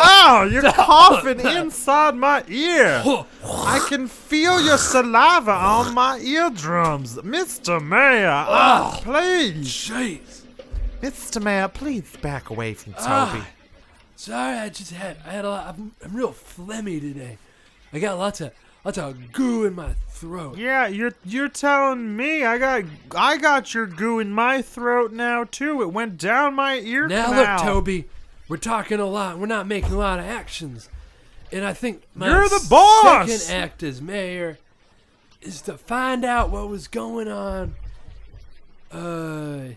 Oh, 0.00 0.48
you're 0.52 0.62
coughing 0.72 1.40
inside 1.56 2.14
my 2.16 2.44
ear. 2.48 3.02
I 3.44 3.84
can 3.88 4.06
feel 4.08 4.60
your 4.60 4.78
saliva 4.78 5.52
on 5.52 5.94
my 5.94 6.18
eardrums. 6.20 7.16
Mr. 7.16 7.82
Mayor, 7.84 8.28
ah, 8.30 8.98
please. 9.02 9.66
Jeez. 9.66 10.42
Mr. 11.02 11.42
Mayor, 11.42 11.68
please 11.68 12.16
back 12.22 12.50
away 12.50 12.74
from 12.74 12.92
Toby. 12.94 13.04
Ah. 13.06 13.48
Sorry, 14.16 14.58
I 14.58 14.68
just 14.68 14.92
had 14.92 15.16
I 15.24 15.30
had 15.30 15.44
a 15.44 15.50
lot. 15.50 15.66
I'm, 15.68 15.92
I'm 16.04 16.12
real 16.16 16.32
phlegmy 16.32 17.00
today. 17.00 17.38
I 17.92 18.00
got 18.00 18.18
lots 18.18 18.40
of 18.40 18.50
lots 18.84 18.98
of 18.98 19.32
goo 19.32 19.64
in 19.64 19.74
my 19.76 19.92
throat. 20.10 20.58
Yeah, 20.58 20.88
you're 20.88 21.12
you're 21.24 21.48
telling 21.48 22.16
me 22.16 22.44
I 22.44 22.58
got 22.58 22.82
I 23.14 23.36
got 23.36 23.72
your 23.74 23.86
goo 23.86 24.18
in 24.18 24.32
my 24.32 24.60
throat 24.60 25.12
now 25.12 25.44
too. 25.44 25.82
It 25.82 25.92
went 25.92 26.18
down 26.18 26.54
my 26.54 26.80
ear 26.80 27.06
Now 27.06 27.26
canal. 27.28 27.54
look, 27.54 27.62
Toby, 27.62 28.08
we're 28.48 28.56
talking 28.56 28.98
a 29.00 29.06
lot. 29.06 29.38
We're 29.38 29.46
not 29.46 29.66
making 29.66 29.92
a 29.92 29.96
lot 29.98 30.18
of 30.18 30.24
actions, 30.24 30.88
and 31.52 31.64
I 31.64 31.72
think 31.72 32.02
my 32.14 32.28
You're 32.28 32.48
the 32.48 32.66
boss! 32.68 33.30
second 33.30 33.56
act 33.62 33.82
as 33.82 34.00
mayor 34.02 34.58
is 35.40 35.60
to 35.62 35.76
find 35.78 36.24
out 36.24 36.50
what 36.50 36.68
was 36.68 36.88
going 36.88 37.28
on. 37.28 37.74
Uh, 38.90 39.74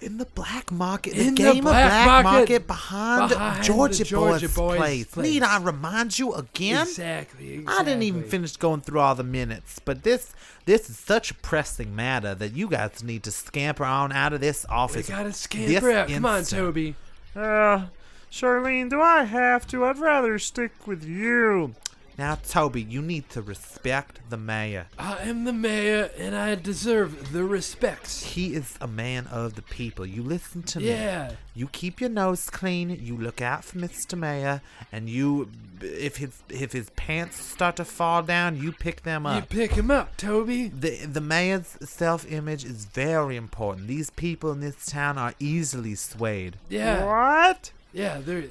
In 0.00 0.18
the 0.18 0.26
black 0.34 0.70
market, 0.70 1.14
In 1.14 1.34
the 1.34 1.42
the 1.42 1.52
game 1.52 1.56
of 1.58 1.62
black 1.72 1.90
black 2.04 2.24
market, 2.24 2.38
market, 2.38 2.66
behind, 2.66 3.28
behind 3.30 3.58
the 3.62 3.66
Georgia, 3.66 4.04
Georgia 4.04 4.48
Boy's, 4.48 4.54
Boy's 4.56 4.76
place. 4.78 5.04
place. 5.06 5.24
Need 5.26 5.42
I 5.42 5.58
remind 5.62 6.18
you 6.18 6.34
again? 6.34 6.82
exactly, 6.82 7.54
exactly. 7.54 7.74
I 7.80 7.84
didn't 7.84 8.02
even 8.02 8.24
finish 8.24 8.56
going 8.56 8.80
through 8.82 9.00
all 9.00 9.14
the 9.14 9.24
minutes, 9.24 9.80
but 9.84 10.02
this 10.02 10.34
this 10.66 10.90
is 10.90 10.98
such 10.98 11.30
a 11.30 11.34
pressing 11.34 11.96
matter 11.96 12.34
that 12.34 12.52
you 12.54 12.68
guys 12.68 13.02
need 13.02 13.22
to 13.24 13.30
scamper 13.32 13.84
on 13.84 14.12
out 14.12 14.32
of 14.32 14.40
this 14.40 14.66
office. 14.68 15.08
We 15.08 15.14
office. 15.14 15.46
gotta 15.46 15.66
this 15.66 15.78
scamper 15.78 15.90
out. 15.92 16.08
Come 16.08 16.26
on. 16.26 16.44
Toby. 16.44 16.94
Uh, 17.34 17.86
Charlene, 18.32 18.88
do 18.88 19.00
I 19.00 19.24
have 19.24 19.66
to? 19.68 19.84
I'd 19.84 19.98
rather 19.98 20.38
stick 20.38 20.86
with 20.86 21.04
you. 21.04 21.74
Now, 22.18 22.36
Toby, 22.46 22.82
you 22.82 23.00
need 23.02 23.28
to 23.30 23.42
respect 23.42 24.20
the 24.30 24.36
mayor. 24.36 24.86
I 24.98 25.18
am 25.22 25.44
the 25.44 25.52
mayor, 25.52 26.10
and 26.18 26.34
I 26.34 26.54
deserve 26.54 27.32
the 27.32 27.44
respects. 27.44 28.22
He 28.22 28.54
is 28.54 28.76
a 28.80 28.86
man 28.86 29.26
of 29.28 29.54
the 29.54 29.62
people. 29.62 30.04
You 30.06 30.22
listen 30.22 30.62
to 30.64 30.78
me. 30.80 30.88
Yeah. 30.90 31.32
You 31.54 31.68
keep 31.68 32.00
your 32.00 32.10
nose 32.10 32.48
clean. 32.50 32.90
You 32.90 33.16
look 33.16 33.40
out 33.42 33.64
for 33.64 33.78
Mr. 33.78 34.16
Mayor, 34.18 34.60
and 34.90 35.08
you, 35.08 35.50
if 35.80 36.16
his 36.18 36.42
if 36.48 36.72
his 36.72 36.90
pants 36.90 37.38
start 37.42 37.76
to 37.76 37.84
fall 37.84 38.22
down, 38.22 38.56
you 38.56 38.72
pick 38.72 39.02
them 39.02 39.26
up. 39.26 39.36
You 39.36 39.58
pick 39.58 39.72
him 39.72 39.90
up, 39.90 40.16
Toby. 40.16 40.68
The 40.68 41.04
the 41.06 41.20
mayor's 41.20 41.76
self 41.82 42.30
image 42.30 42.64
is 42.64 42.84
very 42.86 43.36
important. 43.36 43.88
These 43.88 44.10
people 44.10 44.52
in 44.52 44.60
this 44.60 44.84
town 44.86 45.16
are 45.18 45.34
easily 45.40 45.94
swayed. 45.94 46.56
Yeah, 46.68 47.04
What? 47.04 47.72
Yeah. 47.92 48.20
They're 48.20 48.44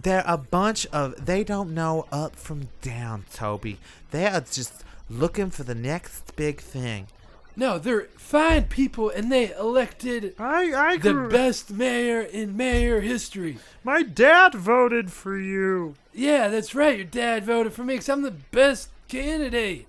They're 0.00 0.24
a 0.26 0.36
bunch 0.38 0.86
of 0.86 1.24
they 1.24 1.44
don't 1.44 1.74
know 1.74 2.06
up 2.12 2.36
from 2.36 2.68
down, 2.82 3.24
Toby. 3.32 3.78
They 4.10 4.26
are 4.26 4.40
just 4.40 4.84
looking 5.08 5.50
for 5.50 5.62
the 5.62 5.74
next 5.74 6.34
big 6.36 6.60
thing. 6.60 7.08
no, 7.56 7.78
they're 7.78 8.08
fine 8.16 8.64
people, 8.64 9.08
and 9.10 9.32
they 9.32 9.54
elected 9.54 10.34
I 10.38 10.72
I 10.74 10.96
the 10.98 11.12
grew, 11.12 11.28
best 11.30 11.70
mayor 11.70 12.20
in 12.20 12.56
mayor 12.56 13.00
history. 13.00 13.58
My 13.84 14.02
dad 14.02 14.54
voted 14.54 15.12
for 15.12 15.38
you. 15.38 15.94
Yeah, 16.12 16.48
that's 16.48 16.74
right. 16.74 16.96
Your 16.96 17.04
dad 17.06 17.44
voted 17.44 17.72
for 17.72 17.84
me 17.84 17.94
because 17.94 18.08
I'm 18.08 18.22
the 18.22 18.30
best 18.52 18.90
candidate. 19.08 19.86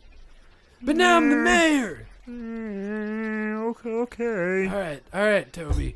But 0.82 0.96
now 0.96 1.18
I'm 1.18 1.30
the 1.30 1.36
mayor. 1.38 2.08
Mm, 2.30 3.62
okay, 3.70 3.90
okay. 3.90 4.68
All 4.68 4.80
right, 4.80 5.04
all 5.14 5.24
right, 5.26 5.52
Toby. 5.52 5.96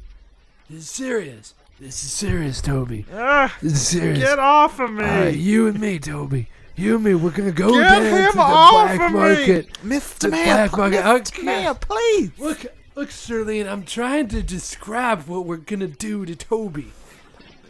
This 0.70 0.80
is 0.82 0.90
serious. 0.90 1.54
This 1.82 2.04
is 2.04 2.12
serious, 2.12 2.62
Toby. 2.62 3.08
Ah, 3.12 3.58
This 3.60 3.74
is 3.74 3.88
serious. 3.88 4.20
get 4.20 4.38
off 4.38 4.80
of 4.80 4.92
me. 4.92 5.04
Right, 5.04 5.36
you 5.36 5.66
and 5.68 5.80
me, 5.80 5.98
Toby. 5.98 6.48
You 6.76 6.94
and 6.98 7.04
me, 7.04 7.16
we're 7.16 7.32
gonna 7.32 7.52
go 7.52 7.72
Get 7.72 7.80
down 7.90 8.04
him 8.04 8.28
to 8.32 8.38
the 8.38 8.40
off 8.44 8.72
black 8.86 9.02
of 9.02 9.12
me. 9.12 9.18
market. 9.20 9.74
Mr. 9.84 10.30
Mayor, 10.30 10.44
black 10.68 10.78
market. 10.78 11.02
Mr. 11.04 11.32
Okay. 11.34 11.42
Mayor, 11.42 11.74
please. 11.74 12.30
Look, 12.38 12.66
Look, 12.94 13.10
Shirlene, 13.10 13.68
I'm 13.68 13.82
trying 13.84 14.28
to 14.28 14.44
describe 14.44 15.28
what 15.28 15.48
we're 15.48 15.58
gonna 15.58 15.88
do 15.88 16.24
to 16.24 16.36
Toby. 16.36 16.92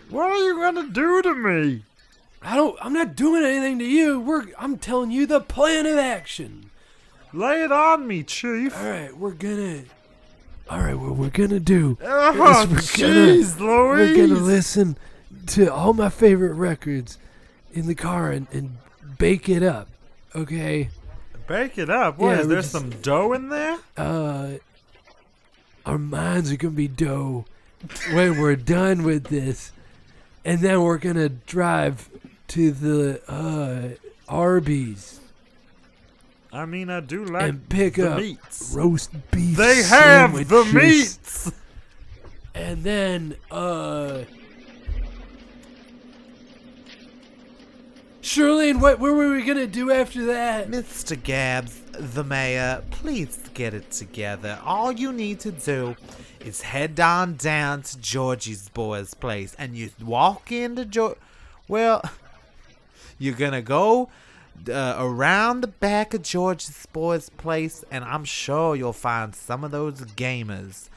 What 0.10 0.30
are 0.30 0.38
you 0.44 0.56
gonna 0.58 0.90
do 0.90 1.22
to 1.22 1.34
me? 1.34 1.86
I 2.42 2.58
don't. 2.58 2.78
I'm 2.82 2.92
not 2.92 3.16
doing 3.16 3.46
anything 3.46 3.80
to 3.80 3.86
you. 3.86 4.20
We're. 4.20 4.48
I'm 4.60 4.78
telling 4.78 5.12
you 5.12 5.26
the 5.26 5.40
plan 5.40 5.86
of 5.86 5.98
action. 5.98 6.70
Lay 7.32 7.64
it 7.64 7.72
on 7.72 8.08
me, 8.08 8.24
Chief. 8.24 8.76
All 8.78 8.90
right, 8.90 9.16
we're 9.16 9.32
gonna. 9.32 9.84
All 10.70 10.80
right, 10.80 10.98
what 10.98 11.16
we're 11.16 11.30
gonna 11.30 11.60
do 11.60 11.98
Oh, 12.02 12.32
is 12.32 12.38
we're 12.40 12.66
gonna 12.66 12.82
jeez, 12.82 13.60
we're 13.60 14.16
gonna 14.16 14.40
listen 14.40 14.98
to 15.48 15.72
all 15.74 15.94
my 15.94 16.10
favorite 16.10 16.54
records 16.54 17.18
in 17.74 17.88
the 17.88 17.96
car 17.96 18.32
and, 18.32 18.48
and 18.54 18.78
bake 19.18 19.50
it 19.50 19.64
up. 19.64 19.90
Okay. 20.36 20.90
Bake 21.48 21.78
it 21.78 21.90
up. 21.90 22.18
What 22.18 22.36
Yeah, 22.36 22.42
is 22.42 22.48
there 22.48 22.58
just- 22.60 22.72
some 22.72 22.90
dough 23.02 23.34
in 23.34 23.50
there? 23.50 23.78
Uh, 23.98 24.52
our 25.86 25.98
minds 25.98 26.52
are 26.52 26.58
gonna 26.58 26.74
be 26.74 26.88
dough 26.88 27.46
when 28.14 28.40
we're 28.40 28.56
done 28.56 29.04
with 29.04 29.26
this, 29.26 29.72
and 30.46 30.60
then 30.60 30.82
we're 30.84 30.98
gonna 31.00 31.30
drive 31.30 32.08
to 32.50 32.72
the 32.72 33.22
uh 33.32 33.90
Arby's 34.30 35.20
I 36.54 36.66
mean, 36.66 36.90
I 36.90 37.00
do 37.00 37.24
like 37.26 37.44
and 37.44 37.70
pick 37.70 37.96
the 37.96 38.12
up 38.12 38.20
meats. 38.20 38.74
roast 38.76 39.12
beef. 39.32 39.56
They 39.56 39.84
have 39.84 40.34
the 40.50 40.66
meats. 40.66 41.52
and 42.54 42.84
then 42.84 43.36
uh. 43.50 44.24
Shirlene, 48.22 48.80
what, 48.80 49.00
what 49.00 49.14
were 49.14 49.34
we 49.34 49.44
gonna 49.44 49.66
do 49.66 49.92
after 49.92 50.26
that? 50.28 50.70
Mr. 50.70 51.22
Gabbs, 51.22 51.82
the 51.92 52.24
mayor, 52.24 52.84
please 52.92 53.40
get 53.56 53.74
it 53.74 53.90
together. 53.90 54.60
All 54.64 54.92
you 54.92 55.12
need 55.12 55.40
to 55.42 55.52
do 55.52 55.96
is 56.40 56.62
head 56.62 57.00
on 57.00 57.36
down 57.36 57.82
to 57.82 58.00
Georgie's 58.00 58.70
boy's 58.70 59.16
place 59.16 59.56
and 59.58 59.76
you 59.76 59.90
walk 60.04 60.52
into 60.52 60.86
George. 60.86 61.18
Well, 61.68 62.04
you're 63.18 63.36
gonna 63.36 63.62
go 63.64 64.10
uh, 64.70 64.96
around 65.00 65.62
the 65.62 65.68
back 65.68 66.14
of 66.14 66.22
George's 66.22 66.86
boy's 66.94 67.30
place, 67.30 67.84
and 67.92 68.04
I'm 68.04 68.26
sure 68.26 68.76
you'll 68.76 68.94
find 68.94 69.36
some 69.36 69.64
of 69.64 69.72
those 69.72 70.02
gamers 70.02 70.90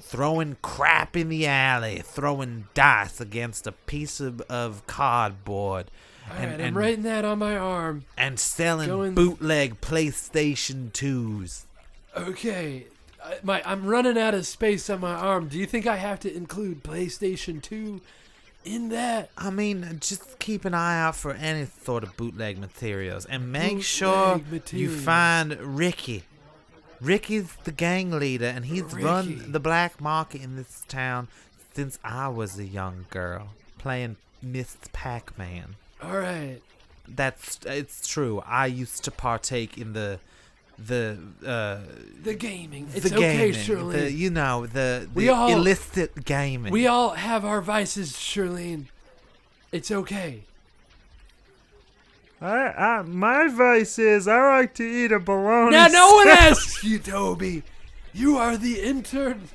throwing 0.00 0.56
crap 0.62 1.16
in 1.16 1.28
the 1.28 1.46
alley, 1.46 2.00
throwing 2.04 2.66
dice 2.74 3.20
against 3.20 3.66
a 3.66 3.72
piece 3.72 4.20
of, 4.20 4.40
of 4.42 4.86
cardboard. 4.86 5.90
and 6.36 6.62
I'm 6.62 6.76
writing 6.78 7.02
that 7.02 7.24
on 7.24 7.38
my 7.38 7.56
arm. 7.56 8.04
and 8.16 8.38
selling 8.38 8.88
Going- 8.88 9.14
bootleg 9.14 9.80
PlayStation 9.80 10.90
2s. 10.92 11.64
Okay, 12.16 12.84
I, 13.22 13.36
my 13.42 13.62
I'm 13.64 13.86
running 13.86 14.16
out 14.18 14.34
of 14.34 14.46
space 14.46 14.88
on 14.90 15.00
my 15.00 15.12
arm. 15.14 15.48
Do 15.48 15.58
you 15.58 15.66
think 15.66 15.86
I 15.86 15.96
have 15.96 16.20
to 16.20 16.34
include 16.34 16.82
PlayStation 16.82 17.60
2 17.62 18.00
in 18.64 18.88
that? 18.90 19.30
I 19.36 19.50
mean, 19.50 19.98
just 20.00 20.38
keep 20.38 20.64
an 20.64 20.74
eye 20.74 21.00
out 21.00 21.16
for 21.16 21.32
any 21.32 21.66
sort 21.82 22.02
of 22.02 22.16
bootleg 22.16 22.58
materials 22.58 23.24
and 23.26 23.52
make 23.52 23.72
Bootleg 23.72 23.84
sure 23.84 24.40
you 24.72 24.90
find 24.90 25.52
Ricky. 25.60 26.24
Ricky's 27.00 27.54
the 27.64 27.72
gang 27.72 28.10
leader 28.10 28.46
and 28.46 28.64
he's 28.64 28.82
Ricky. 28.82 29.04
run 29.04 29.52
the 29.52 29.60
black 29.60 30.00
market 30.00 30.42
in 30.42 30.56
this 30.56 30.84
town 30.88 31.28
since 31.74 31.98
I 32.02 32.28
was 32.28 32.58
a 32.58 32.64
young 32.64 33.06
girl 33.10 33.50
playing 33.78 34.16
Miss 34.42 34.76
Pac-Man. 34.92 35.76
All 36.02 36.18
right. 36.18 36.58
That's 37.06 37.60
it's 37.64 38.06
true. 38.06 38.42
I 38.44 38.66
used 38.66 39.04
to 39.04 39.10
partake 39.10 39.78
in 39.78 39.92
the 39.92 40.18
the 40.78 41.18
uh 41.44 41.78
The 42.22 42.34
gaming. 42.34 42.88
It's 42.94 43.10
the 43.10 43.16
okay, 43.16 43.36
gaming, 43.52 43.52
Shirlene. 43.54 43.92
the 43.92 44.12
you 44.12 44.30
know 44.30 44.66
the, 44.66 45.06
the 45.06 45.10
We 45.14 45.28
all- 45.28 45.50
illicit 45.50 46.24
gaming. 46.24 46.72
we 46.72 46.86
all 46.86 47.10
have 47.10 47.44
our 47.44 47.60
vices, 47.60 48.12
Shirlene. 48.12 48.86
It's 49.72 49.90
okay. 49.90 50.44
I, 52.40 52.68
I, 52.68 53.02
my 53.02 53.42
advice 53.46 53.98
is 53.98 54.28
I 54.28 54.58
like 54.58 54.74
to 54.76 54.84
eat 54.84 55.10
a 55.10 55.18
bologna. 55.18 55.72
Now, 55.72 55.88
no 55.88 56.14
one 56.14 56.28
sandwich. 56.28 56.50
asks 56.52 56.84
you, 56.84 56.98
Toby. 57.00 57.64
You 58.14 58.36
are 58.38 58.56
the 58.56 58.80
intern, 58.80 59.48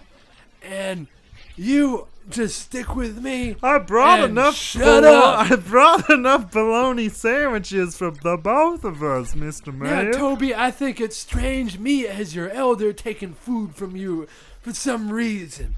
and 0.62 1.08
you 1.56 2.08
just 2.30 2.62
stick 2.62 2.96
with 2.96 3.22
me. 3.22 3.56
I 3.62 3.78
brought 3.80 4.24
enough. 4.24 4.56
shut 4.56 5.04
bolo- 5.04 5.18
up. 5.18 5.52
I 5.52 5.56
brought 5.56 6.10
enough 6.10 6.52
bologna 6.52 7.10
sandwiches 7.10 7.98
for 7.98 8.12
the 8.12 8.38
both 8.38 8.84
of 8.84 9.04
us, 9.04 9.36
Mister 9.36 9.72
Mayor. 9.72 10.14
Toby, 10.14 10.56
I 10.56 10.72
think 10.72 11.00
it's 11.02 11.18
strange 11.18 11.80
me 11.80 12.08
as 12.08 12.36
your 12.36 12.50
elder 12.50 12.94
taking 12.94 13.34
food 13.34 13.76
from 13.76 13.96
you 13.96 14.28
for 14.62 14.74
some 14.74 15.12
reason. 15.12 15.76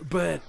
But 0.00 0.40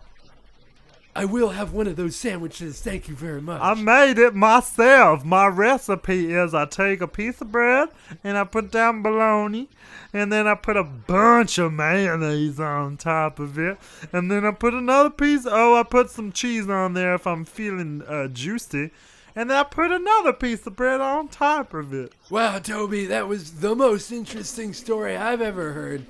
I 1.15 1.25
will 1.25 1.49
have 1.49 1.73
one 1.73 1.87
of 1.87 1.95
those 1.95 2.15
sandwiches. 2.15 2.81
Thank 2.81 3.07
you 3.07 3.15
very 3.15 3.41
much. 3.41 3.61
I 3.61 3.73
made 3.73 4.19
it 4.19 4.35
myself. 4.35 5.25
My 5.25 5.47
recipe 5.47 6.33
is 6.33 6.53
I 6.53 6.65
take 6.65 7.01
a 7.01 7.07
piece 7.07 7.41
of 7.41 7.51
bread 7.51 7.89
and 8.23 8.37
I 8.37 8.43
put 8.43 8.71
down 8.71 9.01
bologna, 9.01 9.67
and 10.13 10.31
then 10.31 10.47
I 10.47 10.55
put 10.55 10.77
a 10.77 10.83
bunch 10.83 11.57
of 11.57 11.73
mayonnaise 11.73 12.59
on 12.59 12.97
top 12.97 13.39
of 13.39 13.57
it, 13.57 13.77
and 14.13 14.29
then 14.29 14.45
I 14.45 14.51
put 14.51 14.73
another 14.73 15.09
piece. 15.09 15.45
Oh, 15.49 15.75
I 15.75 15.83
put 15.83 16.09
some 16.09 16.31
cheese 16.31 16.69
on 16.69 16.93
there 16.93 17.15
if 17.15 17.25
I'm 17.25 17.43
feeling 17.43 18.03
uh, 18.07 18.27
juicy, 18.27 18.91
and 19.35 19.49
then 19.49 19.57
I 19.57 19.63
put 19.63 19.91
another 19.91 20.31
piece 20.31 20.65
of 20.67 20.75
bread 20.75 21.01
on 21.01 21.27
top 21.27 21.73
of 21.73 21.93
it. 21.93 22.13
wow, 22.29 22.59
Toby, 22.59 23.05
that 23.07 23.27
was 23.27 23.59
the 23.59 23.75
most 23.75 24.11
interesting 24.11 24.73
story 24.73 25.17
I've 25.17 25.41
ever 25.41 25.73
heard. 25.73 26.05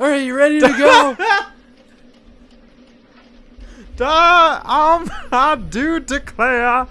All 0.00 0.08
right, 0.08 0.24
you 0.24 0.34
ready 0.34 0.58
to 0.60 0.68
go? 0.68 1.16
Duh, 3.96 4.60
um, 4.64 5.10
I 5.32 5.56
do 5.56 6.00
declare. 6.00 6.66
Uh, 6.68 6.86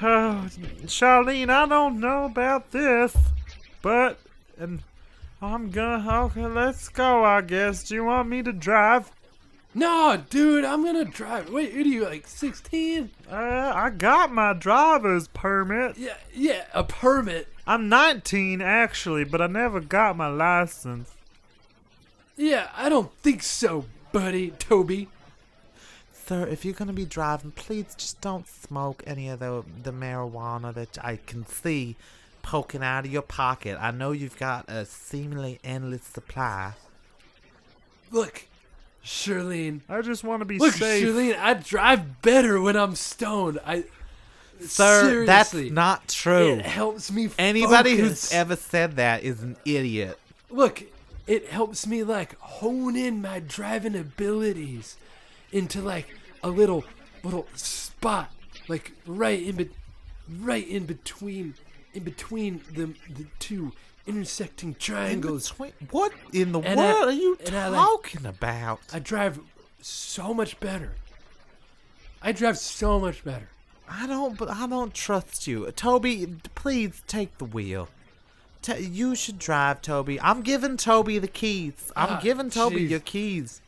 Charlene, 0.86 1.50
I 1.50 1.66
don't 1.66 2.00
know 2.00 2.24
about 2.24 2.70
this, 2.70 3.16
but 3.82 4.18
and 4.58 4.82
I'm 5.42 5.70
gonna. 5.70 6.24
Okay, 6.24 6.46
let's 6.46 6.88
go. 6.88 7.24
I 7.24 7.40
guess. 7.40 7.84
Do 7.84 7.94
you 7.94 8.04
want 8.04 8.28
me 8.28 8.42
to 8.42 8.52
drive? 8.52 9.10
no, 9.72 10.20
dude, 10.30 10.64
I'm 10.64 10.84
gonna 10.84 11.04
drive. 11.04 11.50
Wait, 11.50 11.74
what 11.74 11.86
are 11.86 11.88
you 11.88 12.04
like 12.04 12.26
16? 12.26 13.10
Uh, 13.30 13.34
I 13.74 13.90
got 13.90 14.32
my 14.32 14.52
driver's 14.52 15.28
permit. 15.28 15.96
Yeah, 15.96 16.16
yeah, 16.34 16.64
a 16.74 16.82
permit. 16.82 17.48
I'm 17.66 17.88
19 17.88 18.60
actually, 18.60 19.24
but 19.24 19.40
I 19.40 19.46
never 19.46 19.80
got 19.80 20.16
my 20.16 20.26
license. 20.26 21.14
Yeah, 22.36 22.68
I 22.76 22.88
don't 22.88 23.12
think 23.22 23.42
so, 23.42 23.84
buddy, 24.12 24.50
Toby. 24.52 25.08
Sir, 26.30 26.46
if 26.46 26.64
you're 26.64 26.74
gonna 26.74 26.92
be 26.92 27.04
driving, 27.04 27.50
please 27.50 27.92
just 27.96 28.20
don't 28.20 28.46
smoke 28.46 29.02
any 29.04 29.28
of 29.30 29.40
the 29.40 29.64
the 29.82 29.90
marijuana 29.90 30.72
that 30.72 30.96
I 31.04 31.16
can 31.26 31.44
see 31.44 31.96
poking 32.40 32.84
out 32.84 33.04
of 33.04 33.10
your 33.10 33.22
pocket. 33.22 33.76
I 33.80 33.90
know 33.90 34.12
you've 34.12 34.38
got 34.38 34.70
a 34.70 34.86
seemingly 34.86 35.58
endless 35.64 36.04
supply. 36.04 36.74
Look, 38.12 38.44
Shirlene. 39.04 39.80
I 39.88 40.02
just 40.02 40.22
want 40.22 40.42
to 40.42 40.44
be 40.44 40.58
Look, 40.58 40.74
safe. 40.74 41.04
Shirlene, 41.04 41.36
I 41.36 41.54
drive 41.54 42.22
better 42.22 42.60
when 42.60 42.76
I'm 42.76 42.94
stoned. 42.94 43.58
I 43.66 43.82
Sir, 44.60 45.26
that's 45.26 45.52
not 45.52 46.06
true. 46.06 46.58
It 46.58 46.64
helps 46.64 47.10
me. 47.10 47.28
Anybody 47.40 47.96
focus. 47.96 48.30
who's 48.30 48.32
ever 48.32 48.54
said 48.54 48.94
that 48.94 49.24
is 49.24 49.42
an 49.42 49.56
idiot. 49.64 50.16
look, 50.48 50.84
it 51.26 51.48
helps 51.48 51.88
me 51.88 52.04
like 52.04 52.38
hone 52.38 52.94
in 52.94 53.20
my 53.20 53.40
driving 53.40 53.96
abilities 53.96 54.96
into 55.50 55.80
like 55.80 56.06
a 56.42 56.48
little 56.48 56.84
little 57.22 57.46
spot, 57.54 58.30
like 58.68 58.92
right 59.06 59.42
in 59.42 59.56
be- 59.56 59.70
right 60.40 60.66
in 60.66 60.86
between 60.86 61.54
in 61.94 62.02
between 62.04 62.62
the 62.72 62.86
the 63.14 63.26
two 63.38 63.72
intersecting 64.06 64.70
In 64.70 64.74
triangles. 64.76 65.50
between- 65.50 65.72
what 65.90 66.12
in 66.32 66.52
the 66.52 66.60
And 66.60 66.80
I- 66.80 66.92
world 66.94 67.08
are 67.08 67.12
you 67.12 67.38
and 67.44 67.54
I, 67.56 67.68
like- 67.68 67.80
talking 67.86 68.26
about? 68.26 68.80
I 68.92 68.98
drive 68.98 69.38
so 69.82 70.32
much 70.34 70.58
better. 70.60 70.92
I 72.22 72.32
drive 72.32 72.58
so 72.58 72.98
much 73.00 73.22
better. 73.24 73.48
I 73.88 74.06
don't. 74.06 74.36
But 74.38 74.50
I 74.50 74.66
don't 74.66 74.94
trust 74.94 75.46
you, 75.46 75.70
Toby. 75.72 76.26
Please 76.54 77.02
take 77.06 77.36
the 77.38 77.44
wheel. 77.44 77.88
You 78.78 79.14
should 79.16 79.38
drive, 79.38 79.80
Toby. 79.82 80.20
I'm 80.20 80.42
giving 80.42 80.76
Toby 80.76 81.18
the 81.18 81.26
keys. 81.28 81.90
I'm 81.96 82.14
Ah, 82.14 82.20
giving 82.20 82.50
Toby 82.50 82.86
jeez. 82.86 82.90
your 82.90 83.00
keys. 83.00 83.60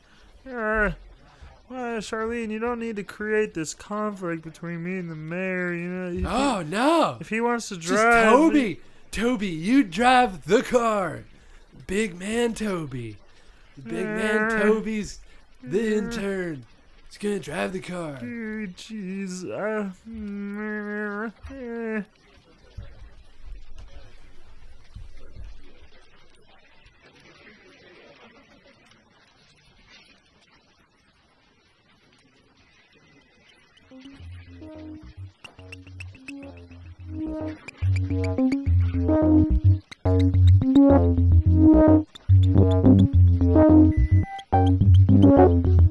Well, 1.72 1.98
Charlene, 1.98 2.50
you 2.50 2.58
don't 2.58 2.78
need 2.78 2.96
to 2.96 3.02
create 3.04 3.54
this 3.54 3.74
conflict 3.74 4.42
between 4.42 4.82
me 4.82 4.98
and 4.98 5.10
the 5.10 5.14
mayor. 5.16 5.72
You 5.72 5.88
know, 5.88 6.12
if, 6.12 6.26
Oh 6.26 6.62
no! 6.62 7.18
if 7.20 7.28
he 7.28 7.40
wants 7.40 7.68
to 7.70 7.76
drive, 7.76 8.24
Just 8.24 8.34
Toby. 8.34 8.80
Toby, 9.10 9.48
you 9.48 9.82
drive 9.84 10.44
the 10.44 10.62
car. 10.62 11.24
Big 11.86 12.18
man 12.18 12.54
Toby. 12.54 13.16
Big 13.82 14.06
man 14.06 14.60
Toby's 14.60 15.20
the 15.62 15.96
intern. 15.96 16.64
He's 17.08 17.18
gonna 17.18 17.38
drive 17.38 17.72
the 17.72 17.80
car. 17.80 18.18
Oh, 18.20 18.24
Jeez. 18.24 19.44
Uh, 19.44 19.90
mm, 20.08 20.56
mm, 20.56 21.32
mm, 21.50 22.04
Thank 37.24 37.58
you. 45.66 45.81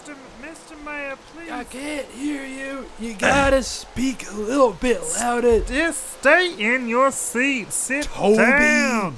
Mr. 0.00 0.14
Mr. 0.42 0.84
Mayor, 0.84 1.16
please. 1.34 1.50
I 1.50 1.64
can't 1.64 2.06
hear 2.08 2.44
you. 2.44 2.86
You 2.98 3.14
gotta 3.14 3.62
speak 3.62 4.26
a 4.30 4.34
little 4.34 4.72
bit 4.72 5.00
louder. 5.18 5.60
Just 5.64 6.18
stay 6.18 6.54
in 6.58 6.88
your 6.88 7.10
seat. 7.10 7.72
Sit 7.72 8.04
Toby. 8.06 8.36
down. 8.36 9.16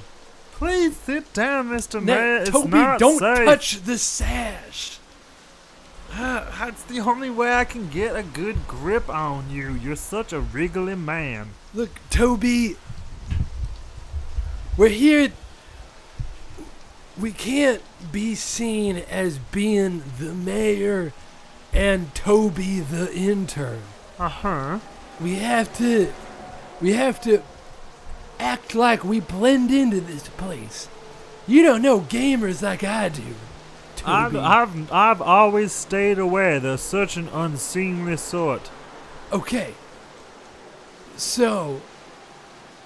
Please 0.53 0.97
sit 0.97 1.33
down, 1.33 1.69
Mr. 1.71 2.01
Now, 2.03 2.15
Mayor. 2.15 2.37
It's 2.39 2.51
Toby, 2.51 2.71
not 2.71 2.99
don't 2.99 3.19
safe. 3.19 3.45
touch 3.47 3.83
the 3.83 3.99
sash. 3.99 4.99
Uh, 6.15 6.45
That's 6.59 6.83
the 6.85 7.01
only 7.01 7.31
way 7.31 7.53
I 7.55 7.65
can 7.65 7.89
get 7.89 8.15
a 8.17 8.23
good 8.23 8.67
grip 8.69 9.09
on 9.09 9.51
you. 9.51 9.75
You're 9.75 9.97
such 9.97 10.33
a 10.33 10.41
wriggly 10.41 10.95
man. 10.95 11.51
Look, 11.75 11.91
Toby, 12.11 12.77
we're 14.77 14.89
here. 14.89 15.33
We 17.23 17.31
can't 17.31 17.81
be 18.11 18.35
seen 18.35 18.97
as 18.97 19.39
being 19.39 20.03
the 20.19 20.35
mayor 20.35 21.13
and 21.73 22.13
Toby 22.17 22.81
the 22.81 23.15
intern. 23.15 23.83
Uh 24.19 24.29
huh. 24.29 24.79
We 25.21 25.37
have 25.37 25.75
to. 25.79 26.13
We 26.81 26.95
have 26.95 27.21
to 27.23 27.43
act 28.41 28.75
like 28.75 29.05
we 29.05 29.21
blend 29.21 29.71
into 29.71 30.01
this 30.01 30.29
place. 30.31 30.89
You 31.47 31.63
don't 31.63 31.81
know 31.81 32.01
gamers 32.01 32.61
like 32.61 32.83
I 32.83 33.09
do. 33.09 33.37
I've, 34.05 34.33
Toby. 34.33 34.45
I've, 34.45 34.93
I've 34.93 35.23
always 35.23 35.71
stayed 35.71 36.19
away. 36.19 36.59
They're 36.59 36.77
such 36.77 37.17
an 37.17 37.29
unseemly 37.29 38.17
sort. 38.17 38.69
Okay. 39.33 39.75
So, 41.17 41.83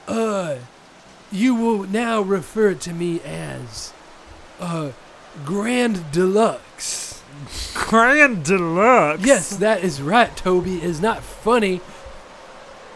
uh, 0.06 0.56
you 1.32 1.54
will 1.54 1.84
now 1.84 2.20
refer 2.20 2.74
to 2.74 2.92
me 2.92 3.20
as, 3.22 3.94
uh, 4.60 4.92
Grand 5.44 6.10
Deluxe. 6.12 7.22
Grand 7.74 8.44
Deluxe? 8.44 9.24
Yes, 9.24 9.56
that 9.56 9.84
is 9.84 10.00
right, 10.00 10.34
Toby. 10.36 10.78
It's 10.78 11.00
not 11.00 11.22
funny. 11.22 11.80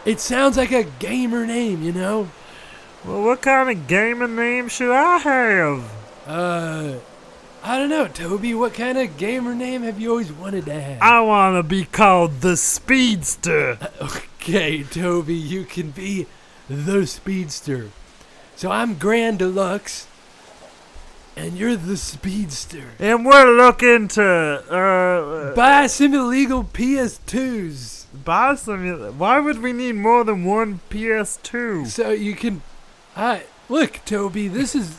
It 0.05 0.19
sounds 0.19 0.57
like 0.57 0.71
a 0.71 0.83
gamer 0.83 1.45
name, 1.45 1.83
you 1.83 1.91
know? 1.91 2.29
Well, 3.05 3.23
what 3.23 3.41
kind 3.41 3.69
of 3.69 3.87
gamer 3.87 4.27
name 4.27 4.67
should 4.67 4.91
I 4.91 5.17
have? 5.19 5.91
Uh, 6.27 6.95
I 7.63 7.77
don't 7.77 7.89
know, 7.89 8.07
Toby. 8.07 8.53
What 8.55 8.73
kind 8.73 8.97
of 8.97 9.17
gamer 9.17 9.53
name 9.53 9.83
have 9.83 9.99
you 9.99 10.09
always 10.09 10.31
wanted 10.31 10.65
to 10.65 10.79
have? 10.79 11.01
I 11.01 11.21
want 11.21 11.55
to 11.55 11.63
be 11.63 11.85
called 11.85 12.41
the 12.41 12.57
Speedster. 12.57 13.77
Okay, 14.41 14.83
Toby, 14.83 15.35
you 15.35 15.65
can 15.65 15.91
be 15.91 16.25
the 16.67 17.05
speedster. 17.05 17.89
So 18.55 18.71
I'm 18.71 18.95
Grand 18.95 19.37
Deluxe, 19.37 20.07
and 21.37 21.57
you're 21.57 21.75
the 21.75 21.97
speedster. 21.97 22.83
And 22.99 23.25
we're 23.25 23.55
looking 23.55 24.07
to, 24.09 24.23
uh, 24.23 25.55
Buy 25.55 25.87
some 25.87 26.13
illegal 26.13 26.63
PS2s 26.63 27.99
buy 28.25 28.55
some. 28.55 29.17
Why 29.17 29.39
would 29.39 29.61
we 29.61 29.71
need 29.73 29.95
more 29.95 30.23
than 30.23 30.43
one 30.43 30.81
PS2? 30.89 31.87
so 31.87 32.09
you 32.11 32.35
can. 32.35 32.61
I 33.15 33.43
look, 33.69 33.99
Toby. 34.05 34.47
This 34.47 34.75
is. 34.75 34.97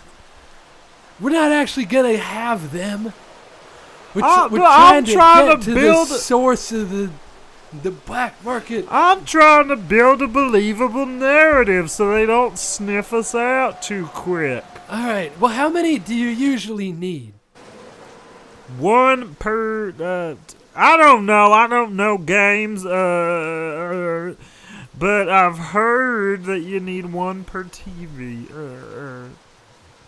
We're 1.20 1.30
not 1.30 1.52
actually 1.52 1.84
gonna 1.84 2.16
have 2.16 2.72
them. 2.72 3.12
We're, 4.14 4.22
Ah, 4.24 4.48
we're 4.50 4.58
but 4.58 4.66
I'm 4.66 5.04
trying 5.04 5.04
to 5.04 5.12
trying 5.12 5.46
get 5.46 5.60
to 5.60 5.64
to 5.66 5.74
build- 5.74 6.08
the 6.08 6.14
source 6.18 6.72
of 6.72 6.90
the 6.90 7.10
the 7.82 7.90
black 7.90 8.42
market. 8.44 8.86
I'm 8.90 9.24
trying 9.24 9.68
to 9.68 9.76
build 9.76 10.20
a 10.20 10.26
believable 10.28 11.06
narrative 11.06 11.90
so 11.90 12.12
they 12.12 12.26
don't 12.26 12.58
sniff 12.58 13.12
us 13.12 13.34
out 13.34 13.80
too 13.82 14.06
quick. 14.12 14.64
All 14.92 15.06
right. 15.06 15.32
Well, 15.40 15.52
how 15.52 15.70
many 15.70 15.98
do 15.98 16.14
you 16.14 16.28
usually 16.28 16.92
need? 16.92 17.32
One 18.78 19.34
per. 19.36 19.90
Uh, 19.98 20.34
I 20.76 20.96
don't 20.98 21.24
know. 21.26 21.50
I 21.52 21.66
don't 21.66 21.96
know 21.96 22.18
games. 22.18 22.84
Uh, 22.84 24.34
but 24.98 25.28
I've 25.30 25.58
heard 25.58 26.44
that 26.44 26.60
you 26.60 26.78
need 26.78 27.06
one 27.12 27.44
per 27.44 27.64
TV. 27.64 28.50
Uh, 28.50 29.28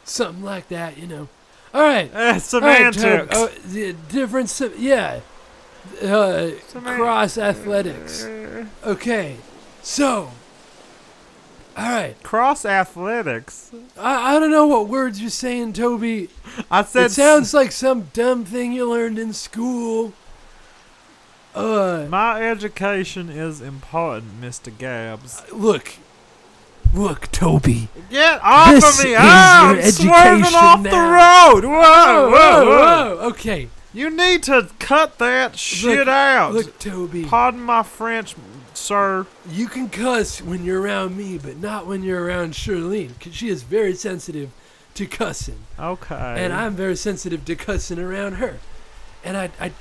Something 0.04 0.44
like 0.44 0.68
that, 0.68 0.98
you 0.98 1.06
know. 1.06 1.28
All 1.72 1.80
right. 1.80 2.10
uh, 2.14 2.18
uh, 2.18 2.40
All 2.56 2.60
right, 2.60 3.28
Oh, 3.32 3.48
the 3.66 3.94
different, 4.10 4.50
se- 4.50 4.74
yeah. 4.78 5.20
Uh, 6.02 6.50
cross 6.72 7.38
athletics. 7.38 8.24
Uh, 8.24 8.66
Okay, 8.84 9.36
so. 9.82 10.30
All 11.76 11.84
right. 11.90 12.22
cross 12.22 12.64
athletics. 12.64 13.70
I, 13.98 14.36
I 14.36 14.40
don't 14.40 14.50
know 14.50 14.66
what 14.66 14.88
words 14.88 15.20
you're 15.20 15.30
saying, 15.30 15.72
Toby. 15.72 16.28
I 16.70 16.84
said. 16.84 17.06
It 17.06 17.10
sounds 17.12 17.52
like 17.52 17.72
some 17.72 18.10
dumb 18.12 18.44
thing 18.44 18.72
you 18.72 18.88
learned 18.90 19.18
in 19.18 19.32
school. 19.32 20.12
Uh, 21.54 22.06
My 22.08 22.42
education 22.42 23.28
is 23.28 23.60
important, 23.60 24.40
Mr. 24.40 24.76
Gabbs. 24.76 25.42
look. 25.52 25.94
Look, 26.92 27.30
Toby. 27.32 27.88
Get 28.08 28.40
off 28.42 28.70
This 28.72 28.98
of 29.00 29.04
me! 29.04 29.12
is 29.12 29.18
I'm 29.18 29.76
your 29.76 29.90
swerving 29.92 30.54
off 30.54 30.82
the 30.84 30.90
road! 30.90 31.64
Whoa, 31.64 32.30
whoa, 32.30 32.30
whoa! 32.30 32.66
whoa. 33.16 33.18
Okay. 33.30 33.68
You 33.92 34.10
need 34.10 34.44
to 34.44 34.68
cut 34.78 35.18
that 35.18 35.56
shit 35.56 35.98
Look, 35.98 36.08
out. 36.08 36.52
Look, 36.54 36.78
Toby. 36.78 37.24
Pardon 37.24 37.60
my 37.62 37.82
French, 37.82 38.36
sir. 38.84 39.26
You 39.50 39.66
can 39.68 39.88
cuss 39.88 40.40
when 40.42 40.64
you're 40.64 40.80
around 40.80 41.16
me, 41.16 41.38
but 41.38 41.56
not 41.56 41.86
when 41.86 42.02
you're 42.02 42.22
around 42.22 42.52
Charlene, 42.52 43.18
because 43.18 43.34
she 43.34 43.48
is 43.48 43.62
very 43.62 43.94
sensitive 43.94 44.50
to 44.94 45.06
cussing. 45.06 45.58
Okay. 45.78 46.14
and 46.38 46.52
I'm 46.52 46.74
very 46.74 46.94
sensitive 46.96 47.44
to 47.46 47.56
cussing 47.56 47.98
around 47.98 48.34
her. 48.34 48.58
And 49.24 49.36
I, 49.36 49.50
I, 49.60 49.72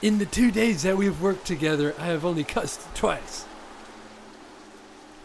in 0.00 0.18
the 0.18 0.26
two 0.26 0.50
days 0.50 0.82
that 0.84 0.96
we've 0.96 1.20
worked 1.20 1.46
together, 1.46 1.94
I 1.98 2.06
have 2.06 2.24
only 2.24 2.44
cussed 2.44 2.80
twice. 2.94 3.44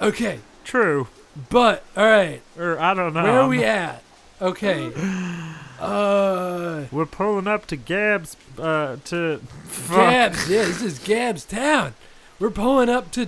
Okay, 0.02 0.40
true. 0.64 1.08
but 1.50 1.84
all 1.96 2.06
right, 2.06 2.42
Or 2.58 2.80
I 2.80 2.94
don't 2.94 3.14
know. 3.14 3.24
where 3.24 3.40
are 3.42 3.48
we 3.48 3.64
at? 3.64 4.02
Okay, 4.42 4.92
uh, 5.80 6.86
We're 6.92 7.06
pulling 7.06 7.46
up 7.48 7.68
to 7.68 7.76
Gab's. 7.76 8.36
Uh, 8.58 8.96
to. 9.06 9.42
Gabbs. 9.90 10.50
Yeah, 10.50 10.64
this 10.64 10.82
is 10.82 11.00
Gab's 11.00 11.44
town. 11.46 11.94
We're 12.40 12.50
pulling 12.52 12.90
up 12.90 13.12
to, 13.12 13.28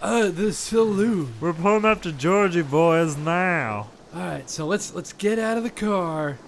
uh, 0.00 0.28
the 0.28 0.52
saloon. 0.52 1.34
We're 1.40 1.52
pulling 1.52 1.84
up 1.84 2.02
to 2.02 2.12
Georgie 2.12 2.62
Boys 2.62 3.16
now. 3.16 3.88
All 4.14 4.20
right, 4.22 4.48
so 4.48 4.66
let's 4.66 4.94
let's 4.94 5.12
get 5.12 5.38
out 5.38 5.56
of 5.58 5.62
the 5.64 5.70
car. 5.70 6.38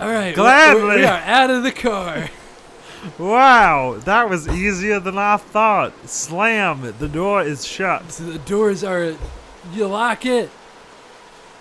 All 0.00 0.08
right, 0.08 0.24
we- 0.24 0.30
we- 0.30 0.34
Gladly. 0.34 0.96
we 0.96 1.04
are 1.04 1.20
out 1.24 1.50
of 1.50 1.62
the 1.62 1.72
car. 1.72 2.28
Wow, 3.18 3.96
that 4.04 4.30
was 4.30 4.46
easier 4.46 5.00
than 5.00 5.18
I 5.18 5.36
thought. 5.36 5.92
Slam! 6.08 6.94
The 7.00 7.08
door 7.08 7.42
is 7.42 7.64
shut. 7.66 8.12
So 8.12 8.22
the 8.22 8.38
doors 8.38 8.84
are. 8.84 9.16
You 9.72 9.88
lock 9.88 10.24
it. 10.24 10.50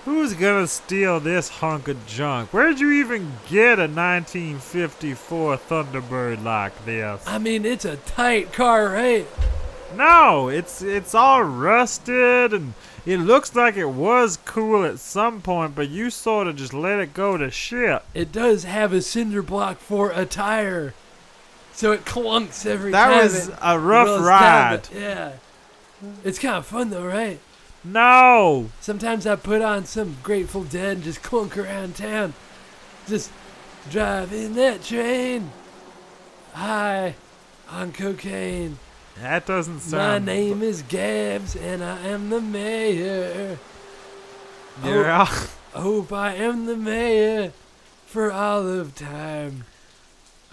Who's 0.05 0.33
gonna 0.33 0.65
steal 0.67 1.19
this 1.19 1.47
hunk 1.47 1.87
of 1.87 2.07
junk? 2.07 2.51
Where'd 2.53 2.79
you 2.79 2.91
even 2.91 3.33
get 3.49 3.77
a 3.77 3.87
1954 3.87 5.57
Thunderbird 5.57 6.43
like 6.43 6.85
this? 6.85 7.23
I 7.27 7.37
mean, 7.37 7.65
it's 7.65 7.85
a 7.85 7.97
tight 7.97 8.51
car, 8.51 8.89
right? 8.89 9.27
No, 9.95 10.47
it's 10.49 10.81
it's 10.81 11.13
all 11.13 11.43
rusted 11.43 12.51
and 12.53 12.73
it 13.05 13.17
looks 13.17 13.55
like 13.55 13.77
it 13.77 13.85
was 13.89 14.37
cool 14.45 14.85
at 14.85 14.97
some 14.99 15.41
point, 15.41 15.75
but 15.75 15.89
you 15.89 16.09
sort 16.09 16.47
of 16.47 16.55
just 16.55 16.73
let 16.73 16.99
it 16.99 17.13
go 17.13 17.37
to 17.37 17.51
shit. 17.51 18.01
It 18.15 18.31
does 18.31 18.63
have 18.63 18.93
a 18.93 19.01
cinder 19.01 19.41
block 19.43 19.77
for 19.79 20.11
a 20.11 20.25
tire, 20.25 20.93
so 21.73 21.91
it 21.91 22.05
clunks 22.05 22.65
every 22.65 22.91
That 22.91 23.09
time. 23.09 23.23
was 23.23 23.49
it 23.49 23.55
a 23.61 23.77
rough 23.79 24.07
rolls 24.07 24.19
down 24.21 24.27
ride. 24.27 24.87
yeah, 24.95 25.31
it's 26.23 26.39
kind 26.39 26.55
of 26.55 26.65
fun 26.65 26.89
though, 26.89 27.05
right? 27.05 27.39
No, 27.83 28.69
Sometimes 28.79 29.25
I 29.25 29.35
put 29.35 29.61
on 29.61 29.85
some 29.85 30.17
Grateful 30.21 30.63
Dead 30.63 30.97
and 30.97 31.03
just 31.03 31.23
clunk 31.23 31.57
around 31.57 31.95
town, 31.95 32.33
just 33.07 33.31
driving 33.89 34.53
that 34.53 34.83
train, 34.83 35.51
high 36.53 37.15
on 37.69 37.91
cocaine. 37.91 38.77
that 39.19 39.47
doesn't 39.47 39.79
sound. 39.79 40.25
My 40.25 40.33
name 40.33 40.61
is 40.61 40.83
Gabbs, 40.83 41.55
and 41.55 41.83
I 41.83 41.99
am 42.07 42.29
the 42.29 42.41
mayor. 42.41 43.57
Yeah. 44.83 45.25
Hope 45.73 46.13
I 46.13 46.35
am 46.35 46.65
the 46.67 46.77
mayor 46.77 47.51
for 48.05 48.31
all 48.31 48.67
of 48.67 48.93
time. 48.93 49.65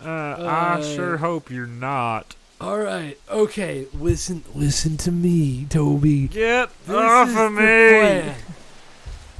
Uh, 0.02 0.08
I 0.08 0.78
Uh, 0.78 0.82
sure 0.82 1.16
hope 1.18 1.50
you're 1.50 1.66
not. 1.66 2.36
All 2.60 2.78
right, 2.78 3.16
okay. 3.30 3.86
Listen, 3.94 4.42
listen 4.54 4.96
to 4.98 5.12
me, 5.12 5.64
Toby. 5.66 6.26
Get 6.28 6.70
This 6.86 6.96
off 6.96 7.28
of 7.36 7.52
me! 7.52 7.58
plan. 7.58 8.34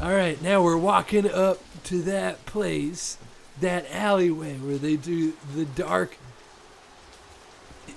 All 0.00 0.12
right, 0.12 0.40
now 0.40 0.62
we're 0.62 0.76
walking 0.76 1.28
up 1.28 1.58
to 1.84 2.00
that 2.02 2.46
place, 2.46 3.18
that 3.60 3.86
alleyway 3.92 4.54
where 4.58 4.78
they 4.78 4.94
do 4.94 5.32
the 5.56 5.64
dark, 5.64 6.16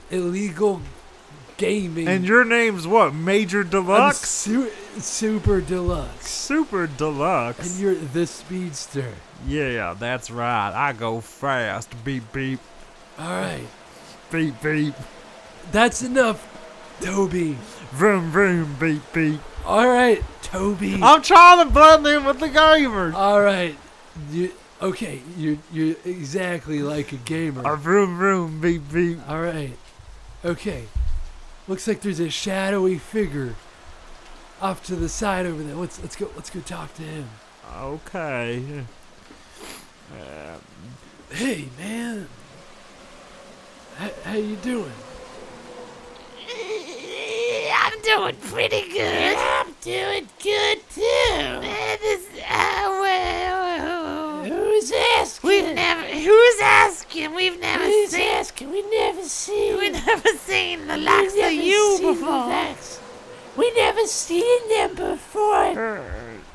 illegal 0.09 0.81
gaming. 1.57 2.07
And 2.07 2.25
your 2.25 2.43
name's 2.43 2.87
what? 2.87 3.13
Major 3.13 3.63
Deluxe? 3.63 4.27
su- 4.27 4.71
super 4.97 5.61
deluxe. 5.61 6.27
Super 6.27 6.87
Deluxe. 6.87 7.59
And 7.73 7.79
you're 7.79 7.93
the 7.95 8.25
speedster. 8.25 9.13
yeah, 9.47 9.93
that's 9.97 10.31
right. 10.31 10.71
I 10.73 10.93
go 10.93 11.21
fast. 11.21 11.93
Beep, 12.03 12.31
beep, 12.33 12.59
All 13.19 13.29
right, 13.29 13.67
beep, 14.31 14.61
beep. 14.61 14.93
that's 15.71 16.01
enough, 16.01 16.47
Toby. 17.01 17.57
Vroom, 17.91 18.31
vroom, 18.31 18.75
beep, 18.79 19.01
beep. 19.13 19.39
All 19.65 19.87
right, 19.87 20.23
Toby. 20.41 20.99
I'm 21.01 21.21
trying 21.21 21.67
to 21.67 21.73
blend 21.73 22.07
in 22.07 22.23
with 22.25 22.39
the 22.39 22.47
gamers. 22.49 23.13
All 23.13 23.41
right, 23.41 23.75
you 24.31 24.51
okay? 24.81 25.21
You're 25.37 25.57
you're 25.71 25.95
exactly 26.05 26.81
like 26.81 27.11
a 27.11 27.17
gamer. 27.17 27.61
A 27.71 27.77
vroom, 27.77 28.17
vroom, 28.17 28.61
beep, 28.61 28.81
beep. 28.91 29.19
All 29.29 29.41
right, 29.41 29.77
okay. 30.43 30.85
Looks 31.67 31.87
like 31.87 32.01
there's 32.01 32.19
a 32.19 32.29
shadowy 32.29 32.97
figure 32.97 33.55
off 34.61 34.83
to 34.85 34.95
the 34.95 35.09
side 35.09 35.45
over 35.45 35.61
there. 35.63 35.75
Let's 35.75 36.01
let's 36.01 36.15
go 36.15 36.29
let's 36.35 36.49
go 36.49 36.59
talk 36.61 36.93
to 36.95 37.03
him. 37.03 37.29
Okay. 37.77 38.85
Uh, 40.11 40.57
Hey 41.33 41.69
man, 41.79 42.27
H- 44.01 44.13
how 44.23 44.35
you 44.35 44.55
doing? 44.57 44.91
I'm 47.73 48.01
doing 48.01 48.35
pretty 48.37 48.89
good. 48.91 49.35
I'm 49.37 49.73
doing 49.81 50.27
good 50.41 50.77
too. 50.89 51.61
This, 52.01 52.27
uh, 52.49 52.97
well, 53.01 54.43
Who's 54.45 54.91
asking? 55.19 55.49
we've 55.49 55.75
never. 55.75 56.05
Who's 56.07 56.59
asking? 56.61 57.35
We've 57.35 57.59
never 57.59 57.83
Who's 57.83 58.09
seen. 58.11 58.31
asking? 58.33 58.71
We 58.71 58.81
never 58.89 59.23
seen. 59.23 59.77
We've 59.77 60.05
never 60.05 60.29
seen 60.29 60.87
the 60.87 60.97
likes 60.97 61.33
of 61.33 61.51
you 61.51 61.97
seen 61.97 62.07
the 62.07 62.13
before. 62.13 62.47
likes. 62.47 62.99
We 63.57 63.71
never 63.75 64.07
seen 64.07 64.69
them 64.69 64.95
before. 64.95 65.53
uh, 65.77 66.01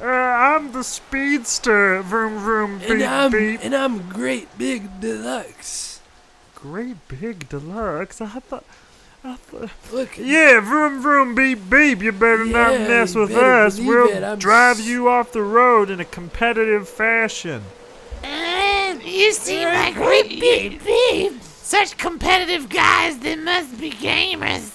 uh, 0.02 0.06
I'm 0.06 0.72
the 0.72 0.82
speedster. 0.82 2.02
Vroom, 2.02 2.38
vroom, 2.38 2.80
And 2.84 2.98
beep, 2.98 3.08
I'm 3.08 3.30
beep. 3.30 3.60
and 3.62 3.74
I'm 3.74 4.08
great 4.08 4.48
big 4.58 5.00
deluxe. 5.00 5.85
Great 6.56 6.96
big 7.08 7.48
deluxe. 7.48 8.20
I 8.20 8.26
thought. 8.40 8.64
I 9.22 9.36
thought. 9.36 9.70
Look, 9.92 10.16
Yeah, 10.18 10.60
vroom, 10.60 11.00
vroom, 11.02 11.34
beep, 11.34 11.68
beep. 11.70 12.02
You 12.02 12.12
better 12.12 12.44
not 12.44 12.72
mess 12.80 13.14
with 13.14 13.32
us. 13.36 13.78
We'll 13.78 14.36
drive 14.36 14.78
s- 14.80 14.86
you 14.86 15.08
off 15.08 15.32
the 15.32 15.42
road 15.42 15.90
in 15.90 16.00
a 16.00 16.04
competitive 16.04 16.88
fashion. 16.88 17.62
And 18.22 19.02
you 19.02 19.32
seem 19.32 19.62
You're 19.62 19.72
like 19.74 19.94
great 19.94 20.28
we- 20.30 20.40
big 20.40 20.84
babe. 20.84 21.40
such 21.42 21.96
competitive 21.98 22.68
guys. 22.68 23.18
They 23.18 23.36
must 23.36 23.78
be 23.80 23.90
gamers. 23.90 24.70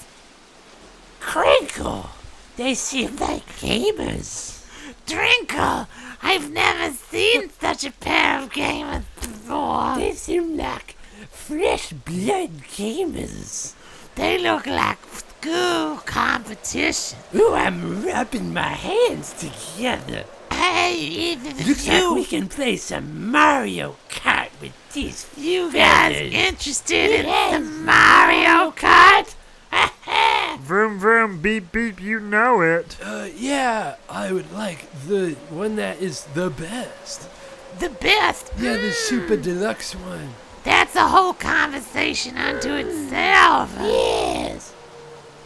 Crinkle. 1.20 2.10
They 2.58 2.74
seem 2.76 3.16
like 3.18 3.45
gamers. 3.60 4.64
Drinkle, 5.08 5.88
I've 6.22 6.52
never 6.52 6.94
seen 6.94 7.49
such 7.60 7.84
a 7.86 7.91
pair 7.91 8.40
of 8.40 8.49
gamers 8.52 9.03
before. 9.20 9.95
They 9.98 10.14
seem 10.14 10.58
like 10.58 10.95
fresh 11.41 11.91
blood 11.91 12.51
gamers. 12.77 13.73
They 14.15 14.38
look 14.38 14.68
like 14.68 14.99
school 15.11 15.97
competition. 16.05 17.18
Ooh, 17.35 17.53
I'm 17.53 18.05
rubbing 18.05 18.53
my 18.53 18.73
hands 18.88 19.34
together. 19.34 20.26
Hey, 20.51 20.95
even 20.97 21.57
Looks 21.68 21.88
like 21.88 22.11
we 22.13 22.26
can 22.26 22.47
play 22.47 22.77
some 22.77 23.31
Mario 23.31 23.95
Kart 24.09 24.49
with 24.61 24.73
these 24.93 25.26
you 25.35 25.72
guys 25.73 26.13
feathers. 26.15 26.34
interested 26.34 27.11
in 27.26 27.26
some 27.53 27.85
Mario 27.85 28.72
Kart? 28.72 29.34
Vroom, 30.59 30.99
vroom, 30.99 31.41
beep, 31.41 31.72
beep. 31.72 31.99
You 31.99 32.19
know 32.19 32.61
it. 32.61 32.97
Uh, 33.03 33.27
yeah, 33.35 33.95
I 34.09 34.31
would 34.31 34.51
like 34.51 34.85
the 35.07 35.31
one 35.49 35.76
that 35.77 35.99
is 36.01 36.26
the 36.35 36.49
best. 36.49 37.27
the 37.80 37.89
best. 37.89 38.51
Yeah, 38.59 38.77
the 38.77 38.91
super 38.91 39.38
deluxe 39.38 39.93
one. 39.95 40.30
That's 40.64 40.96
a 40.96 41.08
whole 41.08 41.34
conversation 41.34 42.38
unto 42.38 42.74
itself. 42.74 43.74
Yes. 43.80 44.74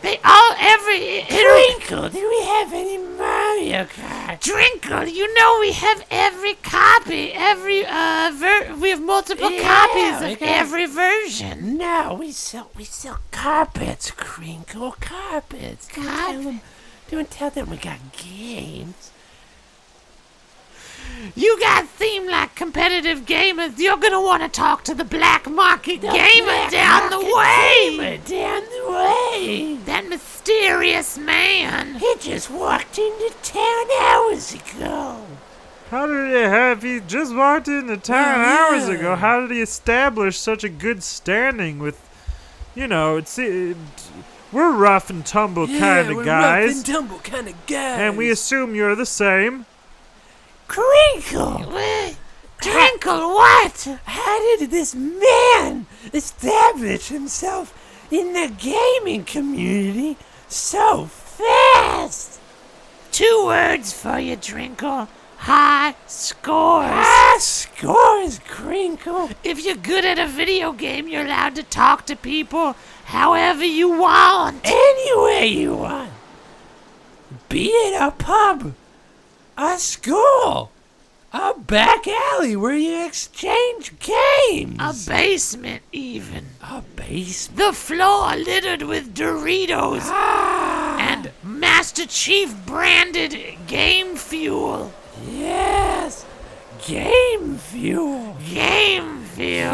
They 0.02 0.20
all 0.24 0.54
every 0.60 1.26
Crinkle, 1.28 2.10
do 2.10 2.30
we 2.30 2.46
have 2.46 2.72
any 2.74 2.98
Mario 3.00 3.86
Kart? 3.86 4.40
Drinkle, 4.40 5.08
you 5.12 5.34
know 5.34 5.58
we 5.60 5.72
have 5.72 6.06
every 6.12 6.54
copy, 6.56 7.32
every 7.34 7.84
uh, 7.86 8.32
ver- 8.36 8.76
we 8.76 8.90
have 8.92 9.02
multiple 9.02 9.50
Yeah, 9.50 9.64
copies 9.64 10.34
of 10.34 10.42
every 10.44 10.86
version. 10.86 11.78
No, 11.78 12.14
we 12.20 12.32
sell 12.32 12.70
we 12.76 12.84
sell 12.84 13.18
carpets, 13.32 14.12
Crinkle, 14.12 14.92
carpets. 15.00 15.88
Don't 15.88 16.06
tell 16.06 16.42
them, 16.44 16.62
don't 17.10 17.32
tell 17.32 17.50
them 17.50 17.70
we 17.72 17.78
got 17.78 17.98
games. 18.12 19.12
You 21.36 21.60
guys 21.60 21.90
seem 21.90 22.28
like 22.30 22.56
competitive 22.56 23.26
gamers. 23.26 23.78
You're 23.78 23.98
gonna 23.98 24.22
want 24.22 24.44
to 24.44 24.50
talk 24.50 24.84
to 24.86 24.94
the 24.94 25.04
black 25.04 25.50
market 25.50 26.02
gamer 26.02 26.44
Black 26.46 26.72
down 26.72 27.10
the 27.10 27.20
way. 27.20 27.90
gamer 27.98 28.18
down 28.18 28.62
the 28.62 28.92
way. 28.92 29.78
That 29.86 30.08
mysterious 30.08 31.18
man. 31.18 31.96
He 31.96 32.14
just 32.20 32.50
walked 32.50 32.98
into 32.98 33.34
town 33.44 33.86
hours 34.02 34.54
ago. 34.54 35.22
How 35.92 36.08
did 36.08 36.28
he 36.28 36.34
have? 36.42 36.82
He 36.84 37.00
just 37.02 37.36
walked 37.36 37.68
into 37.68 37.98
town 37.98 38.40
Well, 38.40 38.74
hours 38.74 38.88
ago. 38.88 39.16
How 39.16 39.42
did 39.42 39.52
he 39.52 39.62
establish 39.62 40.38
such 40.38 40.64
a 40.64 40.70
good 40.70 41.04
standing 41.04 41.80
with, 41.80 42.00
you 42.76 42.88
know, 42.88 43.18
it's 43.18 43.38
it, 43.38 43.78
we're 44.52 44.72
rough 44.72 45.10
and 45.10 45.26
tumble 45.26 45.68
Yeah, 45.70 45.80
kind 45.80 46.16
we're 46.16 46.24
rough 46.24 46.70
and 46.72 46.86
tumble 46.86 47.20
kind 47.20 47.48
of 47.50 47.68
guys. 47.68 48.00
and 48.00 48.18
we 48.18 48.30
assume 48.32 48.74
you're 48.74 48.96
the 48.96 49.06
same. 49.06 49.66
Crinkle. 50.68 51.64
What? 51.72 52.16
What? 53.06 54.00
How 54.06 54.58
did 54.58 54.72
this 54.72 54.96
man 54.96 55.86
establish 56.14 57.10
himself 57.10 57.74
in 58.12 58.34
the 58.34 58.52
gaming 58.58 59.24
community 59.24 60.18
so 60.48 61.06
fast? 61.06 62.40
Two 63.12 63.44
words 63.46 63.94
for 63.94 64.20
you, 64.20 64.36
Drinkle. 64.36 65.08
High 65.38 65.96
scores. 66.08 66.90
Ah, 66.92 67.38
scores, 67.40 68.40
Crinkle. 68.48 69.30
If 69.44 69.64
you're 69.64 69.76
good 69.76 70.04
at 70.04 70.18
a 70.18 70.28
video 70.28 70.72
game, 70.72 71.08
you're 71.08 71.26
allowed 71.26 71.56
to 71.56 71.64
talk 71.64 72.06
to 72.08 72.16
people 72.16 72.76
however 73.06 73.64
you 73.64 73.90
want. 73.90 74.62
Anywhere 74.64 75.46
you 75.46 75.76
want. 75.76 76.12
Be 77.48 77.68
it 77.68 78.02
a 78.02 78.12
pub, 78.12 78.74
a 79.58 79.78
school, 79.80 80.72
a 81.34 81.54
back 81.58 82.08
alley 82.08 82.56
where 82.56 82.76
you 82.76 83.06
exchange 83.06 83.94
games, 84.00 84.78
A 84.80 85.12
basement, 85.12 85.82
even. 85.92 86.46
a 86.62 86.82
basement. 86.96 87.58
The 87.58 87.74
floor 87.74 88.36
littered 88.36 88.84
with 88.84 89.14
Doritos 89.16 90.02
Ah, 90.06 90.98
and 91.00 91.32
Master 91.44 92.06
Chief 92.06 92.54
branded 92.66 93.38
game 93.68 94.16
fuel. 94.16 94.92
yes, 95.30 96.26
game 96.86 97.58
fuel. 97.58 98.36
Game 98.54 99.24
fuel. 99.24 99.72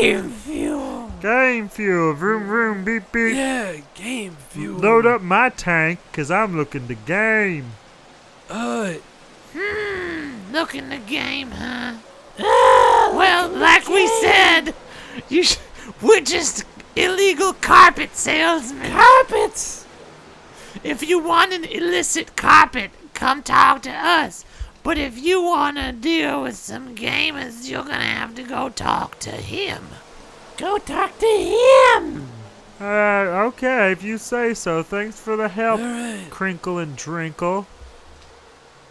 Game 0.00 0.30
fuel. 0.30 1.10
Game 1.20 1.68
fuel, 1.70 2.12
vroom 2.12 2.46
vroom, 2.46 2.84
beep 2.84 3.10
beep. 3.10 3.34
Yeah, 3.34 3.76
game 3.94 4.36
fuel. 4.50 4.78
Load 4.78 5.06
up 5.06 5.22
my 5.22 5.48
tank, 5.48 5.98
cause 6.12 6.30
I'm 6.30 6.54
looking 6.56 6.86
to 6.88 6.94
game. 6.94 7.72
Uh, 8.50 8.94
Hmm, 9.56 10.52
look 10.52 10.74
in 10.74 10.88
the 10.90 10.98
game, 10.98 11.52
huh? 11.52 11.94
well, 12.38 13.48
like 13.48 13.88
we 13.88 14.06
said, 14.06 14.74
you 15.28 15.44
sh- 15.44 15.58
we're 16.02 16.20
just 16.20 16.64
illegal 16.96 17.52
carpet 17.52 18.16
salesmen. 18.16 18.90
carpets. 18.90 19.86
If 20.82 21.08
you 21.08 21.20
want 21.20 21.52
an 21.52 21.64
illicit 21.64 22.36
carpet, 22.36 22.90
come 23.14 23.42
talk 23.42 23.82
to 23.82 23.90
us. 23.90 24.44
But 24.82 24.98
if 24.98 25.16
you 25.16 25.42
want 25.42 25.78
to 25.78 25.92
deal 25.92 26.42
with 26.42 26.56
some 26.56 26.94
gamers, 26.94 27.68
you're 27.68 27.84
gonna 27.84 28.02
have 28.02 28.34
to 28.34 28.42
go 28.42 28.68
talk 28.68 29.18
to 29.20 29.30
him. 29.30 29.88
Go 30.58 30.78
talk 30.78 31.18
to 31.18 31.26
him. 31.26 32.28
Uh, 32.80 33.46
okay, 33.46 33.92
if 33.92 34.02
you 34.02 34.18
say 34.18 34.52
so. 34.52 34.82
Thanks 34.82 35.18
for 35.18 35.36
the 35.36 35.48
help, 35.48 35.80
All 35.80 35.86
right. 35.86 36.26
Crinkle 36.28 36.78
and 36.78 36.96
Drinkle. 36.96 37.66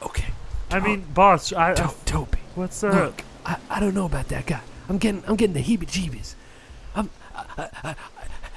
Okay. 0.02 0.34
I 0.74 0.80
mean, 0.80 1.02
boss, 1.14 1.54
I, 1.54 1.72
I 1.72 1.74
To- 1.76 1.94
Toby. 2.06 2.40
what's 2.56 2.84
up? 2.84 2.94
Look, 2.94 3.24
I, 3.46 3.58
I 3.70 3.80
don't 3.80 3.94
know 3.94 4.06
about 4.06 4.28
that 4.30 4.46
guy. 4.46 4.62
I'm 4.90 4.98
getting 4.98 5.24
I'm 5.28 5.36
getting 5.36 5.54
the 5.54 5.62
heebie-jeebies. 5.64 6.36
I'm 6.96 7.10
I, 7.36 7.46
I, 7.58 7.70
I, 7.84 7.96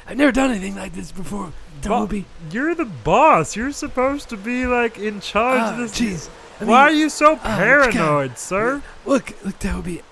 I've 0.08 0.16
never 0.16 0.32
done 0.32 0.50
anything 0.50 0.76
like 0.76 0.92
this 0.94 1.12
before. 1.12 1.52
Bo- 1.82 1.88
Toby. 1.88 2.24
You're 2.50 2.74
the 2.74 2.84
boss. 2.84 3.54
You're 3.56 3.72
supposed 3.72 4.28
to 4.30 4.36
be 4.36 4.66
like 4.66 4.98
in 4.98 5.20
charge 5.20 5.60
Ah, 5.60 5.72
of 5.72 5.78
this. 5.78 5.98
jeez. 6.00 6.28
I 6.60 6.64
Why 6.64 6.80
are 6.82 6.90
you 6.90 7.08
so 7.10 7.34
ah, 7.42 7.56
paranoid, 7.56 8.38
sir? 8.38 8.82
Look, 9.04 9.34
look, 9.44 9.58
Toby. 9.58 10.02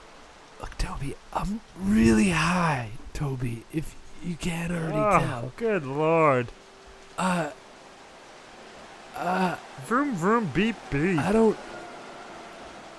Look, 0.61 0.77
Toby. 0.79 1.15
I'm 1.33 1.61
really 1.79 2.31
high, 2.31 2.91
Toby. 3.13 3.65
If 3.73 3.97
you 4.23 4.35
can't 4.37 4.73
already 4.73 4.97
Oh, 4.97 5.19
tell. 5.21 5.53
good 5.57 5.85
lord. 5.87 6.49
Uh, 7.19 7.51
uh, 9.17 9.57
Vroom 9.87 10.15
vroom 10.15 10.51
beep 10.55 10.77
beep. 10.91 11.19
I 11.19 11.33
don't. 11.33 11.57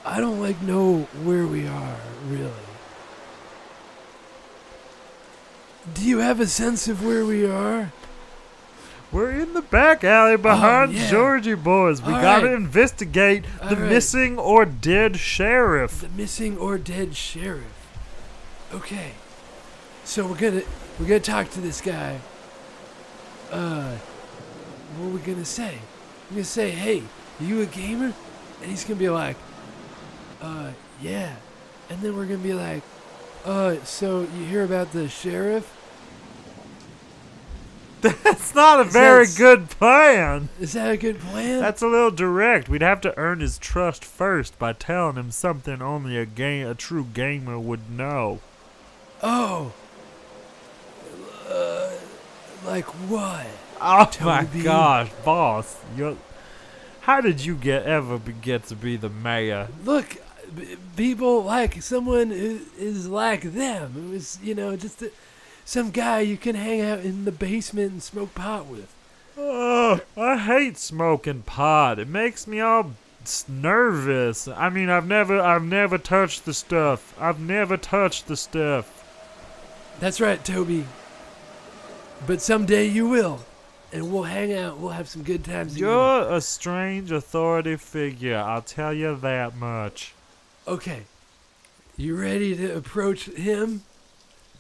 I 0.06 0.20
don't 0.20 0.40
like 0.40 0.62
know 0.62 1.00
where 1.24 1.48
we 1.48 1.68
are, 1.68 1.98
really. 2.28 2.52
Do 5.94 6.04
you 6.04 6.20
have 6.20 6.40
a 6.40 6.48
sense 6.48 6.88
of 6.88 7.04
where 7.04 7.26
we 7.26 7.46
are? 7.46 7.92
We're 9.12 9.32
in 9.32 9.54
the 9.54 9.62
back 9.62 10.04
alley 10.04 10.38
behind 10.38 10.94
yeah. 10.94 11.10
Georgie 11.10 11.56
boys. 11.56 12.02
We 12.02 12.14
All 12.14 12.22
gotta 12.22 12.48
right. 12.48 12.56
investigate 12.56 13.46
the 13.68 13.76
right. 13.76 13.90
missing 13.90 14.38
or 14.38 14.66
dead 14.66 15.18
sheriff. 15.18 16.02
The 16.02 16.10
missing 16.10 16.58
or 16.58 16.78
dead 16.78 17.16
sheriff. 17.16 17.64
Okay. 18.74 19.12
So 20.04 20.28
we're 20.28 20.38
gonna 20.38 20.64
we're 21.00 21.08
gonna 21.08 21.20
talk 21.20 21.50
to 21.52 21.62
this 21.62 21.82
guy. 21.82 22.20
Uh, 23.52 23.96
what 24.98 25.08
are 25.08 25.10
we 25.10 25.20
gonna 25.20 25.46
say? 25.46 25.80
We're 26.30 26.36
gonna 26.38 26.44
say, 26.46 26.72
"Hey, 26.72 27.04
you 27.40 27.62
a 27.62 27.66
gamer?" 27.66 28.14
And 28.62 28.70
he's 28.70 28.84
gonna 28.84 29.00
be 29.00 29.10
like, 29.10 29.38
"Uh, 30.42 30.72
yeah." 31.02 31.36
And 31.90 32.02
then 32.02 32.16
we're 32.16 32.26
gonna 32.26 32.38
be 32.40 32.54
like, 32.54 32.84
"Uh, 33.46 33.76
so 33.84 34.22
you 34.22 34.46
hear 34.46 34.64
about 34.64 34.92
the 34.92 35.08
sheriff? 35.10 35.72
That's 38.02 38.54
not 38.54 38.80
a 38.80 38.84
very 38.84 39.26
That's- 39.26 39.38
good 39.38 39.70
plan. 39.70 40.50
Is 40.60 40.74
that 40.74 40.92
a 40.92 40.98
good 40.98 41.20
plan?" 41.20 41.60
That's 41.60 41.82
a 41.82 41.88
little 41.88 42.12
direct. 42.12 42.70
We'd 42.70 42.82
have 42.82 43.02
to 43.02 43.18
earn 43.18 43.40
his 43.40 43.58
trust 43.58 44.04
first 44.06 44.60
by 44.60 44.74
telling 44.74 45.16
him 45.16 45.32
something 45.32 45.82
only 45.82 46.18
a 46.18 46.26
game, 46.26 46.68
a 46.68 46.76
true 46.76 47.08
gamer 47.14 47.60
would 47.60 47.90
know. 47.90 48.40
oh. 49.24 49.74
Uh, 51.50 51.92
like 52.66 52.86
what? 52.86 53.46
Oh 53.80 54.10
my 54.22 54.46
gosh, 54.64 55.10
boss! 55.24 55.78
You, 55.96 56.18
how 57.02 57.22
did 57.22 57.46
you 57.46 57.56
get 57.56 57.84
ever 57.86 58.18
be, 58.18 58.34
get 58.34 58.64
to 58.66 58.76
be 58.76 58.98
the 58.98 59.10
mayor? 59.10 59.68
look, 59.84 60.18
people 60.96 61.44
like 61.44 61.82
someone 61.82 62.32
who 62.32 62.60
is 62.78 63.08
like 63.08 63.42
them. 63.42 64.08
It 64.08 64.14
was, 64.14 64.40
you 64.44 64.56
know, 64.56 64.76
just 64.76 65.02
a, 65.02 65.12
some 65.64 65.92
guy 65.92 66.22
you 66.22 66.38
can 66.38 66.56
hang 66.56 66.82
out 66.82 67.00
in 67.00 67.26
the 67.26 67.32
basement 67.32 67.92
and 67.92 68.04
smoke 68.04 68.36
pot 68.36 68.68
with. 68.68 68.94
Oh, 69.38 70.00
I 70.16 70.38
hate 70.38 70.78
smoking 70.78 71.42
pot. 71.42 72.00
It 72.00 72.08
makes 72.08 72.48
me 72.48 72.60
all 72.60 72.92
nervous. 73.48 74.48
I 74.48 74.70
mean, 74.70 74.90
I've 74.90 75.08
never, 75.08 75.40
I've 75.40 75.64
never 75.64 75.98
touched 75.98 76.46
the 76.46 76.54
stuff. 76.54 77.14
I've 77.20 77.40
never 77.40 77.78
touched 77.78 78.28
the 78.28 78.38
stuff. 78.38 79.04
That's 80.00 80.22
right, 80.22 80.44
Toby. 80.44 80.86
But 82.28 82.42
someday 82.42 82.86
you 82.86 83.08
will, 83.08 83.42
and 83.92 84.12
we'll 84.12 84.24
hang 84.24 84.54
out. 84.54 84.80
We'll 84.80 84.92
have 84.92 85.08
some 85.08 85.24
good 85.24 85.44
times. 85.44 85.78
You're 85.78 86.30
a 86.30 86.42
strange 86.42 87.12
authority 87.12 87.78
figure. 87.78 88.38
I'll 88.38 88.62
tell 88.62 88.94
you 88.94 89.16
that 89.18 89.56
much. 89.56 90.15
Okay. 90.68 91.04
You 91.98 92.16
ready 92.20 92.56
to 92.58 92.76
approach 92.76 93.26
him? 93.26 93.84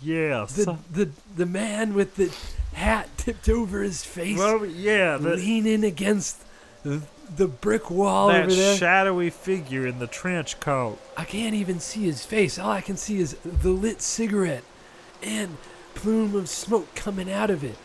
Yes. 0.01 0.53
The 0.55 0.77
the 0.91 1.09
the 1.35 1.45
man 1.45 1.93
with 1.93 2.15
the 2.15 2.33
hat 2.73 3.09
tipped 3.17 3.49
over 3.49 3.81
his 3.81 4.03
face, 4.03 4.37
well, 4.37 4.65
yeah, 4.65 5.17
the, 5.17 5.35
leaning 5.35 5.83
against 5.85 6.41
the, 6.83 7.01
the 7.35 7.47
brick 7.47 7.89
wall 7.89 8.27
that 8.27 8.45
over 8.45 8.53
there. 8.53 8.75
shadowy 8.77 9.29
figure 9.29 9.87
in 9.87 9.99
the 9.99 10.07
trench 10.07 10.59
coat. 10.59 10.99
I 11.17 11.23
can't 11.23 11.55
even 11.55 11.79
see 11.79 12.03
his 12.03 12.25
face. 12.25 12.59
All 12.59 12.69
I 12.71 12.81
can 12.81 12.97
see 12.97 13.19
is 13.19 13.35
the 13.43 13.69
lit 13.69 14.01
cigarette 14.01 14.63
and 15.23 15.57
plume 15.93 16.35
of 16.35 16.49
smoke 16.49 16.93
coming 16.95 17.31
out 17.31 17.49
of 17.49 17.63
it. 17.63 17.77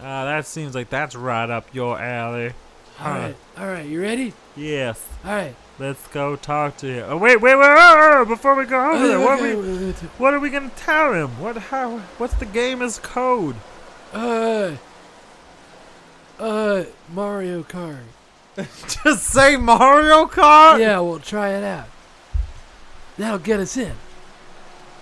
Ah, 0.00 0.24
that 0.24 0.46
seems 0.46 0.74
like 0.74 0.90
that's 0.90 1.14
right 1.14 1.48
up 1.48 1.72
your 1.72 1.98
alley. 2.00 2.48
All 2.98 3.04
Huh. 3.04 3.10
right, 3.10 3.36
all 3.58 3.66
right, 3.66 3.86
you 3.86 4.02
ready? 4.02 4.32
Yes. 4.56 5.02
All 5.24 5.32
right. 5.34 5.54
Let's 5.78 6.06
go 6.08 6.36
talk 6.36 6.78
to 6.78 6.86
him. 6.86 7.04
Oh, 7.08 7.16
wait, 7.18 7.40
wait, 7.40 7.54
wait, 7.54 7.76
oh, 7.78 8.24
before 8.26 8.54
we 8.54 8.64
go 8.64 8.92
over 8.92 9.06
there, 9.06 9.20
what, 9.20 9.38
Okay, 9.38 9.54
we, 9.54 9.60
wait, 9.60 9.80
wait, 9.86 9.94
what 10.18 10.32
are 10.32 10.40
we 10.40 10.48
gonna 10.48 10.70
tell 10.74 11.12
him? 11.12 11.28
What, 11.38 11.56
how, 11.56 11.98
what's 12.16 12.34
the 12.34 12.46
game 12.46 12.78
gamer's 12.78 12.98
code? 12.98 13.56
Uh, 14.12 14.76
uh, 16.38 16.84
Mario 17.12 17.62
Kart. 17.62 17.98
Just 18.56 19.24
say 19.24 19.56
Mario 19.56 20.24
Kart? 20.24 20.78
Yeah, 20.80 21.00
we'll 21.00 21.18
try 21.18 21.50
it 21.50 21.62
out. 21.62 21.88
That'll 23.18 23.38
get 23.38 23.60
us 23.60 23.76
in. 23.76 23.92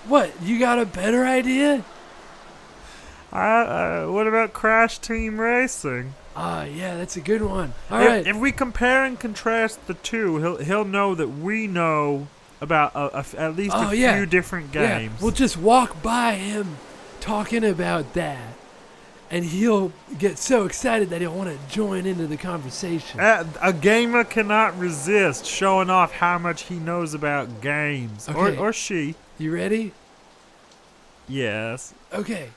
What? 0.07 0.33
You 0.43 0.59
got 0.59 0.81
a 0.81 0.87
better 0.87 1.25
idea? 1.25 1.85
Uh, 3.33 4.07
what 4.07 4.27
about 4.27 4.53
Crash 4.53 4.99
Team 4.99 5.41
Racing? 5.41 6.15
Ah, 6.37 6.65
yeah, 6.65 6.97
that's 6.97 7.17
a 7.17 7.21
good 7.21 7.43
one. 7.43 7.75
All 7.91 8.01
if, 8.01 8.07
right. 8.09 8.27
if 8.27 8.37
we 8.37 8.51
compare 8.53 9.05
and 9.05 9.19
contrast 9.19 9.87
the 9.87 9.95
two, 9.95 10.39
he'll 10.39 10.57
he'll 10.57 10.85
know 10.85 11.15
that 11.15 11.29
we 11.29 11.67
know 11.67 12.27
about 12.61 12.93
a, 12.95 13.19
a 13.19 13.25
at 13.41 13.57
least 13.57 13.75
Oh, 13.77 13.91
a 13.91 13.95
yeah. 13.95 14.17
few 14.17 14.27
different 14.27 14.73
games. 14.73 15.13
Yeah, 15.17 15.23
we'll 15.23 15.31
just 15.33 15.57
walk 15.57 16.03
by 16.03 16.35
him 16.35 16.77
talking 17.21 17.65
about 17.65 18.15
that, 18.15 18.55
and 19.31 19.45
he'll 19.45 19.93
get 20.19 20.39
so 20.39 20.65
excited 20.65 21.11
that 21.11 21.21
he'll 21.21 21.35
want 21.35 21.51
to 21.51 21.75
join 21.75 22.05
into 22.05 22.27
the 22.27 22.37
conversation. 22.37 23.21
Uh, 23.21 23.45
a 23.63 23.73
gamer 23.73 24.25
cannot 24.25 24.77
resist 24.79 25.47
showing 25.47 25.89
off 25.91 26.13
how 26.13 26.39
much 26.39 26.63
he 26.63 26.77
knows 26.77 27.15
about 27.15 27.61
games, 27.61 28.29
Okay. 28.29 28.57
or 28.57 28.69
or 28.69 28.73
she. 28.73 29.15
You 29.39 29.53
ready? 29.55 29.93
Yes. 31.29 31.95
Okay. 32.13 32.51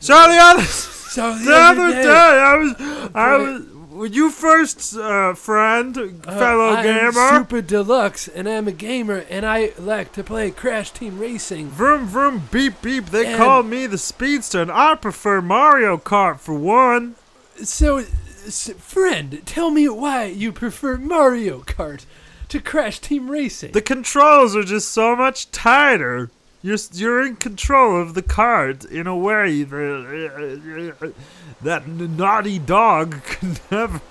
So 0.00 0.14
the 0.14 0.38
other 0.38 0.62
So 0.64 1.34
the, 1.38 1.44
the 1.44 1.54
other 1.54 1.90
day, 1.90 2.08
I 2.08 2.56
was 2.56 2.74
I 3.14 3.36
was 3.36 3.62
were 3.90 4.06
you 4.06 4.30
first 4.30 4.96
uh, 4.96 5.34
friend, 5.34 6.22
uh, 6.24 6.38
fellow 6.38 6.70
I'm 6.70 6.84
gamer. 6.84 7.38
Super 7.38 7.60
Deluxe, 7.60 8.28
and 8.28 8.48
I'm 8.48 8.66
a 8.68 8.72
gamer, 8.72 9.26
and 9.28 9.44
I 9.44 9.72
like 9.78 10.12
to 10.12 10.24
play 10.24 10.50
Crash 10.52 10.90
Team 10.92 11.18
Racing. 11.18 11.68
Vroom 11.68 12.06
vroom 12.06 12.48
beep 12.50 12.80
beep. 12.80 13.06
They 13.06 13.26
And- 13.26 13.36
call 13.36 13.62
me 13.62 13.86
the 13.86 13.98
speedster, 13.98 14.62
and 14.62 14.70
I 14.70 14.94
prefer 14.94 15.42
Mario 15.42 15.98
Kart 15.98 16.38
for 16.40 16.54
one. 16.54 17.16
So, 17.62 17.98
s- 17.98 18.70
friend, 18.78 19.42
tell 19.44 19.70
me 19.70 19.86
why 19.88 20.26
you 20.26 20.50
prefer 20.52 20.96
Mario 20.96 21.60
Kart 21.60 22.06
to 22.48 22.60
Crash 22.60 23.00
Team 23.00 23.30
Racing. 23.30 23.72
The 23.72 23.82
controls 23.82 24.56
are 24.56 24.62
just 24.64 24.92
so 24.92 25.14
much 25.14 25.50
tighter. 25.50 26.30
You're 26.62 26.78
you're 26.92 27.26
in 27.26 27.36
control 27.36 28.00
of 28.00 28.12
the 28.12 28.22
cart 28.22 28.84
in 28.84 29.06
a 29.06 29.16
way 29.16 29.62
that 29.62 31.14
that 31.62 31.88
naughty 31.88 32.58
dog 32.58 33.22
could 33.24 33.60
never. 33.70 34.02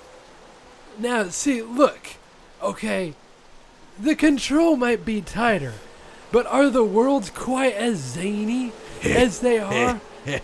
Now, 0.98 1.28
see, 1.28 1.62
look, 1.62 2.16
okay, 2.60 3.14
the 3.98 4.16
control 4.16 4.76
might 4.76 5.04
be 5.04 5.20
tighter, 5.20 5.74
but 6.32 6.46
are 6.46 6.70
the 6.70 6.84
worlds 6.84 7.30
quite 7.30 7.74
as 7.74 7.98
zany 7.98 8.72
as 9.04 9.40
they 9.40 9.58
are? 9.58 10.00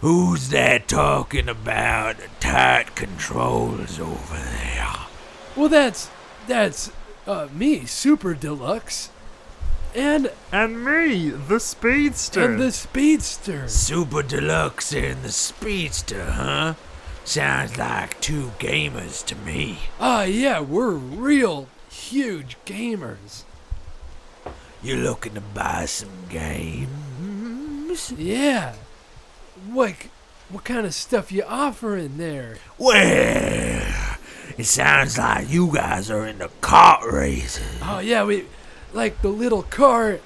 Who's 0.00 0.48
that 0.48 0.88
talking 0.88 1.48
about 1.48 2.16
tight 2.40 2.96
controls 2.96 4.00
over 4.00 4.36
there? 4.36 4.96
Well, 5.54 5.68
that's 5.68 6.10
that's 6.48 6.90
uh, 7.26 7.48
me, 7.52 7.84
Super 7.84 8.34
Deluxe, 8.34 9.10
and 9.94 10.30
And 10.50 10.84
me, 10.84 11.30
the 11.30 11.60
speedster. 11.60 12.42
and 12.44 12.60
the 12.60 12.72
Speedster. 12.72 13.68
Super 13.68 14.22
Deluxe 14.22 14.92
and 14.92 15.22
the 15.22 15.32
Speedster, 15.32 16.30
huh? 16.32 16.74
Sounds 17.24 17.76
like 17.78 18.20
two 18.20 18.52
gamers 18.58 19.24
to 19.26 19.36
me. 19.36 19.78
Ah, 20.00 20.24
yeah, 20.24 20.60
we're 20.60 20.90
real 20.92 21.68
huge 21.90 22.56
gamers. 22.66 23.44
You 24.82 24.96
looking 24.96 25.34
to 25.34 25.40
buy 25.40 25.84
some 25.84 26.26
games? 26.28 28.12
Yeah. 28.16 28.74
Like, 29.72 30.10
what 30.48 30.64
kind 30.64 30.84
of 30.86 30.94
stuff 30.94 31.30
you 31.30 31.44
offering 31.44 32.16
there? 32.18 32.56
Well, 32.78 33.86
it 34.58 34.64
sounds 34.64 35.16
like 35.18 35.48
you 35.48 35.72
guys 35.72 36.10
are 36.10 36.26
into 36.26 36.48
kart 36.60 37.02
races. 37.10 37.78
Oh 37.82 38.00
yeah, 38.00 38.24
we 38.24 38.46
like 38.92 39.22
the 39.22 39.28
little 39.28 39.62
cart 39.62 40.22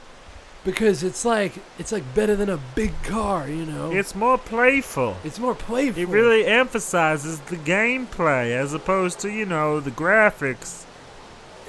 because 0.65 1.03
it's 1.05 1.25
like 1.25 1.53
it's 1.79 1.93
like 1.93 2.03
better 2.15 2.35
than 2.35 2.51
a 2.51 2.59
big 2.75 2.93
car, 3.05 3.49
you 3.49 3.65
know. 3.65 3.93
it's 3.93 4.15
more 4.15 4.37
playful. 4.37 5.17
it's 5.25 5.39
more 5.39 5.55
playful. 5.55 6.03
It 6.03 6.09
really 6.09 6.45
emphasizes 6.45 7.41
the 7.41 7.57
gameplay 7.57 8.51
as 8.51 8.75
opposed 8.75 9.21
to, 9.21 9.31
you 9.31 9.47
know, 9.47 9.81
the 9.81 9.93
graphics. 9.93 10.85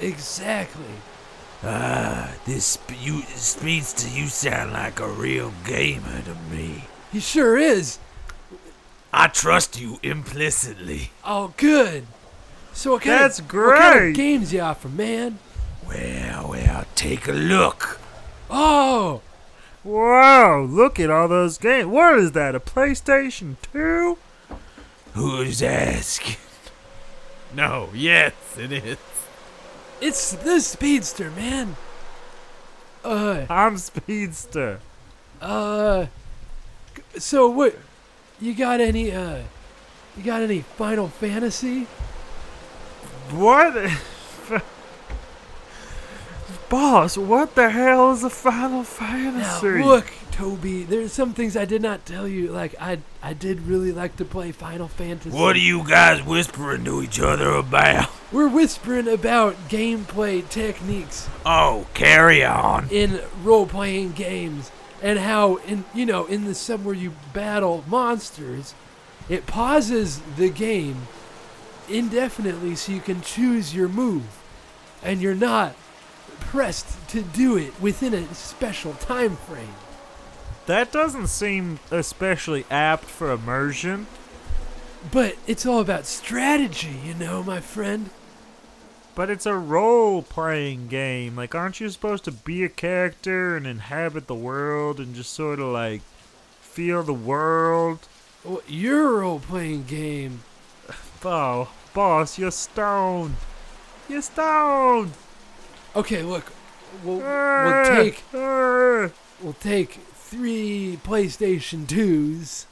exactly. 0.00 0.84
Ah, 1.62 2.34
this 2.44 2.78
sp- 2.78 2.98
you 3.00 3.22
Speedster, 3.22 4.08
you 4.08 4.26
sound 4.28 4.72
like 4.72 5.00
a 5.00 5.08
real 5.08 5.52
gamer 5.64 6.22
to 6.22 6.34
me. 6.54 6.84
He 7.12 7.20
sure 7.20 7.56
is. 7.56 7.98
I 9.12 9.28
trust 9.28 9.80
you 9.80 9.98
implicitly. 10.02 11.10
Oh, 11.24 11.54
good. 11.56 12.06
So 12.72 12.92
what 12.92 13.02
kind 13.02 13.20
That's 13.20 13.40
of 13.40 13.52
what 13.52 13.78
kind 13.78 14.08
of 14.10 14.14
games 14.14 14.52
you 14.52 14.60
offer, 14.60 14.88
man? 14.88 15.38
Well, 15.88 16.50
well, 16.50 16.84
take 16.94 17.28
a 17.28 17.32
look. 17.32 17.98
Oh, 18.50 19.22
Wow, 19.84 20.62
look 20.62 21.00
at 21.00 21.08
all 21.08 21.28
those 21.28 21.56
games. 21.56 21.86
What 21.86 22.18
is 22.18 22.32
that, 22.32 22.54
a 22.54 22.60
PlayStation 22.60 23.56
2? 23.72 24.18
Who's 25.14 25.62
asking? 25.62 26.36
No, 27.54 27.88
yes, 27.94 28.34
it 28.58 28.72
is. 28.72 28.98
It's 30.00 30.32
the 30.32 30.60
speedster, 30.60 31.30
man. 31.30 31.76
Uh, 33.02 33.46
I'm 33.48 33.78
Speedster. 33.78 34.80
uh. 35.40 36.06
So 37.16 37.48
what? 37.48 37.76
You 38.40 38.54
got 38.54 38.80
any? 38.80 39.10
Uh, 39.12 39.42
you 40.16 40.22
got 40.22 40.42
any 40.42 40.60
Final 40.60 41.08
Fantasy? 41.08 41.84
What? 43.30 43.90
Boss, 46.70 47.16
what 47.16 47.54
the 47.54 47.70
hell 47.70 48.12
is 48.12 48.22
a 48.24 48.28
Final 48.30 48.84
Fantasy? 48.84 49.38
Now, 49.38 49.58
Fantasy? 49.60 49.84
look, 49.84 50.12
Toby. 50.32 50.82
There's 50.84 51.12
some 51.14 51.32
things 51.32 51.56
I 51.56 51.64
did 51.64 51.80
not 51.80 52.04
tell 52.04 52.28
you. 52.28 52.48
Like 52.52 52.74
I, 52.78 52.98
I 53.22 53.32
did 53.32 53.62
really 53.62 53.90
like 53.90 54.16
to 54.16 54.24
play 54.26 54.52
Final 54.52 54.86
Fantasy. 54.86 55.30
What 55.36 55.56
are 55.56 55.60
you 55.60 55.82
guys 55.88 56.22
whispering 56.22 56.84
to 56.84 57.02
each 57.02 57.20
other 57.20 57.50
about? 57.52 58.10
We're 58.30 58.48
whispering 58.48 59.08
about 59.08 59.54
gameplay 59.70 60.46
techniques 60.50 61.30
Oh, 61.46 61.86
carry 61.94 62.44
on. 62.44 62.88
in 62.90 63.22
role-playing 63.42 64.12
games 64.12 64.70
and 65.02 65.18
how 65.18 65.56
in 65.56 65.84
you 65.94 66.04
know 66.04 66.26
in 66.26 66.44
the 66.44 66.54
sub 66.54 66.84
where 66.84 66.94
you 66.94 67.14
battle 67.32 67.82
monsters 67.88 68.74
it 69.30 69.46
pauses 69.46 70.20
the 70.36 70.50
game 70.50 71.06
indefinitely 71.88 72.74
so 72.74 72.92
you 72.92 73.00
can 73.00 73.22
choose 73.22 73.74
your 73.74 73.88
move 73.88 74.24
and 75.02 75.22
you're 75.22 75.34
not 75.34 75.74
pressed 76.50 77.08
to 77.08 77.22
do 77.22 77.56
it 77.56 77.78
within 77.80 78.14
a 78.14 78.34
special 78.34 78.94
time 78.94 79.36
frame 79.36 79.74
that 80.66 80.92
doesn't 80.92 81.28
seem 81.28 81.78
especially 81.90 82.64
apt 82.70 83.04
for 83.04 83.30
immersion. 83.30 84.06
but 85.10 85.36
it's 85.46 85.66
all 85.66 85.80
about 85.80 86.06
strategy 86.06 86.96
you 87.04 87.14
know 87.14 87.42
my 87.42 87.60
friend 87.60 88.10
But 89.14 89.30
it's 89.30 89.46
a 89.46 89.56
role 89.56 90.22
playing 90.22 90.86
game. 90.88 91.34
Like, 91.34 91.54
aren't 91.54 91.80
you 91.80 91.88
supposed 91.90 92.24
to 92.24 92.30
be 92.32 92.62
a 92.64 92.68
character 92.68 93.56
and 93.56 93.66
inhabit 93.66 94.28
the 94.28 94.34
world 94.34 95.00
and 95.00 95.14
just 95.14 95.32
sort 95.32 95.58
of 95.58 95.72
like 95.72 96.02
feel 96.60 97.02
the 97.02 97.12
world? 97.12 97.98
Well, 98.44 98.62
your 98.68 99.18
role-playing 99.18 99.84
game 99.84 100.44
Oh, 101.24 101.68
boss, 101.94 102.38
you're 102.38 102.50
stoned. 102.52 103.36
You're 104.08 104.22
stoned. 104.22 105.12
Okay 105.96 106.22
look 106.22 106.52
we'll, 107.02 107.18
we'll 107.18 107.84
take 107.86 108.22
we'll 108.32 109.52
take 109.60 109.92
three 110.14 110.98
playstation 111.02 111.86
2s 111.86 112.66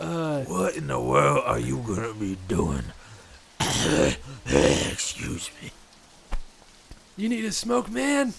uh 0.00 0.42
What 0.44 0.76
in 0.76 0.88
the 0.88 1.00
world 1.00 1.42
are 1.46 1.58
you 1.58 1.78
gonna 1.78 2.12
be 2.12 2.36
doing? 2.48 2.84
Excuse 4.46 5.50
me. 5.62 5.70
You 7.16 7.30
need 7.30 7.46
a 7.46 7.52
smoke, 7.52 7.90
man? 7.90 8.34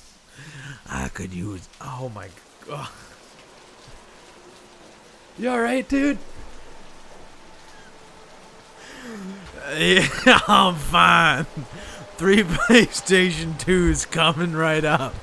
I 0.88 1.08
could 1.10 1.34
use. 1.34 1.68
Oh 1.82 2.12
my 2.14 2.28
god. 2.68 2.90
You 5.40 5.50
alright, 5.50 5.88
dude? 5.90 6.18
Yeah, 9.78 10.08
I'm 10.48 10.76
fine. 10.76 11.46
Three 12.18 12.44
PlayStation 12.44 13.54
2s 13.60 14.10
coming 14.10 14.54
right 14.54 14.84
up. 14.84 15.14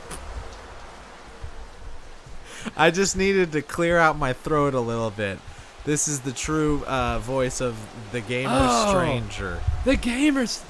I 2.76 2.90
just 2.90 3.16
needed 3.16 3.52
to 3.52 3.62
clear 3.62 3.98
out 3.98 4.16
my 4.16 4.32
throat 4.32 4.74
a 4.74 4.80
little 4.80 5.10
bit. 5.10 5.38
This 5.84 6.08
is 6.08 6.20
the 6.20 6.32
true 6.32 6.82
uh, 6.86 7.18
voice 7.18 7.60
of 7.60 7.76
the 8.12 8.20
gamer 8.20 8.50
Oh. 8.54 8.88
stranger. 8.90 9.60
The 9.84 9.96
gamers. 9.96 10.62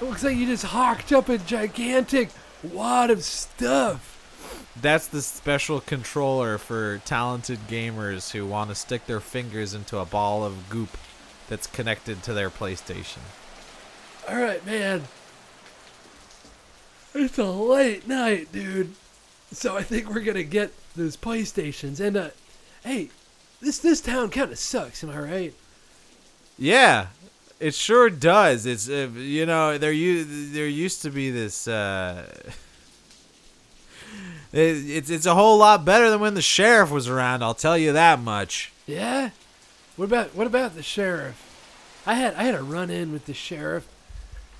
It 0.00 0.04
looks 0.04 0.24
like 0.24 0.36
you 0.36 0.46
just 0.46 0.64
hawked 0.64 1.12
up 1.12 1.28
a 1.28 1.38
gigantic 1.38 2.30
wad 2.62 3.10
of 3.10 3.22
stuff. 3.22 4.12
That's 4.80 5.06
the 5.06 5.22
special 5.22 5.80
controller 5.80 6.58
for 6.58 6.98
talented 7.04 7.60
gamers 7.68 8.32
who 8.32 8.44
want 8.46 8.70
to 8.70 8.74
stick 8.74 9.06
their 9.06 9.20
fingers 9.20 9.72
into 9.72 9.98
a 9.98 10.04
ball 10.04 10.44
of 10.44 10.68
goop 10.68 10.96
that's 11.48 11.66
connected 11.66 12.22
to 12.24 12.34
their 12.34 12.50
PlayStation. 12.50 13.20
Alright, 14.28 14.66
man. 14.66 15.02
It's 17.18 17.38
a 17.38 17.44
late 17.44 18.06
night, 18.06 18.52
dude. 18.52 18.92
So 19.50 19.76
I 19.76 19.82
think 19.82 20.10
we're 20.10 20.20
gonna 20.20 20.42
get 20.42 20.72
those 20.94 21.16
PlayStations. 21.16 21.98
And, 21.98 22.16
uh, 22.16 22.30
hey, 22.84 23.08
this 23.60 23.78
this 23.78 24.00
town 24.00 24.30
kind 24.30 24.52
of 24.52 24.58
sucks, 24.58 25.02
am 25.02 25.10
I 25.10 25.18
right? 25.18 25.54
Yeah, 26.58 27.06
it 27.58 27.74
sure 27.74 28.10
does. 28.10 28.66
It's 28.66 28.88
uh, 28.88 29.08
you 29.14 29.46
know 29.46 29.78
there 29.78 29.92
u- 29.92 30.52
there 30.52 30.68
used 30.68 31.02
to 31.02 31.10
be 31.10 31.30
this. 31.30 31.66
Uh, 31.66 32.26
it, 34.52 34.58
it's 34.58 35.10
it's 35.10 35.26
a 35.26 35.34
whole 35.34 35.58
lot 35.58 35.84
better 35.84 36.10
than 36.10 36.20
when 36.20 36.34
the 36.34 36.42
sheriff 36.42 36.90
was 36.90 37.08
around. 37.08 37.42
I'll 37.42 37.54
tell 37.54 37.78
you 37.78 37.92
that 37.94 38.20
much. 38.20 38.72
Yeah? 38.86 39.30
What 39.96 40.06
about 40.06 40.34
what 40.34 40.46
about 40.46 40.74
the 40.74 40.82
sheriff? 40.82 41.42
I 42.06 42.14
had 42.14 42.34
I 42.34 42.44
had 42.44 42.54
a 42.54 42.62
run 42.62 42.90
in 42.90 43.12
with 43.12 43.24
the 43.24 43.34
sheriff. 43.34 43.88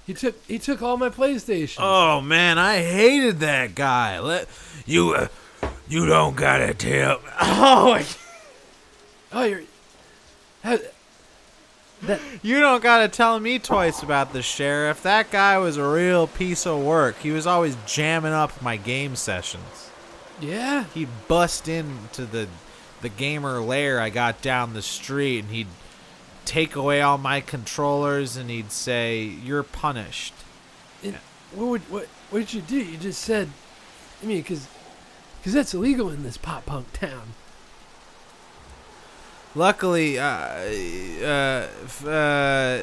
He 0.07 0.15
took 0.15 0.37
he 0.47 0.59
took 0.59 0.83
all 0.83 0.97
my 0.97 1.09
PlayStation. 1.09 1.79
Oh 1.81 2.21
man, 2.21 2.59
I 2.59 2.79
hated 2.79 3.41
that 3.41 3.75
guy. 3.75 4.21
Let 4.21 4.49
You, 4.87 5.15
uh, 5.15 5.29
you 5.89 6.07
don't 6.07 6.37
gotta 6.37 6.75
tell. 6.75 7.21
oh 7.41 8.07
Oh, 9.33 9.43
you're. 9.43 9.63
How, 10.63 10.79
that 12.03 12.21
you 12.43 12.61
don't 12.61 12.83
gotta 12.83 13.09
tell 13.09 13.41
me 13.41 13.59
twice 13.59 14.03
about 14.03 14.33
the 14.33 14.43
sheriff. 14.43 15.03
That 15.03 15.31
guy 15.31 15.59
was 15.59 15.77
a 15.77 15.89
real 15.89 16.27
piece 16.27 16.67
of 16.67 16.83
work. 16.83 17.19
He 17.19 17.31
was 17.31 17.47
always 17.47 17.77
jamming 17.87 18.33
up 18.33 18.63
my 18.63 18.77
game 18.77 19.17
sessions. 19.17 19.91
yeah. 20.41 20.85
he'd 20.95 21.09
bust 21.27 21.69
into 21.69 22.27
the 22.27 22.49
the 23.03 23.09
gamer 23.09 23.61
lair 23.61 24.01
I 24.01 24.11
got 24.11 24.41
down 24.41 24.73
the 24.73 24.83
street 24.83 25.41
and 25.41 25.51
he'd 25.53 25.67
take 26.47 26.77
away 26.77 27.03
all 27.03 27.19
my 27.19 27.41
controllers 27.41 28.37
and 28.37 28.49
he'd 28.49 28.73
say 28.73 29.23
you're 29.23 29.63
punished. 29.63 30.33
And 31.03 31.17
what 31.53 31.67
would 31.67 31.83
what 31.91 32.07
what 32.31 32.39
did 32.39 32.55
you 32.55 32.63
do? 32.63 32.77
You 32.77 32.97
just 32.97 33.21
said, 33.21 33.51
I 34.23 34.27
mean, 34.27 34.39
because 34.39 34.69
that's 35.45 35.75
illegal 35.75 36.11
in 36.11 36.23
this 36.23 36.37
pop 36.37 36.67
punk 36.67 36.93
town. 36.93 37.35
Luckily, 39.55 40.19
uh, 40.19 40.27
uh, 40.27 41.67
f- 41.85 42.05
uh, 42.05 42.11
uh, 42.11 42.83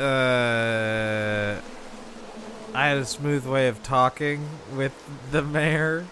uh, 0.00 1.60
I 2.74 2.88
had 2.88 2.98
a 2.98 3.04
smooth 3.04 3.44
way 3.44 3.66
of 3.66 3.82
talking 3.82 4.48
with 4.72 4.92
the 5.32 5.42
mayor, 5.42 6.06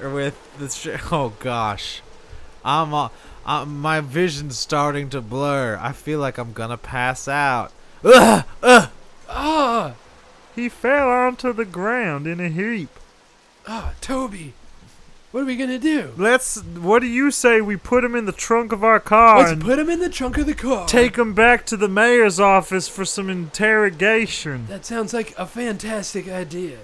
or 0.00 0.08
with 0.08 0.38
the. 0.58 0.70
Sh- 0.70 0.98
oh 1.12 1.34
gosh, 1.40 2.00
I'm, 2.64 2.94
uh, 2.94 3.10
uh, 3.46 3.64
my 3.64 4.00
vision's 4.00 4.58
starting 4.58 5.08
to 5.10 5.20
blur. 5.20 5.78
I 5.80 5.92
feel 5.92 6.18
like 6.20 6.38
I'm 6.38 6.52
gonna 6.52 6.76
pass 6.76 7.26
out. 7.28 7.72
Ugh, 8.04 8.44
ugh. 8.62 8.90
Ah, 9.28 9.94
He 10.54 10.68
fell 10.68 11.08
onto 11.08 11.52
the 11.52 11.64
ground 11.64 12.26
in 12.26 12.40
a 12.40 12.48
heap. 12.48 12.88
ah, 13.68 13.92
Toby, 14.00 14.54
what 15.30 15.42
are 15.42 15.46
we 15.46 15.56
gonna 15.56 15.78
do? 15.78 16.12
Let's. 16.16 16.60
What 16.62 17.00
do 17.02 17.06
you 17.06 17.30
say 17.30 17.60
we 17.60 17.76
put 17.76 18.02
him 18.04 18.16
in 18.16 18.24
the 18.24 18.32
trunk 18.32 18.72
of 18.72 18.82
our 18.82 18.98
car 18.98 19.38
Let's 19.40 19.52
and 19.52 19.62
put 19.62 19.78
him 19.78 19.88
in 19.88 20.00
the 20.00 20.08
trunk 20.08 20.38
of 20.38 20.46
the 20.46 20.54
car. 20.54 20.86
take 20.88 21.16
him 21.16 21.34
back 21.34 21.64
to 21.66 21.76
the 21.76 21.88
mayor's 21.88 22.40
office 22.40 22.88
for 22.88 23.04
some 23.04 23.30
interrogation? 23.30 24.66
That 24.66 24.84
sounds 24.84 25.14
like 25.14 25.32
a 25.38 25.46
fantastic 25.46 26.28
idea. 26.28 26.78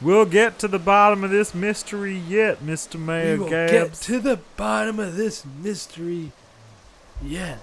We'll 0.00 0.24
get 0.26 0.58
to 0.60 0.68
the 0.68 0.78
bottom 0.78 1.22
of 1.24 1.30
this 1.30 1.54
mystery 1.54 2.16
yet, 2.16 2.60
Mr. 2.60 2.98
Mayor 2.98 3.34
we 3.34 3.38
will 3.40 3.50
Gabbs. 3.50 3.72
get 3.72 3.92
to 4.06 4.20
the 4.20 4.40
bottom 4.56 4.98
of 4.98 5.16
this 5.16 5.44
mystery. 5.62 6.32
Yes. 7.22 7.58